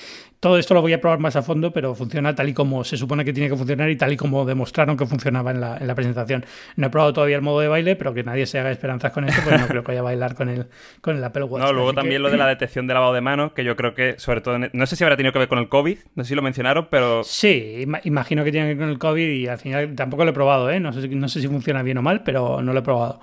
todo 0.43 0.57
esto 0.57 0.73
lo 0.73 0.81
voy 0.81 0.91
a 0.91 0.99
probar 0.99 1.19
más 1.19 1.37
a 1.37 1.41
fondo, 1.41 1.71
pero 1.71 1.95
funciona 1.95 2.35
tal 2.35 2.49
y 2.49 2.53
como 2.53 2.83
se 2.83 2.97
supone 2.97 3.23
que 3.23 3.31
tiene 3.31 3.49
que 3.49 3.55
funcionar 3.55 3.89
y 3.89 3.95
tal 3.95 4.11
y 4.11 4.17
como 4.17 4.43
demostraron 4.43 4.97
que 4.97 5.05
funcionaba 5.05 5.51
en 5.51 5.61
la, 5.61 5.77
en 5.77 5.87
la 5.87 5.95
presentación. 5.95 6.45
No 6.75 6.87
he 6.87 6.89
probado 6.89 7.13
todavía 7.13 7.37
el 7.37 7.41
modo 7.41 7.61
de 7.61 7.69
baile, 7.69 7.95
pero 7.95 8.13
que 8.13 8.25
nadie 8.25 8.45
se 8.45 8.59
haga 8.59 8.69
esperanzas 8.69 9.13
con 9.13 9.23
esto, 9.23 9.41
pues 9.41 9.61
no 9.61 9.67
creo 9.69 9.83
que 9.83 9.91
vaya 9.91 10.01
a 10.01 10.03
bailar 10.03 10.35
con 10.35 10.49
el, 10.49 10.65
con 10.99 11.15
el 11.15 11.23
Apple 11.23 11.45
Watch. 11.45 11.63
No, 11.63 11.71
luego 11.71 11.93
también 11.93 12.21
lo 12.21 12.29
de 12.29 12.35
la 12.35 12.47
detección 12.49 12.87
de 12.87 12.93
lavado 12.93 13.13
de 13.13 13.21
manos, 13.21 13.53
que 13.53 13.63
yo 13.63 13.77
creo 13.77 13.93
que, 13.93 14.15
sobre 14.17 14.41
todo, 14.41 14.59
no 14.59 14.85
sé 14.85 14.97
si 14.97 15.05
habrá 15.05 15.15
tenido 15.15 15.31
que 15.31 15.39
ver 15.39 15.47
con 15.47 15.59
el 15.59 15.69
COVID, 15.69 15.97
no 16.15 16.25
sé 16.25 16.27
si 16.27 16.35
lo 16.35 16.41
mencionaron, 16.41 16.89
pero... 16.91 17.23
Sí, 17.23 17.87
imagino 18.03 18.43
que 18.43 18.51
tiene 18.51 18.67
que 18.67 18.73
ver 18.73 18.83
con 18.83 18.89
el 18.89 18.99
COVID 18.99 19.29
y 19.29 19.47
al 19.47 19.59
final 19.59 19.92
tampoco 19.93 20.23
lo 20.23 20.31
he 20.31 20.33
probado, 20.33 20.69
¿eh? 20.69 20.79
No 20.79 20.93
sé, 20.93 21.07
no 21.07 21.27
sé 21.27 21.41
si 21.41 21.47
funciona 21.47 21.83
bien 21.83 21.97
o 21.97 22.01
mal, 22.01 22.23
pero 22.23 22.61
no 22.61 22.73
lo 22.73 22.79
he 22.79 22.83
probado. 22.83 23.19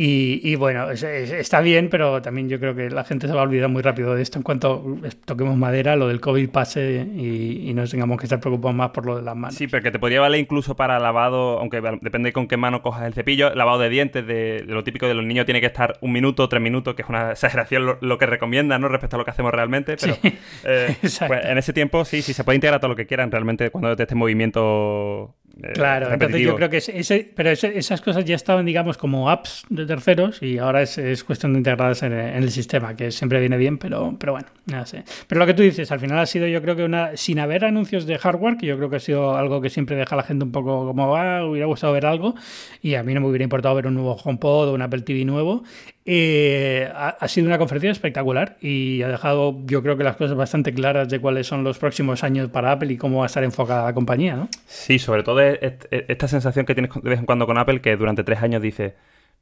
Y, 0.00 0.54
bueno, 0.54 0.88
está 0.92 1.60
bien, 1.60 1.88
pero 1.90 2.22
también 2.22 2.48
yo 2.48 2.60
creo 2.60 2.72
que 2.72 2.88
la 2.88 3.02
gente 3.02 3.26
se 3.26 3.32
va 3.32 3.40
a 3.40 3.42
olvidar 3.42 3.68
muy 3.68 3.82
rápido 3.82 4.14
de 4.14 4.22
esto 4.22 4.38
en 4.38 4.44
cuanto 4.44 4.96
toquemos 5.24 5.56
madera, 5.56 5.96
lo 5.96 6.06
del 6.06 6.20
COVID 6.20 6.50
pase 6.50 7.04
y, 7.16 7.68
y 7.68 7.74
no 7.74 7.84
tengamos 7.84 8.16
que 8.16 8.26
estar 8.26 8.38
preocupados 8.38 8.76
más 8.76 8.90
por 8.90 9.06
lo 9.06 9.16
de 9.16 9.22
las 9.22 9.34
manos. 9.34 9.56
Sí, 9.56 9.66
porque 9.66 9.90
te 9.90 9.98
podría 9.98 10.20
valer 10.20 10.38
incluso 10.38 10.76
para 10.76 11.00
lavado, 11.00 11.58
aunque 11.58 11.80
depende 12.00 12.32
con 12.32 12.46
qué 12.46 12.56
mano 12.56 12.80
cojas 12.80 13.06
el 13.06 13.12
cepillo, 13.12 13.52
lavado 13.56 13.80
de 13.80 13.88
dientes, 13.88 14.24
de, 14.24 14.62
lo 14.68 14.84
típico 14.84 15.08
de 15.08 15.14
los 15.14 15.24
niños 15.24 15.46
tiene 15.46 15.60
que 15.60 15.66
estar 15.66 15.98
un 16.00 16.12
minuto, 16.12 16.48
tres 16.48 16.62
minutos, 16.62 16.94
que 16.94 17.02
es 17.02 17.08
una 17.08 17.30
exageración 17.32 17.98
lo, 18.00 18.18
que 18.18 18.26
recomienda, 18.26 18.78
¿no? 18.78 18.86
Respecto 18.86 19.16
a 19.16 19.18
lo 19.18 19.24
que 19.24 19.32
hacemos 19.32 19.50
realmente, 19.50 19.96
pero 19.96 20.16
eh, 20.62 20.94
pues 21.00 21.20
en 21.20 21.58
ese 21.58 21.72
tiempo 21.72 22.04
sí, 22.04 22.22
sí, 22.22 22.34
se 22.34 22.44
puede 22.44 22.54
integrar 22.54 22.78
todo 22.78 22.90
lo 22.90 22.96
que 22.96 23.08
quieran 23.08 23.32
realmente 23.32 23.70
cuando 23.70 23.96
te 23.96 24.04
esté 24.04 24.14
movimiento 24.14 25.34
eh, 25.62 25.72
claro, 25.72 26.12
entonces 26.12 26.40
yo 26.40 26.54
creo 26.54 26.70
que 26.70 26.76
ese, 26.76 27.32
pero 27.34 27.50
esas 27.50 28.00
cosas 28.00 28.24
ya 28.24 28.36
estaban, 28.36 28.64
digamos, 28.64 28.96
como 28.96 29.28
apps 29.28 29.64
de 29.68 29.86
terceros 29.88 30.42
y 30.42 30.58
ahora 30.58 30.82
es, 30.82 31.24
cuestión 31.24 31.52
de 31.54 31.58
integrarlas 31.58 32.04
en, 32.04 32.12
el 32.12 32.50
sistema, 32.50 32.94
que 32.94 33.10
siempre 33.10 33.40
viene 33.40 33.56
bien, 33.56 33.78
pero, 33.78 34.14
pero 34.18 34.32
bueno, 34.32 34.46
no 34.66 34.86
sé. 34.86 35.02
Pero 35.26 35.40
lo 35.40 35.46
que 35.46 35.54
tú 35.54 35.62
dices, 35.62 35.90
al 35.90 35.98
final 35.98 36.18
ha 36.18 36.26
sido 36.26 36.46
yo 36.46 36.62
creo 36.62 36.76
que 36.76 36.84
una, 36.84 37.16
sin 37.16 37.40
haber 37.40 37.64
anuncios 37.64 38.06
de 38.06 38.18
hardware, 38.18 38.56
que 38.56 38.66
yo 38.66 38.76
creo 38.76 38.88
que 38.90 38.96
ha 38.96 39.00
sido 39.00 39.36
algo 39.36 39.60
que 39.60 39.70
siempre 39.70 39.96
deja 39.96 40.14
a 40.14 40.18
la 40.18 40.22
gente 40.22 40.44
un 40.44 40.52
poco 40.52 40.86
como, 40.86 41.16
ah, 41.16 41.44
hubiera 41.44 41.66
gustado 41.66 41.92
ver 41.92 42.06
algo 42.06 42.36
y 42.80 42.94
a 42.94 43.02
mí 43.02 43.14
no 43.14 43.20
me 43.20 43.26
hubiera 43.26 43.42
importado 43.42 43.74
ver 43.74 43.86
un 43.88 43.94
nuevo 43.94 44.14
HomePod 44.14 44.68
o 44.68 44.74
un 44.74 44.82
Apple 44.82 45.00
TV 45.02 45.24
nuevo. 45.24 45.64
Eh, 46.10 46.90
ha, 46.94 47.28
sido 47.28 47.48
una 47.48 47.58
conferencia 47.58 47.90
espectacular 47.90 48.56
y 48.62 49.02
ha 49.02 49.08
dejado, 49.08 49.58
yo 49.66 49.82
creo 49.82 49.98
que 49.98 50.04
las 50.04 50.16
cosas 50.16 50.38
bastante 50.38 50.72
claras 50.72 51.10
de 51.10 51.20
cuáles 51.20 51.46
son 51.46 51.64
los 51.64 51.78
próximos 51.78 52.24
años 52.24 52.48
para 52.48 52.72
Apple 52.72 52.90
y 52.90 52.96
cómo 52.96 53.18
va 53.18 53.24
a 53.24 53.26
estar 53.26 53.44
enfocada 53.44 53.84
la 53.84 53.92
compañía, 53.92 54.34
¿no? 54.34 54.48
Sí, 54.64 54.98
sobre 54.98 55.22
todo 55.22 55.40
esta 55.40 56.28
sensación 56.28 56.64
que 56.64 56.74
tienes 56.74 56.90
de 56.94 57.10
vez 57.10 57.18
en 57.18 57.26
cuando 57.26 57.46
con 57.46 57.58
Apple, 57.58 57.82
que 57.82 57.94
durante 57.98 58.24
tres 58.24 58.42
años 58.42 58.62
dice, 58.62 58.94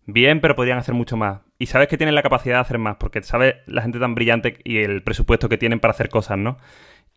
bien, 0.06 0.40
pero 0.40 0.56
podrían 0.56 0.78
hacer 0.78 0.94
mucho 0.94 1.16
más. 1.16 1.40
Y 1.58 1.66
sabes 1.66 1.88
que 1.88 1.98
tienen 1.98 2.14
la 2.14 2.22
capacidad 2.22 2.56
de 2.56 2.60
hacer 2.60 2.78
más, 2.78 2.96
porque 2.96 3.22
sabes 3.22 3.56
la 3.66 3.82
gente 3.82 3.98
tan 3.98 4.14
brillante 4.14 4.58
y 4.64 4.78
el 4.78 5.02
presupuesto 5.02 5.48
que 5.48 5.58
tienen 5.58 5.80
para 5.80 5.92
hacer 5.92 6.08
cosas, 6.08 6.38
¿no? 6.38 6.58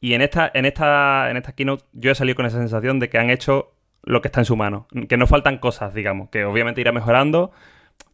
Y 0.02 0.14
en 0.14 0.22
esta, 0.22 0.50
en 0.54 0.66
esta, 0.66 1.30
en 1.30 1.38
esta 1.38 1.54
keynote 1.54 1.84
yo 1.94 2.12
he 2.12 2.16
salido 2.16 2.36
con 2.36 2.46
esa 2.46 2.58
sensación 2.58 3.00
de 3.00 3.10
que 3.10 3.18
han 3.18 3.30
hecho 3.30 3.74
lo 4.04 4.22
que 4.22 4.30
está 4.30 4.40
en 4.42 4.46
su 4.46 4.56
mano, 4.56 4.88
que 5.08 5.18
no 5.18 5.28
faltan 5.28 5.58
cosas, 5.58 5.94
digamos, 5.94 6.30
que 6.30 6.46
obviamente 6.46 6.80
irá 6.82 6.92
mejorando, 6.92 7.52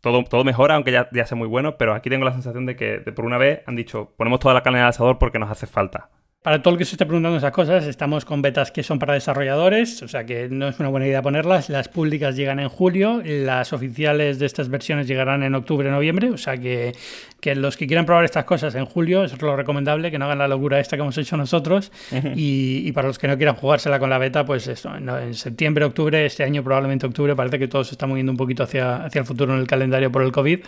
todo, 0.01 0.23
todo 0.23 0.43
mejora, 0.43 0.76
aunque 0.76 0.91
ya, 0.91 1.26
sea 1.26 1.38
muy 1.38 1.47
bueno, 1.47 1.78
pero 1.78 1.93
aquí 1.93 2.09
tengo 2.09 2.26
la 2.26 2.34
sensación 2.34 2.65
de 2.65 2.76
que 2.76 2.99
por 2.99 3.26
una 3.26 3.38
vez 3.38 3.61
han 3.67 3.76
dicho, 3.76 4.13
ponemos 4.17 4.39
toda 4.39 4.53
la 4.55 4.63
carne 4.63 4.80
el 4.80 4.86
asador 4.86 5.19
porque 5.19 5.39
nos 5.39 5.51
hace 5.51 5.67
falta. 5.67 6.09
Para 6.45 6.61
todo 6.61 6.75
el 6.75 6.77
que 6.77 6.85
se 6.85 6.91
esté 6.91 7.07
preguntando 7.07 7.39
esas 7.39 7.51
cosas, 7.51 7.87
estamos 7.87 8.23
con 8.23 8.43
betas 8.43 8.69
que 8.69 8.83
son 8.83 8.99
para 8.99 9.15
desarrolladores, 9.15 10.03
o 10.03 10.07
sea 10.07 10.27
que 10.27 10.47
no 10.47 10.67
es 10.67 10.79
una 10.79 10.89
buena 10.89 11.07
idea 11.07 11.23
ponerlas. 11.23 11.69
Las 11.69 11.87
públicas 11.87 12.35
llegan 12.35 12.59
en 12.59 12.69
julio, 12.69 13.23
las 13.25 13.73
oficiales 13.73 14.37
de 14.37 14.45
estas 14.45 14.69
versiones 14.69 15.07
llegarán 15.07 15.41
en 15.41 15.55
octubre, 15.55 15.89
noviembre, 15.89 16.29
o 16.29 16.37
sea 16.37 16.55
que, 16.55 16.91
que 17.39 17.55
los 17.55 17.77
que 17.77 17.87
quieran 17.87 18.05
probar 18.05 18.25
estas 18.25 18.43
cosas 18.43 18.75
en 18.75 18.85
julio, 18.85 19.23
es 19.23 19.41
lo 19.41 19.55
recomendable, 19.55 20.11
que 20.11 20.19
no 20.19 20.25
hagan 20.25 20.37
la 20.37 20.47
locura 20.47 20.79
esta 20.79 20.97
que 20.97 21.01
hemos 21.01 21.17
hecho 21.17 21.35
nosotros. 21.35 21.91
y, 22.35 22.91
para 22.91 23.07
los 23.07 23.17
que 23.17 23.27
no 23.27 23.37
quieran 23.37 23.55
jugársela 23.55 23.97
con 23.97 24.11
la 24.11 24.19
beta, 24.19 24.45
pues 24.45 24.67
eso, 24.67 24.95
en, 24.95 25.33
septiembre, 25.33 25.83
octubre, 25.83 26.27
este 26.27 26.43
año 26.43 26.63
probablemente 26.63 27.07
octubre, 27.07 27.35
parece 27.35 27.57
que 27.57 27.67
todo 27.67 27.83
se 27.83 27.95
está 27.95 28.05
moviendo 28.05 28.31
un 28.31 28.37
poquito 28.37 28.61
hacia, 28.61 28.97
hacia 28.97 29.21
el 29.21 29.25
futuro 29.25 29.55
en 29.55 29.61
el 29.61 29.65
calendario 29.65 30.11
por 30.11 30.21
el 30.21 30.31
COVID, 30.31 30.59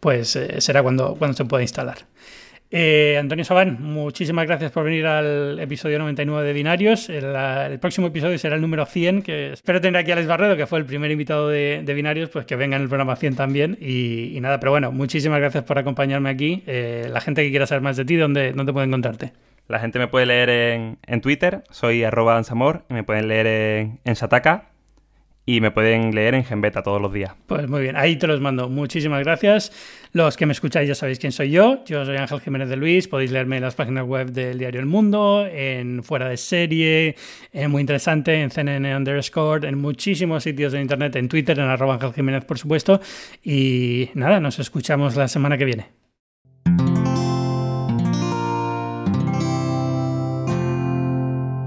pues 0.00 0.36
eh, 0.36 0.60
será 0.60 0.82
cuando, 0.82 1.14
cuando 1.14 1.34
se 1.34 1.46
pueda 1.46 1.62
instalar. 1.62 1.96
Eh, 2.76 3.16
Antonio 3.20 3.44
Sabán, 3.44 3.80
muchísimas 3.80 4.48
gracias 4.48 4.72
por 4.72 4.82
venir 4.82 5.06
al 5.06 5.60
episodio 5.60 5.96
99 6.00 6.44
de 6.44 6.52
Binarios. 6.52 7.08
El, 7.08 7.78
próximo 7.78 8.08
episodio 8.08 8.36
será 8.36 8.56
el 8.56 8.60
número 8.60 8.84
100, 8.84 9.22
que 9.22 9.52
espero 9.52 9.80
tener 9.80 9.96
aquí 10.00 10.10
a 10.10 10.14
Alex 10.14 10.26
Barredo, 10.26 10.56
que 10.56 10.66
fue 10.66 10.80
el 10.80 10.84
primer 10.84 11.08
invitado 11.12 11.48
de, 11.48 11.84
Binarios, 11.86 12.30
pues 12.30 12.46
que 12.46 12.56
venga 12.56 12.74
en 12.74 12.82
el 12.82 12.88
programa 12.88 13.14
100 13.14 13.36
también. 13.36 13.78
Y, 13.80 14.36
nada, 14.40 14.58
pero 14.58 14.72
bueno, 14.72 14.90
muchísimas 14.90 15.38
gracias 15.38 15.62
por 15.62 15.78
acompañarme 15.78 16.30
aquí. 16.30 16.64
Eh, 16.66 17.06
la 17.08 17.20
gente 17.20 17.44
que 17.44 17.50
quiera 17.50 17.68
saber 17.68 17.82
más 17.82 17.96
de 17.96 18.06
ti, 18.06 18.16
¿dónde, 18.16 18.52
dónde 18.52 18.72
puede 18.72 18.88
encontrarte? 18.88 19.30
La 19.68 19.78
gente 19.78 20.00
me 20.00 20.08
puede 20.08 20.26
leer 20.26 20.50
en, 20.50 21.20
Twitter, 21.20 21.62
soy 21.70 22.02
arroba 22.02 22.36
ansamor, 22.36 22.82
y 22.90 22.94
me 22.94 23.04
pueden 23.04 23.28
leer 23.28 23.46
en, 23.46 24.00
en 24.04 24.16
Sataka, 24.16 24.73
y 25.46 25.60
me 25.60 25.70
pueden 25.70 26.14
leer 26.14 26.34
en 26.34 26.44
Genbeta 26.44 26.82
todos 26.82 27.00
los 27.00 27.12
días. 27.12 27.34
Pues 27.46 27.68
muy 27.68 27.82
bien, 27.82 27.96
ahí 27.96 28.16
te 28.16 28.26
los 28.26 28.40
mando. 28.40 28.68
Muchísimas 28.68 29.22
gracias. 29.22 29.72
Los 30.12 30.36
que 30.36 30.46
me 30.46 30.52
escucháis 30.52 30.88
ya 30.88 30.94
sabéis 30.94 31.18
quién 31.18 31.32
soy 31.32 31.50
yo. 31.50 31.84
Yo 31.84 32.04
soy 32.04 32.16
Ángel 32.16 32.40
Jiménez 32.40 32.68
de 32.68 32.76
Luis. 32.76 33.08
Podéis 33.08 33.30
leerme 33.30 33.56
en 33.56 33.62
las 33.62 33.74
páginas 33.74 34.06
web 34.06 34.30
del 34.30 34.58
diario 34.58 34.80
El 34.80 34.86
Mundo, 34.86 35.46
en 35.46 36.02
Fuera 36.02 36.28
de 36.28 36.36
Serie, 36.36 37.16
en 37.52 37.70
Muy 37.70 37.80
Interesante, 37.80 38.40
en 38.40 38.50
CNN 38.50 38.96
Underscore, 38.96 39.68
en 39.68 39.78
muchísimos 39.78 40.44
sitios 40.44 40.72
de 40.72 40.80
internet, 40.80 41.16
en 41.16 41.28
Twitter, 41.28 41.58
en 41.58 41.66
arroba 41.66 41.94
Ángel 41.94 42.14
Jiménez, 42.14 42.44
por 42.44 42.58
supuesto. 42.58 43.00
Y 43.42 44.10
nada, 44.14 44.40
nos 44.40 44.58
escuchamos 44.58 45.16
la 45.16 45.28
semana 45.28 45.58
que 45.58 45.64
viene. 45.64 46.03